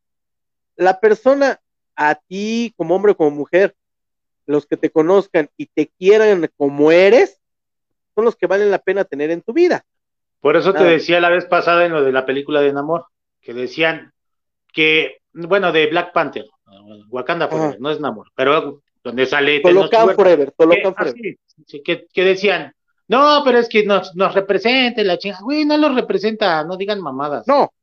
la 0.78 1.00
persona 1.00 1.60
a 1.96 2.16
ti, 2.16 2.74
como 2.78 2.96
hombre 2.96 3.14
o 3.14 3.18
como 3.18 3.32
mujer, 3.32 3.76
los 4.46 4.66
que 4.66 4.78
te 4.78 4.90
conozcan 4.90 5.50
y 5.58 5.66
te 5.66 5.88
quieran 5.88 6.50
como 6.56 6.92
eres, 6.92 7.40
son 8.14 8.26
los 8.26 8.36
que 8.36 8.48
valen 8.48 8.72
la 8.72 8.80
pena 8.80 9.04
tener 9.04 9.32
en 9.32 9.42
tu 9.42 9.54
vida. 9.54 9.86
Por 10.46 10.58
eso 10.58 10.74
te 10.74 10.84
decía 10.84 11.20
la 11.20 11.32
vez 11.32 11.46
pasada 11.46 11.88
en 11.88 11.92
lo 11.92 12.04
de 12.04 12.12
la 12.12 12.24
película 12.24 12.62
de 12.62 12.72
Namor, 12.72 13.08
que 13.42 13.52
decían 13.52 14.14
que, 14.72 15.18
bueno, 15.34 15.72
de 15.72 15.88
Black 15.88 16.14
Panther, 16.14 16.46
Wakanda 17.10 17.48
Forever, 17.48 17.82
no 17.82 17.90
es 17.90 18.00
Namor, 18.00 18.28
pero 18.36 18.84
donde 19.04 19.26
sale... 19.26 19.60
Tolocan 19.62 20.14
Forever, 20.14 20.52
Tolocan 20.56 20.94
ah, 20.96 21.04
Forever. 21.04 21.38
sí, 21.66 21.82
que, 21.84 22.06
que, 22.14 22.24
decían, 22.24 22.76
no, 23.08 23.42
pero 23.44 23.58
es 23.58 23.68
que 23.68 23.88
nos, 23.88 24.16
nos 24.16 24.36
represente 24.36 25.04
la 25.04 25.18
chingada, 25.18 25.42
güey, 25.42 25.66
no 25.66 25.78
los 25.78 25.96
representa, 25.96 26.64
no 26.64 26.78
digan 26.78 27.02
mamadas. 27.02 27.48
No, 27.48 27.74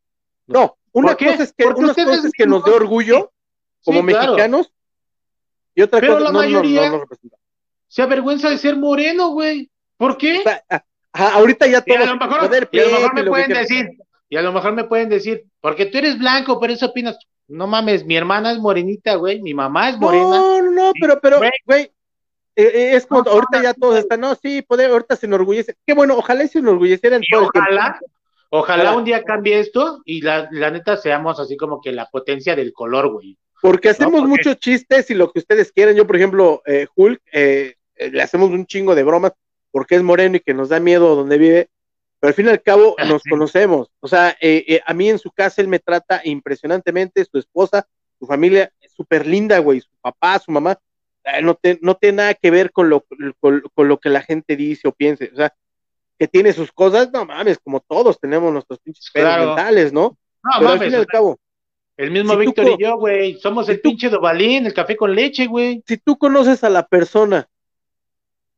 no, 0.47 0.77
una 0.93 1.17
cosa 1.17 1.43
es 1.43 1.53
que, 1.53 1.67
una 1.67 1.93
cosa 1.93 2.15
es 2.15 2.31
que 2.33 2.47
nos 2.47 2.65
dé 2.65 2.71
orgullo 2.71 3.33
como 3.85 4.05
mexicanos 4.05 4.73
y 5.75 5.83
otra 5.83 5.99
pero 5.99 6.13
cosa 6.13 6.27
la 6.27 6.31
no, 6.31 6.39
mayoría 6.39 6.91
no, 6.91 7.03
se 7.89 8.03
avergüenza 8.03 8.51
de 8.51 8.59
ser 8.59 8.77
moreno, 8.77 9.31
güey. 9.31 9.69
¿Por 9.97 10.17
qué? 10.17 10.45
Ah, 11.13 11.33
ahorita 11.35 11.67
ya 11.67 11.83
todos. 11.83 12.01
Y 12.01 12.03
a 12.03 12.07
lo 12.07 12.17
mejor, 12.17 13.15
me 13.15 13.25
pueden 13.25 13.53
decir, 13.53 13.91
y 14.29 14.37
a 14.37 14.43
lo 14.43 14.53
mejor 14.53 14.73
me 14.73 14.85
pueden 14.85 15.09
decir, 15.09 15.45
porque 15.61 15.87
tú 15.87 15.99
eres 15.99 16.19
blanco, 16.19 16.59
por 16.59 16.71
eso 16.71 16.87
opinas. 16.87 17.19
No 17.49 17.67
mames, 17.67 18.07
mi 18.07 18.17
hermana 18.17 18.53
es 18.53 18.59
morenita, 18.59 19.17
güey, 19.17 19.43
mi 19.43 19.53
mamá 19.53 19.91
es 19.91 19.99
morena. 19.99 20.25
No, 20.25 20.63
no, 20.63 20.71
no, 20.71 20.93
pero, 20.99 21.21
pero, 21.21 21.41
güey, 21.67 21.83
eh, 22.55 22.71
eh, 22.75 22.91
es 22.95 23.07
como 23.07 23.29
ahorita 23.29 23.63
ya 23.63 23.75
todos 23.75 23.99
están, 23.99 24.21
no, 24.21 24.35
sí, 24.35 24.63
poder, 24.63 24.91
ahorita 24.91 25.17
se 25.17 25.27
enorgullece. 25.27 25.75
Qué 25.87 25.93
bueno, 25.93 26.17
ojalá 26.17 26.47
se 26.47 26.61
enorgullecieran 26.61 27.23
todo 27.31 27.51
ojalá, 27.55 27.99
Ojalá 28.55 28.95
un 28.95 29.05
día 29.05 29.25
cambie 29.25 29.59
esto 29.59 30.03
y 30.05 30.21
la, 30.21 30.47
la, 30.51 30.71
neta 30.71 30.99
seamos 30.99 31.41
así 31.41 31.57
como 31.57 31.81
que 31.81 31.91
la 31.91 32.07
potencia 32.07 32.55
del 32.55 32.75
color, 32.75 33.11
güey. 33.11 33.39
Porque 33.63 33.89
hacemos 33.89 34.29
muchos 34.29 34.59
chistes 34.59 35.11
y 35.11 35.15
lo 35.15 35.33
que 35.33 35.39
ustedes 35.39 35.73
quieren. 35.73 35.97
Yo, 35.97 36.07
por 36.07 36.17
ejemplo, 36.17 36.63
eh, 36.67 36.87
Hulk, 36.95 37.23
eh, 37.33 37.77
le 37.97 38.23
hacemos 38.23 38.51
un 38.51 38.67
chingo 38.67 38.95
de 38.95 39.05
bromas 39.05 39.33
porque 39.73 39.97
es 39.97 40.03
moreno 40.03 40.37
y 40.37 40.41
que 40.41 40.55
nos 40.55 40.69
da 40.69 40.79
miedo 40.79 41.17
donde 41.17 41.39
vive, 41.39 41.71
pero 42.21 42.29
al 42.29 42.35
fin 42.35 42.47
y 42.47 42.51
al 42.51 42.63
cabo 42.63 42.95
nos 43.09 43.23
conocemos. 43.25 43.91
O 43.99 44.07
sea, 44.07 44.37
eh, 44.41 44.65
eh, 44.69 44.81
a 44.87 44.95
mí 44.95 45.09
en 45.09 45.19
su 45.19 45.33
casa 45.33 45.61
él 45.61 45.67
me 45.67 45.81
trata 45.81 46.21
impresionantemente, 46.23 47.25
su 47.25 47.39
esposa, 47.39 47.85
su 48.21 48.27
familia, 48.27 48.71
es 48.81 48.93
súper 48.93 49.27
linda, 49.27 49.59
güey, 49.59 49.81
su 49.81 49.91
papá, 50.01 50.39
su 50.39 50.53
mamá, 50.53 50.79
eh, 51.25 51.43
no, 51.43 51.59
no 51.81 51.97
tiene 51.97 52.17
nada 52.19 52.35
que 52.35 52.51
ver 52.53 52.71
con 52.71 52.89
lo, 52.89 53.05
con, 53.41 53.89
lo 53.89 53.99
que 53.99 54.09
la 54.09 54.23
gente 54.23 54.55
dice 54.55 54.87
o 54.87 54.93
piense. 54.93 55.31
O 55.33 55.37
sea, 55.37 55.53
que 56.17 56.29
tiene 56.29 56.53
sus 56.53 56.71
cosas, 56.71 57.11
no 57.13 57.25
mames, 57.25 57.59
como 57.59 57.81
todos 57.81 58.21
tenemos 58.21 58.53
nuestros 58.53 58.79
pinches 58.79 59.11
claro. 59.11 59.47
mentales, 59.47 59.93
¿no? 59.93 60.17
No 60.45 60.51
Pero 60.59 60.65
mames, 60.65 60.81
al 60.81 60.87
fin 60.87 60.93
y 60.93 61.01
al 61.01 61.07
cabo. 61.07 61.39
El 61.97 62.11
mismo 62.11 62.37
Víctor 62.37 62.69
y 62.69 62.83
yo, 62.83 62.97
güey, 62.99 63.39
somos 63.41 63.69
el 63.69 63.81
pinche 63.81 64.09
dobalín, 64.09 64.67
el 64.67 64.75
café 64.75 64.97
con 64.97 65.15
leche, 65.15 65.47
güey. 65.47 65.83
Si 65.87 65.97
tú 65.99 66.17
conoces 66.17 66.63
a 66.65 66.69
la 66.69 66.87
persona 66.87 67.49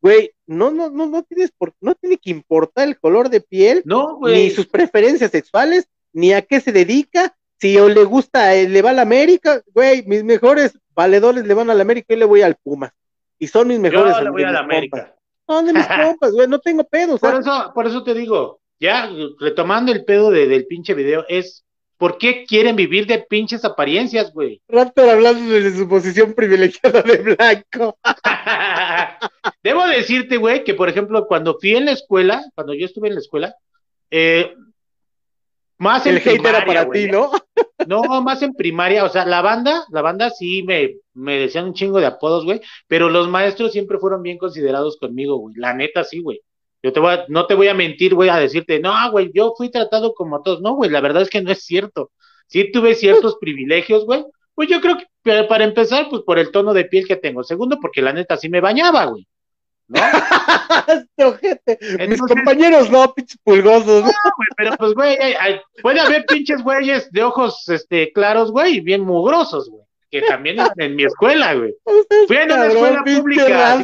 güey, 0.05 0.33
no, 0.47 0.71
no, 0.71 0.91
no, 0.91 1.07
no 1.07 1.23
tienes 1.23 1.51
por, 1.51 1.73
no 1.81 1.95
tiene 1.95 2.19
que 2.19 2.29
importar 2.29 2.87
el 2.87 2.99
color 2.99 3.31
de 3.31 3.41
piel, 3.41 3.81
no, 3.87 4.19
ni 4.23 4.51
sus 4.51 4.67
preferencias 4.67 5.31
sexuales, 5.31 5.89
ni 6.13 6.35
a 6.35 6.43
qué 6.43 6.61
se 6.61 6.73
dedica, 6.73 7.35
si 7.59 7.79
o 7.79 7.89
le 7.89 8.05
gusta, 8.05 8.55
eh, 8.55 8.69
le 8.69 8.83
va 8.83 8.91
a 8.91 8.93
la 8.93 9.01
América, 9.01 9.63
güey, 9.73 10.05
mis 10.07 10.23
mejores 10.23 10.79
valedores 10.95 11.47
le 11.47 11.55
van 11.55 11.71
a 11.71 11.75
la 11.75 11.81
América 11.81 12.13
y 12.13 12.19
le 12.19 12.27
voy 12.27 12.43
al 12.43 12.55
Pumas. 12.57 12.93
Y 13.39 13.47
son 13.47 13.69
mis 13.69 13.81
mejores. 13.81 14.15
Yo 14.15 14.25
le 14.25 14.29
voy 14.29 14.43
a 14.43 14.53
la 14.53 14.59
América. 14.59 15.17
Son 15.47 15.65
de 15.65 15.73
mis 15.73 15.87
compas, 16.05 16.33
güey, 16.33 16.49
no 16.49 16.59
tengo 16.59 16.85
pedo. 16.85 17.17
Por 17.17 17.37
eso, 17.37 17.73
por 17.75 17.87
eso 17.87 18.05
te 18.05 18.13
digo, 18.13 18.61
ya 18.79 19.09
retomando 19.41 19.91
el 19.91 20.05
pedo 20.05 20.31
de, 20.31 20.47
del 20.47 20.67
pinche 20.67 20.93
video, 20.93 21.25
es 21.31 21.65
¿Por 22.05 22.19
qué 22.19 22.45
quieren 22.45 22.77
vivir 22.77 23.07
de 23.07 23.21
pinches 23.21 23.65
apariencias, 23.65 24.31
güey? 24.31 24.61
Raptor 24.69 25.09
hablando 25.09 25.55
de 25.55 25.75
su 25.75 25.89
posición 25.89 26.35
privilegiada 26.35 27.01
de 27.01 27.17
blanco. 27.17 27.97
Debo 29.63 29.87
decirte, 29.87 30.37
güey, 30.37 30.65
que 30.65 30.75
por 30.75 30.91
ejemplo, 30.91 31.27
cuando 31.27 31.57
fui 31.59 31.75
en 31.75 31.87
la 31.87 31.93
escuela, 31.93 32.45
cuando 32.55 32.75
yo 32.75 32.85
estuve 32.85 33.09
en 33.09 33.15
la 33.15 33.21
escuela, 33.21 33.55
eh, 34.11 34.55
más 35.79 36.05
el 36.05 36.19
en 36.19 36.29
hate 36.29 36.45
era 36.45 36.67
para 36.67 36.91
ti, 36.91 37.07
¿no? 37.07 37.31
no, 37.89 38.03
más 38.21 38.43
en 38.43 38.53
primaria, 38.53 39.03
o 39.07 39.09
sea, 39.09 39.25
la 39.25 39.41
banda, 39.41 39.87
la 39.91 40.03
banda 40.03 40.29
sí 40.29 40.63
me, 40.63 40.97
me 41.15 41.39
decían 41.39 41.65
un 41.65 41.73
chingo 41.73 42.01
de 42.01 42.07
apodos, 42.07 42.45
güey, 42.45 42.61
pero 42.87 43.09
los 43.09 43.31
maestros 43.31 43.73
siempre 43.73 43.97
fueron 43.97 44.21
bien 44.21 44.37
considerados 44.37 44.99
conmigo, 44.99 45.39
güey. 45.39 45.55
La 45.57 45.73
neta 45.73 46.05
sí, 46.05 46.21
güey. 46.21 46.43
Yo 46.85 46.93
te 46.93 47.01
voy 47.01 47.15
a, 47.15 47.25
no 47.29 47.47
te 47.47 47.55
voy 47.55 47.69
a 47.69 47.75
mentir, 47.75 48.15
voy 48.15 48.29
a 48.29 48.37
decirte, 48.37 48.79
no, 48.79 48.93
güey, 49.11 49.31
yo 49.33 49.55
fui 49.57 49.71
tratado 49.71 50.13
como 50.13 50.43
todos. 50.43 50.61
No, 50.61 50.75
güey, 50.75 50.91
la 50.91 51.01
verdad 51.01 51.23
es 51.23 51.31
que 51.31 51.41
no 51.41 51.51
es 51.51 51.65
cierto. 51.65 52.11
Sí 52.47 52.71
tuve 52.71 52.95
ciertos 52.95 53.39
privilegios, 53.41 54.05
güey. 54.05 54.23
Pues 54.55 54.69
yo 54.69 54.83
creo 54.83 54.99
que 54.99 55.45
para 55.45 55.65
empezar, 55.65 56.09
pues 56.11 56.21
por 56.27 56.39
el 56.39 56.51
tono 56.51 56.75
de 56.75 56.85
piel 56.85 57.07
que 57.07 57.17
tengo. 57.17 57.43
Segundo, 57.43 57.79
porque 57.81 58.03
la 58.03 58.13
neta 58.13 58.37
sí 58.37 58.51
me 58.51 58.61
bañaba, 58.61 59.07
güey. 59.07 59.27
¿No? 59.89 59.99
Este 61.17 62.07
Mis 62.07 62.21
compañeros 62.21 62.91
no, 62.91 63.15
pinches 63.15 63.39
pulgosos. 63.43 64.03
No, 64.03 64.11
güey, 64.37 64.49
pero 64.55 64.77
pues, 64.77 64.93
güey, 64.93 65.17
puede 65.81 66.01
haber 66.01 66.27
pinches 66.27 66.63
güeyes 66.63 67.11
de 67.13 67.23
ojos 67.23 67.67
este, 67.71 68.13
claros, 68.13 68.51
güey, 68.51 68.77
y 68.77 68.81
bien 68.81 69.01
mugrosos, 69.01 69.71
güey. 69.71 69.85
que 70.11 70.21
también 70.21 70.59
en 70.77 70.97
mi 70.97 71.05
escuela, 71.05 71.55
güey. 71.55 71.75
Fui 72.27 72.37
en 72.37 72.53
una 72.53 72.67
escuela 72.67 73.03
pública, 73.05 73.83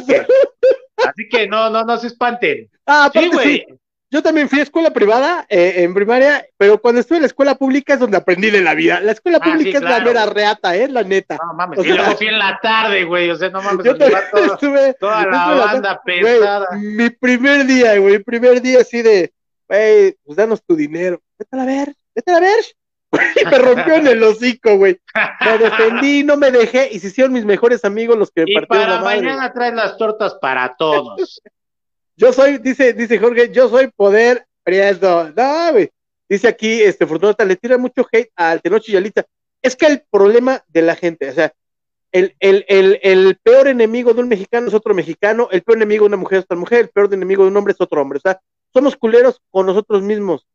así 1.07 1.27
que, 1.29 1.47
no, 1.47 1.69
no, 1.69 1.83
no 1.83 1.97
se 1.97 2.07
espanten. 2.07 2.69
Ah, 2.85 3.09
sí, 3.13 3.29
güey. 3.31 3.65
Yo 4.13 4.21
también 4.21 4.49
fui 4.49 4.59
a 4.59 4.63
escuela 4.63 4.89
privada 4.91 5.45
eh, 5.47 5.83
en 5.83 5.93
primaria, 5.93 6.45
pero 6.57 6.81
cuando 6.81 6.99
estuve 6.99 7.19
en 7.19 7.21
la 7.21 7.27
escuela 7.27 7.55
pública 7.55 7.93
es 7.93 7.99
donde 8.01 8.17
aprendí 8.17 8.49
de 8.49 8.59
la 8.59 8.73
vida. 8.73 8.99
La 8.99 9.13
escuela 9.13 9.39
ah, 9.41 9.45
pública 9.45 9.77
es 9.77 9.83
la 9.83 10.01
mera 10.01 10.25
reata, 10.25 10.75
¿eh? 10.75 10.89
La 10.89 11.03
neta. 11.03 11.37
No 11.41 11.53
mames, 11.53 11.79
y 11.79 11.87
luego 11.87 12.17
fui 12.17 12.27
en 12.27 12.37
la 12.37 12.59
tarde, 12.61 13.05
güey. 13.05 13.29
O 13.29 13.37
sea, 13.37 13.49
no 13.49 13.61
mames, 13.61 13.85
yo 13.85 13.93
estuve, 13.93 14.95
toda 14.95 15.25
la 15.25 15.53
banda 15.53 16.01
pesada. 16.03 16.67
mi 16.77 17.09
primer 17.09 17.65
día, 17.65 17.97
güey, 17.99 18.17
mi 18.17 18.23
primer 18.23 18.61
día 18.61 18.81
así 18.81 19.01
de, 19.01 19.31
güey, 19.69 20.17
pues 20.25 20.35
danos 20.35 20.61
tu 20.61 20.75
dinero. 20.75 21.21
Vete 21.39 21.57
a 21.57 21.65
ver, 21.65 21.93
vete 22.13 22.31
a 22.33 22.39
ver. 22.41 22.65
Y 23.11 23.45
me 23.45 23.57
rompió 23.57 23.95
en 23.95 24.07
el 24.07 24.23
hocico, 24.23 24.77
güey. 24.77 24.99
Me 25.41 25.57
defendí, 25.57 26.23
no 26.23 26.37
me 26.37 26.51
dejé, 26.51 26.89
y 26.91 26.99
se 26.99 27.07
hicieron 27.07 27.33
mis 27.33 27.45
mejores 27.45 27.83
amigos 27.83 28.17
los 28.17 28.31
que 28.31 28.45
me 28.45 28.51
y 28.51 28.65
para 28.65 28.87
la 28.87 29.01
mañana 29.01 29.51
traen 29.51 29.75
las 29.75 29.97
tortas 29.97 30.35
para 30.35 30.75
todos. 30.75 31.41
Yo 32.15 32.31
soy, 32.33 32.57
dice, 32.59 32.93
dice 32.93 33.19
Jorge, 33.19 33.51
yo 33.51 33.69
soy 33.69 33.87
poder 33.87 34.45
prieto. 34.63 35.31
No, 35.35 35.71
güey. 35.71 35.89
Dice 36.29 36.47
aquí, 36.47 36.81
este, 36.81 37.05
Fortunata, 37.05 37.43
le 37.43 37.57
tira 37.57 37.77
mucho 37.77 38.07
hate 38.09 38.31
al 38.35 38.61
Tenoch 38.61 38.87
y 38.87 38.95
Alita. 38.95 39.25
Es 39.61 39.75
que 39.75 39.85
el 39.85 40.03
problema 40.09 40.63
de 40.69 40.81
la 40.81 40.95
gente, 40.95 41.29
o 41.29 41.33
sea, 41.33 41.51
el, 42.11 42.35
el, 42.39 42.65
el, 42.67 42.99
el, 43.03 43.37
peor 43.41 43.67
enemigo 43.67 44.13
de 44.13 44.21
un 44.21 44.29
mexicano 44.29 44.67
es 44.67 44.73
otro 44.73 44.93
mexicano, 44.93 45.47
el 45.51 45.61
peor 45.61 45.77
enemigo 45.77 46.03
de 46.03 46.07
una 46.07 46.17
mujer 46.17 46.39
es 46.39 46.45
otra 46.45 46.57
mujer, 46.57 46.79
el 46.79 46.89
peor 46.89 47.13
enemigo 47.13 47.43
de 47.43 47.49
un 47.49 47.57
hombre 47.57 47.73
es 47.73 47.81
otro 47.81 48.01
hombre. 48.01 48.17
O 48.17 48.21
sea, 48.21 48.39
somos 48.73 48.95
culeros 48.95 49.41
con 49.49 49.65
nosotros 49.65 50.01
mismos. 50.01 50.47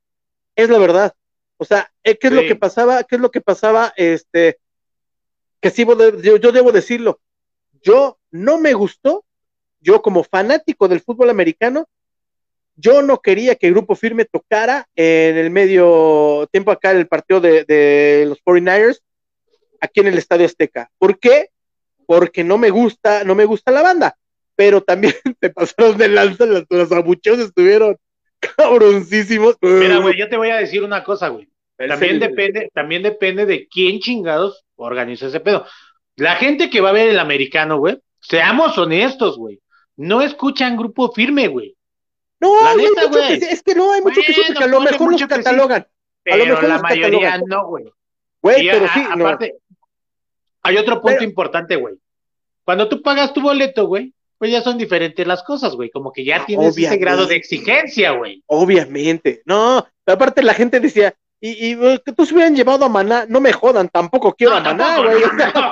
Es 0.54 0.70
la 0.70 0.78
verdad. 0.78 1.14
O 1.58 1.64
sea, 1.64 1.90
eh, 2.04 2.16
¿qué 2.18 2.28
es 2.28 2.32
lo 2.32 2.42
que 2.42 2.56
pasaba? 2.56 3.04
¿Qué 3.04 3.16
es 3.16 3.20
lo 3.20 3.30
que 3.30 3.40
pasaba? 3.40 3.92
Este, 3.96 4.58
que 5.60 5.70
sí, 5.70 5.86
yo, 6.22 6.36
yo 6.36 6.52
debo 6.52 6.72
decirlo. 6.72 7.20
Yo 7.82 8.18
no 8.30 8.58
me 8.58 8.74
gustó 8.74 9.26
yo 9.86 10.02
como 10.02 10.24
fanático 10.24 10.88
del 10.88 11.00
fútbol 11.00 11.30
americano, 11.30 11.88
yo 12.74 13.02
no 13.02 13.20
quería 13.20 13.54
que 13.54 13.68
el 13.68 13.72
Grupo 13.72 13.94
Firme 13.94 14.24
tocara 14.24 14.88
en 14.96 15.36
el 15.36 15.50
medio 15.50 16.48
tiempo 16.50 16.72
acá 16.72 16.90
en 16.90 16.98
el 16.98 17.06
partido 17.06 17.40
de, 17.40 18.24
los 18.28 18.42
49ers, 18.44 19.00
aquí 19.80 20.00
en 20.00 20.08
el 20.08 20.18
Estadio 20.18 20.44
Azteca. 20.44 20.90
¿Por 20.98 21.20
qué? 21.20 21.50
Porque 22.04 22.42
no 22.42 22.58
me 22.58 22.70
gusta, 22.70 23.22
no 23.22 23.36
me 23.36 23.44
gusta 23.44 23.70
la 23.70 23.82
banda, 23.82 24.18
pero 24.56 24.82
también 24.82 25.14
te 25.40 25.50
pasaron 25.50 25.96
de 25.96 26.08
lanza, 26.08 26.46
los, 26.46 26.64
los 26.68 26.90
abucheos 26.92 27.38
estuvieron 27.38 27.96
cabroncísimos. 28.40 29.56
Mira, 29.60 29.98
güey, 29.98 30.16
yo 30.16 30.28
te 30.28 30.36
voy 30.36 30.50
a 30.50 30.56
decir 30.56 30.82
una 30.82 31.04
cosa, 31.04 31.28
güey. 31.28 31.48
También 31.76 32.18
depende, 32.18 32.70
también 32.72 33.02
depende 33.02 33.44
de 33.44 33.68
quién 33.68 34.00
chingados 34.00 34.64
organiza 34.76 35.26
ese 35.26 35.40
pedo. 35.40 35.66
La 36.16 36.36
gente 36.36 36.70
que 36.70 36.80
va 36.80 36.90
a 36.90 36.94
ver 36.94 37.08
el 37.10 37.18
americano, 37.18 37.78
güey, 37.78 37.98
seamos 38.20 38.78
honestos, 38.78 39.36
güey 39.36 39.60
no 39.96 40.20
escuchan 40.20 40.76
grupo 40.76 41.10
firme, 41.12 41.48
güey. 41.48 41.76
No, 42.38 42.68
es 42.68 43.62
que 43.62 43.74
no, 43.74 43.92
hay 43.92 44.02
mucho 44.02 44.20
que 44.20 44.32
sí, 44.32 44.42
porque 44.46 44.64
a 44.64 44.66
lo 44.66 44.80
mejor 44.80 45.12
los 45.12 45.26
catalogan. 45.26 45.86
pero 46.22 46.36
a 46.36 46.38
lo 46.38 46.46
mejor 46.46 46.68
la 46.68 46.78
mayoría 46.78 47.42
no, 47.46 47.66
güey. 47.66 47.84
Güey, 48.42 48.68
pero 48.70 48.86
sí, 48.92 49.02
aparte, 49.10 49.56
hay 50.62 50.76
otro 50.76 51.00
punto 51.00 51.24
importante, 51.24 51.76
güey. 51.76 51.94
Cuando 52.64 52.88
tú 52.88 53.00
pagas 53.00 53.32
tu 53.32 53.40
boleto, 53.40 53.86
güey, 53.86 54.12
pues 54.38 54.50
ya 54.50 54.62
son 54.62 54.78
diferentes 54.78 55.26
las 55.26 55.42
cosas, 55.42 55.74
güey. 55.74 55.90
Como 55.90 56.12
que 56.12 56.24
ya 56.24 56.44
tienes 56.46 56.76
ese 56.76 56.96
grado 56.96 57.26
de 57.26 57.36
exigencia, 57.36 58.12
güey. 58.12 58.42
Obviamente. 58.46 59.42
No, 59.44 59.86
aparte 60.06 60.42
la 60.42 60.54
gente 60.54 60.80
decía, 60.80 61.14
y, 61.40 61.72
y 61.72 61.98
que 62.04 62.12
tú 62.12 62.26
se 62.26 62.34
hubieran 62.34 62.56
llevado 62.56 62.84
a 62.84 62.88
Maná, 62.88 63.26
no 63.28 63.40
me 63.40 63.52
jodan, 63.52 63.88
tampoco 63.88 64.34
quiero 64.34 64.54
a 64.54 64.60
Maná, 64.60 65.02
güey. 65.02 65.22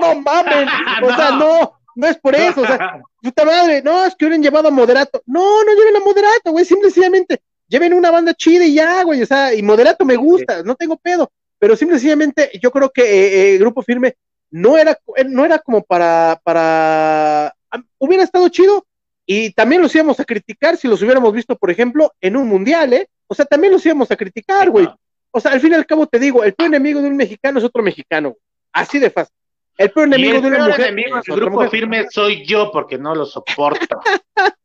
no 0.01 0.21
mames. 0.21 0.69
O 1.03 1.15
sea, 1.15 1.31
no. 1.39 1.79
No 1.97 2.09
es 2.09 2.19
por 2.19 2.35
eso, 2.35 2.62
o 2.62 2.67
sea, 2.67 3.01
puta 3.23 3.45
madre, 3.45 3.81
no, 3.83 4.05
es 4.05 4.17
que 4.17 4.25
hubieran 4.25 4.43
llevado 4.43 4.69
a 4.69 4.73
Moderato. 4.73 5.23
No, 5.27 5.62
no 5.62 5.75
lleven 5.75 5.97
a 5.97 6.01
Moderato, 6.01 6.51
güey, 6.51 6.65
simplemente 6.65 7.41
lleven 7.69 7.95
una 7.95 8.11
banda 8.11 8.35
chida 8.35 8.65
y 8.65 8.75
ya, 8.75 9.03
güey, 9.05 9.23
o 9.23 9.27
sea, 9.27 9.55
y 9.55 9.62
Moderato 9.62 10.05
me 10.05 10.17
gusta, 10.17 10.62
no 10.62 10.75
tengo 10.75 10.97
pedo, 10.97 11.31
pero 11.59 11.77
simplemente 11.77 12.51
yo 12.61 12.71
creo 12.71 12.91
que 12.91 13.03
eh, 13.03 13.55
eh 13.55 13.59
Grupo 13.59 13.83
Firme 13.83 14.17
no 14.51 14.77
era, 14.77 14.99
no 15.27 15.45
era 15.45 15.59
como 15.59 15.83
para, 15.83 16.41
para, 16.45 17.55
hubiera 17.99 18.22
estado 18.22 18.49
chido 18.49 18.87
y 19.27 19.51
también 19.51 19.83
los 19.83 19.95
íbamos 19.95 20.20
a 20.20 20.25
criticar 20.25 20.77
si 20.77 20.89
los 20.89 21.01
hubiéramos 21.03 21.33
visto, 21.33 21.57
por 21.57 21.70
ejemplo, 21.70 22.12
en 22.20 22.37
un 22.37 22.49
mundial, 22.49 22.93
¿eh? 22.93 23.09
O 23.27 23.35
sea, 23.35 23.47
también 23.47 23.72
los 23.72 23.85
íbamos 23.85 24.11
a 24.11 24.16
criticar, 24.16 24.70
güey. 24.70 24.89
O 25.31 25.41
sea, 25.41 25.53
al 25.53 25.61
fin 25.61 25.72
y 25.72 25.75
al 25.75 25.87
cabo 25.87 26.07
te 26.07 26.18
digo, 26.18 26.45
el 26.45 26.55
peor 26.55 26.68
enemigo 26.68 27.01
de 27.01 27.09
un 27.09 27.16
mexicano 27.16 27.59
es 27.59 27.64
otro 27.64 27.83
mexicano, 27.83 28.37
así 28.72 28.99
de 28.99 29.11
fácil. 29.11 29.35
El 29.77 29.91
peor 29.91 30.07
enemigo 30.07 30.41
de 30.41 30.49
una 30.49 30.68
mujer. 30.68 30.81
enemigo 30.89 31.20
del 31.27 31.37
grupo 31.37 31.68
firme 31.68 32.07
soy 32.11 32.45
yo 32.45 32.70
porque 32.70 32.99
no 32.99 33.14
lo 33.14 33.25
soporto. 33.25 34.01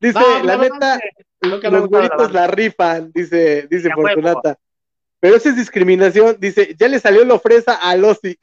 dice, 0.00 0.20
la 0.44 0.56
neta, 0.56 1.00
los 1.40 1.88
güeritos 1.88 2.32
la 2.32 2.46
rifan, 2.46 3.10
dice, 3.12 3.66
dice 3.68 3.90
Fortunata. 3.90 4.56
Pero 5.18 5.36
esa 5.36 5.50
es 5.50 5.56
discriminación, 5.56 6.36
dice, 6.38 6.74
ya 6.78 6.88
le 6.88 7.00
salió 7.00 7.24
la 7.24 7.34
ofreza 7.34 7.74
a 7.74 7.96
Losi. 7.96 8.36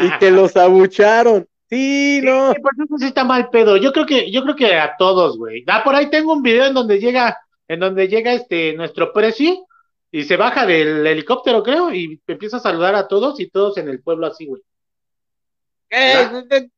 y 0.00 0.18
que 0.18 0.30
los 0.30 0.56
abucharon. 0.56 1.46
Sí, 1.68 2.20
no. 2.22 2.54
por 2.62 2.72
eso 2.82 2.96
sí 2.98 3.06
está 3.06 3.24
mal 3.24 3.50
pedo. 3.50 3.76
Yo 3.76 3.92
creo 3.92 4.06
que, 4.06 4.30
yo 4.30 4.42
creo 4.42 4.56
que 4.56 4.74
a 4.74 4.96
todos, 4.96 5.36
güey. 5.36 5.64
Ah, 5.66 5.82
por 5.84 5.94
ahí 5.94 6.08
tengo 6.08 6.32
un 6.32 6.42
video 6.42 6.66
en 6.66 6.74
donde 6.74 6.98
llega, 6.98 7.38
en 7.66 7.80
donde 7.80 8.08
llega 8.08 8.32
este 8.32 8.72
nuestro 8.74 9.12
precio 9.12 9.66
y 10.10 10.24
se 10.24 10.36
baja 10.36 10.64
del 10.64 11.06
helicóptero, 11.06 11.62
creo, 11.62 11.92
y 11.92 12.20
empieza 12.26 12.56
a 12.56 12.60
saludar 12.60 12.94
a 12.94 13.06
todos 13.06 13.38
y 13.40 13.50
todos 13.50 13.76
en 13.76 13.88
el 13.88 14.00
pueblo 14.00 14.26
así, 14.26 14.46
güey. 14.46 14.62
Eh, 15.90 16.68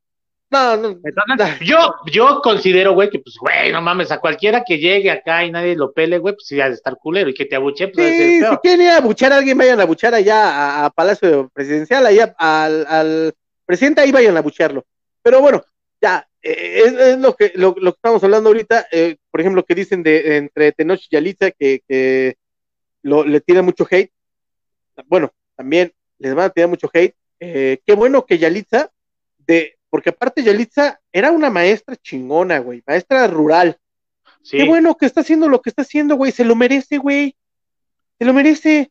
no, 0.51 0.77
no, 0.77 1.01
yo, 1.61 1.95
yo 2.13 2.41
considero, 2.43 2.93
güey, 2.95 3.09
que 3.09 3.21
pues, 3.21 3.37
güey, 3.41 3.73
no 3.73 3.81
mames, 3.81 4.11
a 4.11 4.19
cualquiera 4.19 4.65
que 4.65 4.79
llegue 4.79 5.11
acá 5.11 5.45
y 5.45 5.53
nadie 5.53 5.77
lo 5.77 5.93
pele, 5.93 6.19
güey, 6.19 6.35
pues 6.35 6.47
sí, 6.49 6.61
ha 6.61 6.69
de 6.69 6.75
estar 6.75 6.97
culero 6.97 7.31
y 7.31 7.35
que 7.35 7.45
te 7.45 7.55
abuche, 7.55 7.89
pues 7.89 8.17
sí, 8.17 8.41
si 8.41 8.57
quieren 8.57 8.87
ir 8.87 8.91
a 8.91 8.97
abuchar 8.97 9.33
a 9.33 9.37
alguien, 9.37 9.57
vayan 9.57 9.79
a 9.79 9.85
abuchar 9.85 10.13
allá 10.15 10.85
a, 10.85 10.91
Palacio 10.91 11.49
Presidencial, 11.55 12.05
allá 12.05 12.35
al, 12.37 12.85
al, 12.89 13.35
presidente, 13.71 14.01
ahí 14.01 14.11
vayan 14.11 14.35
a 14.35 14.41
abuchearlo. 14.41 14.85
Pero 15.23 15.41
bueno, 15.41 15.65
ya, 16.03 16.29
eh, 16.43 16.83
es, 16.87 17.19
lo, 17.19 17.37
que, 17.37 17.53
lo, 17.55 17.75
que 17.75 17.89
estamos 17.89 18.25
hablando 18.25 18.49
ahorita, 18.49 18.89
eh, 18.91 19.17
por 19.31 19.41
ejemplo, 19.41 19.65
que 19.65 19.77
dicen 19.77 20.03
de 20.03 20.39
entre 20.39 20.73
Tenoch 20.73 21.01
y 21.01 21.15
Yalitza, 21.15 21.53
que, 21.53 21.83
que 21.87 22.37
lo, 23.03 23.25
le 23.25 23.41
tiene 23.41 23.63
mucho 23.63 23.87
hate. 23.89 24.11
Bueno, 25.07 25.31
también 25.55 25.93
les 26.19 26.35
van 26.35 26.47
a 26.47 26.51
tirar 26.51 26.69
mucho 26.69 26.91
hate. 26.93 27.15
Eh, 27.39 27.79
qué 27.87 27.95
bueno 27.95 28.27
que 28.27 28.39
Yalitza, 28.39 28.91
de, 29.39 29.79
porque 29.89 30.11
aparte 30.11 30.43
Yalitza 30.43 31.01
era 31.13 31.31
una 31.31 31.49
maestra 31.49 31.95
chingona, 31.95 32.59
güey, 32.59 32.83
maestra 32.87 33.29
rural. 33.29 33.79
Qué 34.51 34.65
bueno 34.65 34.97
que 34.97 35.07
está 35.07 35.21
haciendo 35.21 35.49
lo 35.49 35.61
que 35.61 35.71
está 35.71 35.83
haciendo, 35.83 36.17
güey, 36.17 36.33
se 36.33 36.45
lo 36.45 36.57
merece, 36.57 36.99
güey. 36.99 37.37
Se 38.19 38.25
lo 38.25 38.33
merece. 38.33 38.91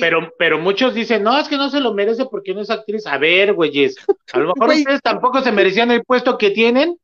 Pero, 0.00 0.32
pero 0.38 0.58
muchos 0.58 0.94
dicen, 0.94 1.22
no, 1.22 1.38
es 1.38 1.48
que 1.48 1.56
no 1.56 1.70
se 1.70 1.80
lo 1.80 1.94
merece 1.94 2.26
porque 2.26 2.54
no 2.54 2.60
es 2.60 2.70
actriz. 2.70 3.06
A 3.06 3.18
ver, 3.18 3.52
güeyes, 3.54 3.96
a 4.32 4.38
lo 4.38 4.54
mejor 4.54 4.68
ustedes 4.74 5.02
tampoco 5.02 5.40
se 5.42 5.52
merecían 5.52 5.90
el 5.90 6.04
puesto 6.04 6.38
que 6.38 6.50
tienen, 6.50 6.96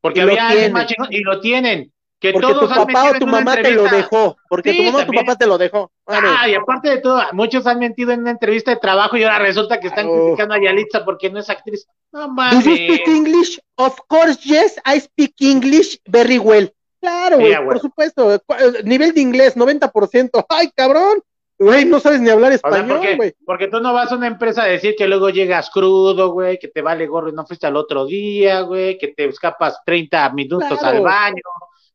porque 0.00 0.22
había 0.22 0.48
alguien 0.48 0.72
más 0.72 0.86
chingón, 0.86 1.12
y 1.12 1.20
lo 1.20 1.40
tienen. 1.40 1.92
Que 2.20 2.32
porque 2.32 2.52
tu 2.52 2.68
papá 2.68 3.10
o 3.10 3.18
tu 3.18 3.26
mamá 3.28 3.54
te 3.54 3.70
lo 3.70 3.84
dejó. 3.84 4.36
Porque 4.48 4.74
tu 4.74 4.82
mamá 4.82 4.98
o 5.02 5.06
tu 5.06 5.12
papá 5.12 5.36
te 5.36 5.46
lo 5.46 5.56
dejó. 5.56 5.92
Ah, 6.06 6.48
y 6.48 6.54
aparte 6.54 6.90
de 6.90 6.98
todo, 6.98 7.22
muchos 7.32 7.64
han 7.66 7.78
mentido 7.78 8.10
en 8.10 8.20
una 8.20 8.32
entrevista 8.32 8.72
de 8.72 8.78
trabajo 8.78 9.16
y 9.16 9.22
ahora 9.22 9.38
resulta 9.38 9.78
que 9.78 9.86
están 9.86 10.08
criticando 10.08 10.54
a 10.54 10.60
Yalitza 10.60 11.04
porque 11.04 11.30
no 11.30 11.38
es 11.38 11.48
actriz. 11.48 11.86
No 12.10 12.28
mames. 12.28 12.64
Do 12.64 12.70
you 12.70 12.76
speak 12.76 13.06
English? 13.06 13.60
Of 13.76 14.00
course, 14.08 14.40
yes, 14.42 14.80
I 14.84 14.98
speak 14.98 15.34
English 15.40 16.00
very 16.06 16.38
well. 16.38 16.72
Claro, 17.00 17.38
güey, 17.38 17.54
por 17.54 17.78
supuesto. 17.78 18.34
Eh, 18.34 18.40
nivel 18.84 19.14
de 19.14 19.20
inglés, 19.20 19.56
90%. 19.56 20.44
¡Ay, 20.48 20.70
cabrón! 20.74 21.22
Güey, 21.58 21.84
no 21.86 21.98
sabes 21.98 22.20
ni 22.20 22.30
hablar 22.30 22.52
español, 22.52 23.00
güey. 23.16 23.34
porque, 23.44 23.66
tú 23.66 23.80
no 23.80 23.92
vas 23.92 24.12
a 24.12 24.16
una 24.16 24.28
empresa 24.28 24.62
a 24.62 24.66
decir 24.66 24.94
que 24.96 25.08
luego 25.08 25.28
llegas 25.30 25.70
crudo, 25.70 26.30
güey, 26.30 26.58
que 26.58 26.68
te 26.68 26.82
vale 26.82 27.06
gorro 27.06 27.30
y 27.30 27.32
no 27.32 27.44
fuiste 27.44 27.66
al 27.66 27.76
otro 27.76 28.06
día, 28.06 28.60
güey, 28.60 28.96
que 28.96 29.08
te 29.08 29.24
escapas 29.24 29.80
30 29.84 30.30
minutos 30.34 30.80
al 30.82 31.00
baño. 31.00 31.42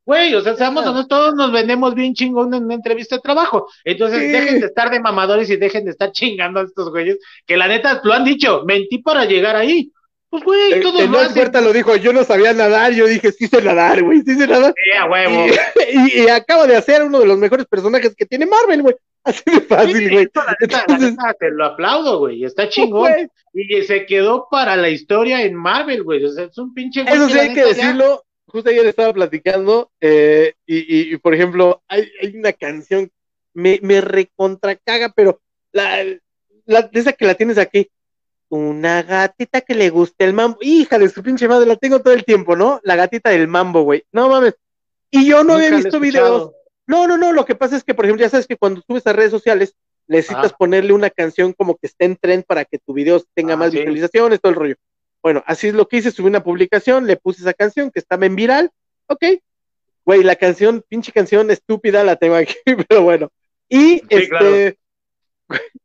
Güey, 0.05 0.35
o 0.35 0.41
sea, 0.41 0.55
seamos 0.57 0.85
honestos, 0.85 1.07
todos 1.07 1.35
nos 1.35 1.53
vendemos 1.53 1.95
bien 1.95 2.13
chingón 2.13 2.53
en 2.53 2.65
una 2.65 2.73
entrevista 2.73 3.15
de 3.15 3.21
trabajo. 3.21 3.69
Entonces, 3.85 4.19
dejen 4.19 4.59
de 4.59 4.65
estar 4.65 4.91
de 4.91 4.99
mamadores 4.99 5.49
y 5.49 5.55
dejen 5.55 5.85
de 5.85 5.91
estar 5.91 6.11
chingando 6.11 6.59
a 6.59 6.63
estos 6.63 6.89
güeyes, 6.89 7.19
que 7.45 7.55
la 7.55 7.69
neta 7.69 8.01
lo 8.03 8.11
han 8.11 8.25
dicho, 8.25 8.63
mentí 8.65 8.97
para 8.97 9.23
llegar 9.23 9.55
ahí. 9.55 9.93
Pues, 10.29 10.43
güey, 10.43 10.81
todos 10.81 10.99
el, 10.99 11.11
lo 11.11 11.61
lo 11.61 11.73
dijo, 11.73 11.95
yo 11.95 12.11
no 12.11 12.25
sabía 12.25 12.53
nadar, 12.53 12.91
yo 12.91 13.05
dije, 13.05 13.31
sí 13.31 13.47
sé 13.47 13.61
nadar, 13.61 14.01
güey, 14.03 14.23
sí 14.23 14.35
sé 14.35 14.47
nadar. 14.47 14.73
Sí, 14.75 14.97
a 14.97 15.05
huevo. 15.05 15.45
Y, 15.93 16.21
y, 16.23 16.27
acabo 16.27 16.67
de 16.67 16.75
hacer 16.75 17.03
uno 17.03 17.19
de 17.19 17.27
los 17.27 17.37
mejores 17.37 17.65
personajes 17.67 18.13
que 18.15 18.25
tiene 18.25 18.45
Marvel, 18.45 18.81
güey. 18.81 18.95
Así 19.23 19.43
de 19.45 19.61
fácil, 19.61 20.11
güey. 20.11 20.27
te 20.27 21.51
lo 21.51 21.65
aplaudo, 21.65 22.19
güey, 22.19 22.43
está 22.43 22.67
chingón. 22.67 23.29
Y 23.53 23.81
se 23.83 24.05
quedó 24.05 24.47
para 24.49 24.75
la 24.75 24.89
historia 24.89 25.43
en 25.43 25.55
Marvel, 25.55 26.03
güey. 26.03 26.25
O 26.25 26.29
sea, 26.29 26.45
es 26.45 26.57
un 26.57 26.73
pinche 26.73 27.01
Eso 27.07 27.29
sí 27.29 27.39
hay 27.39 27.53
que 27.53 27.63
decirlo, 27.63 28.23
justo 28.47 28.69
ayer 28.69 28.85
estaba 28.85 29.13
platicando 29.13 29.91
eh, 30.01 30.53
y, 30.65 31.13
y, 31.13 31.17
por 31.17 31.33
ejemplo, 31.33 31.83
hay, 31.87 32.09
hay 32.21 32.35
una 32.35 32.51
canción, 32.53 33.09
me, 33.53 33.79
me 33.81 34.01
recontracaga, 34.01 35.13
pero 35.15 35.39
la, 35.71 36.03
la, 36.65 36.89
esa 36.91 37.13
que 37.13 37.25
la 37.25 37.35
tienes 37.35 37.57
aquí. 37.57 37.89
Una 38.49 39.01
gatita 39.01 39.61
que 39.61 39.73
le 39.73 39.89
guste 39.89 40.25
el 40.25 40.33
mambo. 40.33 40.59
Hija 40.61 40.99
de 40.99 41.09
su 41.09 41.23
pinche 41.23 41.47
madre, 41.47 41.65
la 41.65 41.75
tengo 41.75 42.01
todo 42.01 42.13
el 42.13 42.23
tiempo, 42.23 42.55
¿no? 42.55 42.79
La 42.83 42.95
gatita 42.95 43.31
del 43.31 43.47
mambo, 43.47 43.81
güey. 43.81 44.03
No 44.11 44.29
mames. 44.29 44.53
Y 45.09 45.27
yo 45.27 45.43
no 45.43 45.53
había 45.53 45.71
visto 45.71 45.99
videos. 45.99 46.51
No, 46.87 47.07
no, 47.07 47.17
no. 47.17 47.33
Lo 47.33 47.45
que 47.45 47.55
pasa 47.55 47.75
es 47.75 47.83
que, 47.83 47.93
por 47.93 48.05
ejemplo, 48.05 48.25
ya 48.25 48.29
sabes 48.29 48.47
que 48.47 48.57
cuando 48.57 48.81
subes 48.85 49.05
a 49.07 49.13
redes 49.13 49.31
sociales, 49.31 49.75
necesitas 50.07 50.53
ponerle 50.53 50.93
una 50.93 51.09
canción 51.09 51.53
como 51.53 51.75
que 51.75 51.87
esté 51.87 52.05
en 52.05 52.17
tren 52.17 52.43
para 52.43 52.65
que 52.65 52.79
tu 52.79 52.93
video 52.93 53.23
tenga 53.33 53.53
ah, 53.53 53.57
más 53.57 53.71
visualizaciones, 53.71 54.41
todo 54.41 54.51
el 54.51 54.57
rollo. 54.57 54.75
Bueno, 55.21 55.43
así 55.47 55.69
es 55.69 55.73
lo 55.73 55.87
que 55.87 55.97
hice, 55.97 56.11
subí 56.11 56.27
una 56.27 56.43
publicación, 56.43 57.07
le 57.07 57.15
puse 57.15 57.41
esa 57.41 57.53
canción 57.53 57.89
que 57.91 57.99
estaba 57.99 58.25
en 58.25 58.35
viral, 58.35 58.71
ok. 59.07 59.23
Güey, 60.05 60.23
la 60.23 60.35
canción, 60.35 60.83
pinche 60.89 61.13
canción 61.13 61.49
estúpida, 61.49 62.03
la 62.03 62.17
tengo 62.17 62.35
aquí, 62.35 62.55
pero 62.89 63.03
bueno. 63.03 63.31
Y 63.69 64.03
este, 64.09 64.77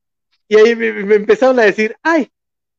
y 0.49 0.57
ahí 0.57 0.75
me, 0.75 1.15
empezaron 1.15 1.61
a 1.61 1.65
decir, 1.65 1.97
ay, 2.03 2.29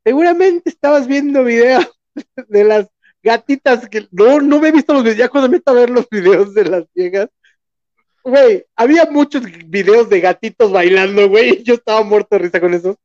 seguramente 0.03 0.69
estabas 0.69 1.07
viendo 1.07 1.45
videos 1.45 1.89
de 2.49 2.63
las 2.65 2.87
gatitas 3.23 3.87
que 3.87 4.07
no, 4.11 4.41
no 4.41 4.59
me 4.59 4.69
he 4.69 4.71
visto 4.73 4.93
los 4.93 5.03
videos, 5.03 5.17
ya 5.17 5.29
cuando 5.29 5.49
meto 5.49 5.71
a 5.71 5.75
ver 5.75 5.89
los 5.89 6.09
videos 6.09 6.53
de 6.53 6.65
las 6.65 6.85
viejas, 6.93 7.29
güey, 8.23 8.65
había 8.75 9.05
muchos 9.05 9.43
videos 9.67 10.09
de 10.09 10.19
gatitos 10.19 10.71
bailando, 10.71 11.27
güey, 11.29 11.63
yo 11.63 11.75
estaba 11.75 12.03
muerto 12.03 12.35
de 12.35 12.39
risa 12.39 12.59
con 12.59 12.73
eso. 12.73 12.97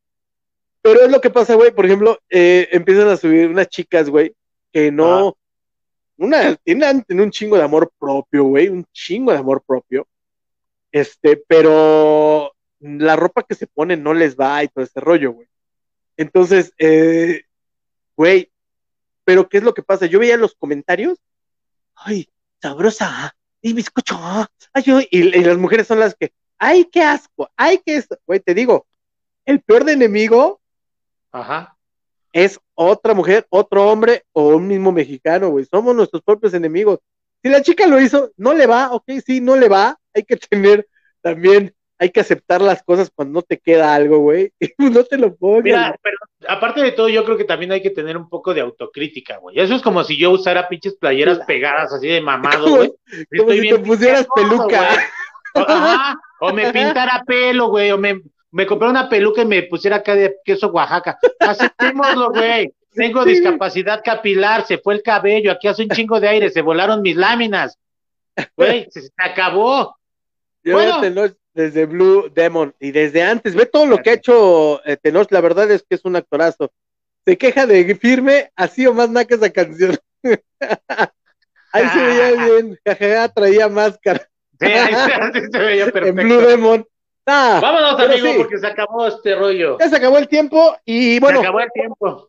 Pero 0.82 1.00
es 1.00 1.10
lo 1.10 1.20
que 1.20 1.30
pasa, 1.30 1.54
güey, 1.54 1.70
por 1.70 1.86
ejemplo, 1.86 2.18
eh, 2.28 2.68
empiezan 2.72 3.08
a 3.08 3.16
subir 3.16 3.48
unas 3.48 3.68
chicas, 3.68 4.10
güey, 4.10 4.34
que 4.70 4.92
no, 4.92 5.28
ah. 5.28 5.32
una, 6.18 6.56
tienen, 6.56 7.04
un 7.08 7.30
chingo 7.30 7.56
de 7.56 7.62
amor 7.62 7.90
propio, 7.98 8.44
güey, 8.44 8.68
un 8.68 8.84
chingo 8.92 9.32
de 9.32 9.38
amor 9.38 9.62
propio, 9.66 10.06
este, 10.92 11.38
pero 11.48 12.52
la 12.80 13.16
ropa 13.16 13.42
que 13.42 13.54
se 13.54 13.66
pone 13.66 13.96
no 13.96 14.12
les 14.12 14.36
va 14.36 14.62
y 14.62 14.68
todo 14.68 14.84
ese 14.84 15.00
rollo, 15.00 15.32
güey. 15.32 15.48
Entonces, 16.18 16.72
eh, 16.78 17.42
güey, 18.14 18.52
pero 19.24 19.48
¿qué 19.48 19.58
es 19.58 19.64
lo 19.64 19.72
que 19.72 19.82
pasa? 19.82 20.06
Yo 20.06 20.18
veía 20.18 20.36
los 20.36 20.54
comentarios, 20.54 21.18
ay, 21.94 22.28
sabrosa, 22.60 23.33
y 23.64 23.72
bizcocho, 23.72 24.18
ay, 24.74 24.84
y, 25.10 25.38
y, 25.38 25.42
las 25.42 25.56
mujeres 25.56 25.86
son 25.86 25.98
las 25.98 26.14
que, 26.14 26.34
ay, 26.58 26.84
qué 26.84 27.02
asco, 27.02 27.48
ay, 27.56 27.80
qué 27.84 27.96
esto, 27.96 28.18
güey, 28.26 28.38
te 28.38 28.52
digo, 28.52 28.86
el 29.46 29.62
peor 29.62 29.84
de 29.84 29.92
enemigo 29.92 30.60
Ajá. 31.32 31.74
es 32.30 32.60
otra 32.74 33.14
mujer, 33.14 33.46
otro 33.48 33.90
hombre 33.90 34.26
o 34.32 34.48
un 34.48 34.68
mismo 34.68 34.92
mexicano, 34.92 35.48
güey, 35.48 35.64
somos 35.64 35.96
nuestros 35.96 36.22
propios 36.22 36.52
enemigos. 36.52 36.98
Si 37.42 37.48
la 37.48 37.62
chica 37.62 37.86
lo 37.86 37.98
hizo, 37.98 38.32
no 38.36 38.52
le 38.52 38.66
va, 38.66 38.92
ok, 38.92 39.04
sí, 39.24 39.40
no 39.40 39.56
le 39.56 39.70
va, 39.70 39.98
hay 40.12 40.24
que 40.24 40.36
tener 40.36 40.86
también 41.22 41.74
hay 41.98 42.10
que 42.10 42.20
aceptar 42.20 42.60
las 42.60 42.82
cosas 42.82 43.10
cuando 43.14 43.34
no 43.34 43.42
te 43.42 43.58
queda 43.58 43.94
algo, 43.94 44.18
güey. 44.18 44.52
no 44.78 45.04
te 45.04 45.16
lo 45.16 45.34
pongas. 45.34 45.64
Mira, 45.64 45.98
pero 46.02 46.16
aparte 46.48 46.82
de 46.82 46.92
todo, 46.92 47.08
yo 47.08 47.24
creo 47.24 47.36
que 47.36 47.44
también 47.44 47.72
hay 47.72 47.82
que 47.82 47.90
tener 47.90 48.16
un 48.16 48.28
poco 48.28 48.52
de 48.54 48.60
autocrítica, 48.60 49.38
güey. 49.38 49.58
Eso 49.58 49.74
es 49.74 49.82
como 49.82 50.04
si 50.04 50.16
yo 50.16 50.30
usara 50.30 50.68
pinches 50.68 50.94
playeras 50.94 51.40
pegadas 51.46 51.92
así 51.92 52.08
de 52.08 52.20
mamado, 52.20 52.76
güey. 52.76 52.92
Como, 53.36 53.52
si 53.52 53.68
te 53.68 53.78
pusieras 53.78 54.26
peluca. 54.34 54.88
O, 56.40 56.52
me 56.52 56.72
pintara 56.72 57.22
pelo, 57.24 57.68
güey, 57.68 57.92
o 57.92 57.96
me, 57.96 58.20
me 58.50 58.66
comprara 58.66 58.90
una 58.90 59.08
peluca 59.08 59.42
y 59.42 59.46
me 59.46 59.62
pusiera 59.62 59.96
acá 59.96 60.16
de 60.16 60.36
queso 60.44 60.66
Oaxaca. 60.66 61.16
Aceptémoslo, 61.38 62.32
güey. 62.32 62.74
Tengo 62.92 63.24
discapacidad 63.24 64.02
capilar, 64.04 64.66
se 64.66 64.78
fue 64.78 64.94
el 64.94 65.02
cabello, 65.02 65.52
aquí 65.52 65.68
hace 65.68 65.84
un 65.84 65.90
chingo 65.90 66.20
de 66.20 66.28
aire, 66.28 66.50
se 66.50 66.60
volaron 66.60 67.02
mis 67.02 67.16
láminas. 67.16 67.78
Güey, 68.56 68.88
se, 68.90 69.10
acabó. 69.16 69.96
Yo 70.62 70.74
bueno, 70.74 71.00
desde 71.54 71.86
Blue 71.86 72.30
Demon 72.34 72.74
y 72.80 72.90
desde 72.90 73.22
antes, 73.22 73.54
ve 73.54 73.66
todo 73.66 73.86
lo 73.86 73.98
que 73.98 74.10
ha 74.10 74.14
hecho 74.14 74.84
eh, 74.84 74.96
Tenoch, 75.00 75.30
la 75.30 75.40
verdad 75.40 75.70
es 75.70 75.84
que 75.88 75.94
es 75.94 76.04
un 76.04 76.16
actorazo. 76.16 76.72
Se 77.24 77.38
queja 77.38 77.66
de 77.66 77.94
firme, 77.94 78.50
así 78.56 78.86
o 78.86 78.92
más 78.92 79.08
naca 79.08 79.34
esa 79.36 79.50
canción. 79.50 79.96
ahí 81.72 81.88
se 81.88 82.02
veía 82.02 82.30
bien, 82.32 82.78
jajaja, 82.84 83.28
traía 83.28 83.68
máscara. 83.68 84.28
Sí, 84.60 84.66
ahí 84.66 84.94
se, 85.50 85.58
veía 85.58 85.84
perfecto. 85.90 86.20
En 86.20 86.28
Blue 86.28 86.40
Demon. 86.40 86.86
Ah, 87.26 87.58
Vámonos, 87.62 87.98
amigo, 87.98 88.34
porque 88.36 88.58
se 88.58 88.66
acabó 88.66 89.06
este 89.06 89.34
rollo. 89.34 89.78
Ya 89.78 89.88
se 89.88 89.96
acabó 89.96 90.18
el 90.18 90.28
tiempo 90.28 90.76
y 90.84 91.18
bueno. 91.20 91.40
Se 91.40 91.46
acabó 91.46 91.60
el 91.60 91.72
tiempo. 91.72 92.28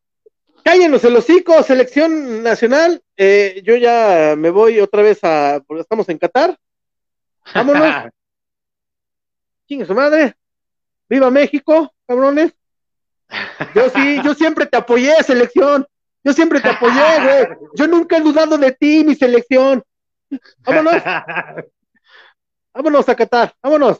Cállenos 0.64 1.04
el 1.04 1.16
hocico, 1.16 1.62
selección 1.64 2.42
nacional. 2.42 3.04
Eh, 3.18 3.62
yo 3.64 3.76
ya 3.76 4.36
me 4.38 4.50
voy 4.50 4.80
otra 4.80 5.02
vez 5.02 5.20
a, 5.24 5.62
porque 5.68 5.82
estamos 5.82 6.08
en 6.10 6.18
Qatar. 6.18 6.58
Vámonos. 7.54 8.06
chingue 9.68 9.86
su 9.86 9.94
madre, 9.94 10.36
viva 11.10 11.30
México, 11.30 11.94
cabrones. 12.08 12.54
Yo 13.74 13.90
sí, 13.90 14.22
yo 14.24 14.34
siempre 14.34 14.66
te 14.66 14.78
apoyé, 14.78 15.22
selección. 15.24 15.86
Yo 16.24 16.34
siempre 16.34 16.60
te 16.60 16.70
apoyé, 16.70 17.04
güey. 17.22 17.58
Yo 17.76 17.88
nunca 17.88 18.18
he 18.18 18.22
dudado 18.22 18.58
de 18.58 18.72
ti, 18.72 19.04
mi 19.04 19.16
selección. 19.16 19.84
Vámonos. 20.60 21.02
Vámonos 22.74 23.10
a 23.10 23.16
Qatar, 23.16 23.54
vámonos. 23.62 23.98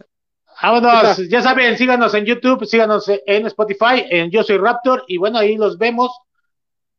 Vámonos, 0.62 1.30
ya 1.30 1.42
saben, 1.42 1.78
síganos 1.78 2.14
en 2.14 2.26
YouTube, 2.26 2.66
síganos 2.66 3.06
en 3.08 3.46
Spotify, 3.48 4.06
en 4.10 4.32
Yo 4.32 4.42
Soy 4.44 4.58
Raptor, 4.58 5.04
y 5.08 5.18
bueno, 5.18 5.38
ahí 5.38 5.58
los 5.58 5.78
vemos. 5.78 6.12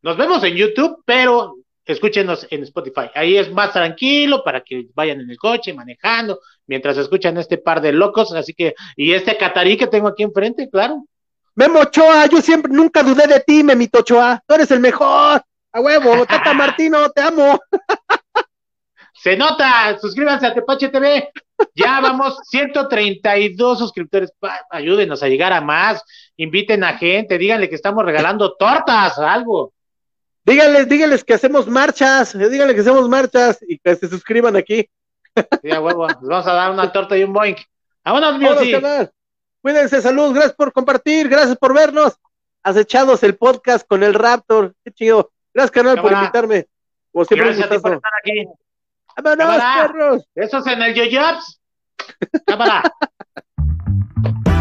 Nos 0.03 0.17
vemos 0.17 0.45
en 0.45 0.55
YouTube, 0.55 1.03
pero 1.05 1.57
escúchenos 1.85 2.47
en 2.51 2.63
Spotify. 2.65 3.11
Ahí 3.15 3.37
es 3.37 3.51
más 3.51 3.73
tranquilo 3.73 4.45
para 4.45 4.61
que 4.63 4.89
vayan 4.95 5.21
en 5.21 5.31
el 5.31 5.39
coche, 5.39 5.73
manejando, 5.73 6.39
mientras 6.67 6.97
escuchan 6.97 7.39
este 7.39 7.59
par 7.59 7.81
de 7.81 7.93
locos. 7.93 8.33
Así 8.33 8.55
que, 8.55 8.75
y 8.97 9.13
este 9.13 9.37
catarí 9.37 9.77
que 9.77 9.87
tengo 9.87 10.09
aquí 10.09 10.23
enfrente, 10.23 10.69
claro. 10.69 11.05
Memo 11.55 11.81
Ochoa, 11.81 12.27
yo 12.27 12.41
siempre, 12.43 12.73
nunca 12.73 13.03
dudé 13.03 13.27
de 13.27 13.41
ti, 13.41 13.63
Memito 13.63 14.01
Ochoa. 14.01 14.43
Tú 14.47 14.55
eres 14.55 14.71
el 14.71 14.81
mejor. 14.81 15.43
A 15.73 15.81
huevo, 15.81 16.27
Tata 16.27 16.53
Martino, 16.55 17.09
te 17.11 17.23
amo. 17.23 17.59
Se 19.15 19.37
nota, 19.37 19.99
suscríbanse 19.99 20.47
a 20.47 20.55
Tepache 20.55 20.89
TV. 20.89 21.31
Ya 21.75 22.01
vamos 22.01 22.39
132 22.51 23.79
suscriptores. 23.79 24.33
Ayúdenos 24.71 25.23
a 25.23 25.29
llegar 25.29 25.53
a 25.53 25.61
más. 25.61 26.03
Inviten 26.37 26.85
a 26.85 26.97
gente, 26.99 27.39
díganle 27.39 27.69
que 27.69 27.75
estamos 27.75 28.05
regalando 28.05 28.55
tortas, 28.57 29.19
algo. 29.19 29.73
Díganles, 30.45 30.89
díganles 30.89 31.25
que 31.25 31.35
hacemos 31.35 31.67
marchas, 31.67 32.39
díganle 32.39 32.75
que 32.75 32.83
hacemos 32.83 33.09
marchas 33.09 33.59
y 33.67 33.79
que 33.79 33.97
se 33.97 34.09
suscriban 34.09 34.55
aquí. 34.55 34.89
Sí, 35.63 35.69
huevo, 35.71 36.07
les 36.07 36.21
vamos 36.21 36.47
a 36.47 36.53
dar 36.53 36.71
una 36.71 36.93
torta 36.93 37.17
y 37.17 37.25
un 37.25 37.33
boink. 37.33 37.59
Vámonos, 38.05 38.41
Vámonos 38.41 38.69
canal. 38.71 39.11
Cuídense, 39.61 40.01
salud, 40.01 40.33
gracias 40.33 40.55
por 40.55 40.73
compartir, 40.73 41.29
gracias 41.29 41.57
por 41.57 41.75
vernos. 41.75 42.17
Acechados 42.63 43.23
el 43.23 43.37
podcast 43.37 43.87
con 43.87 44.03
el 44.03 44.15
Raptor, 44.15 44.75
qué 44.85 44.93
chido. 44.93 45.33
Gracias, 45.53 45.71
canal, 45.73 46.01
por 46.01 46.13
invitarme. 46.13 46.67
Como 47.13 47.25
siempre, 47.25 47.49
gracias 47.49 47.67
a 47.67 47.75
ti 47.75 47.79
por 47.79 47.95
estar 47.95 48.13
aquí. 48.21 48.45
¡Vámonos, 49.23 49.63
perros! 49.83 50.29
Eso 50.35 50.59
es 50.59 50.67
en 50.67 50.83
el 50.83 50.95
Yoyops. 50.95 51.61
Cámara. 52.47 52.83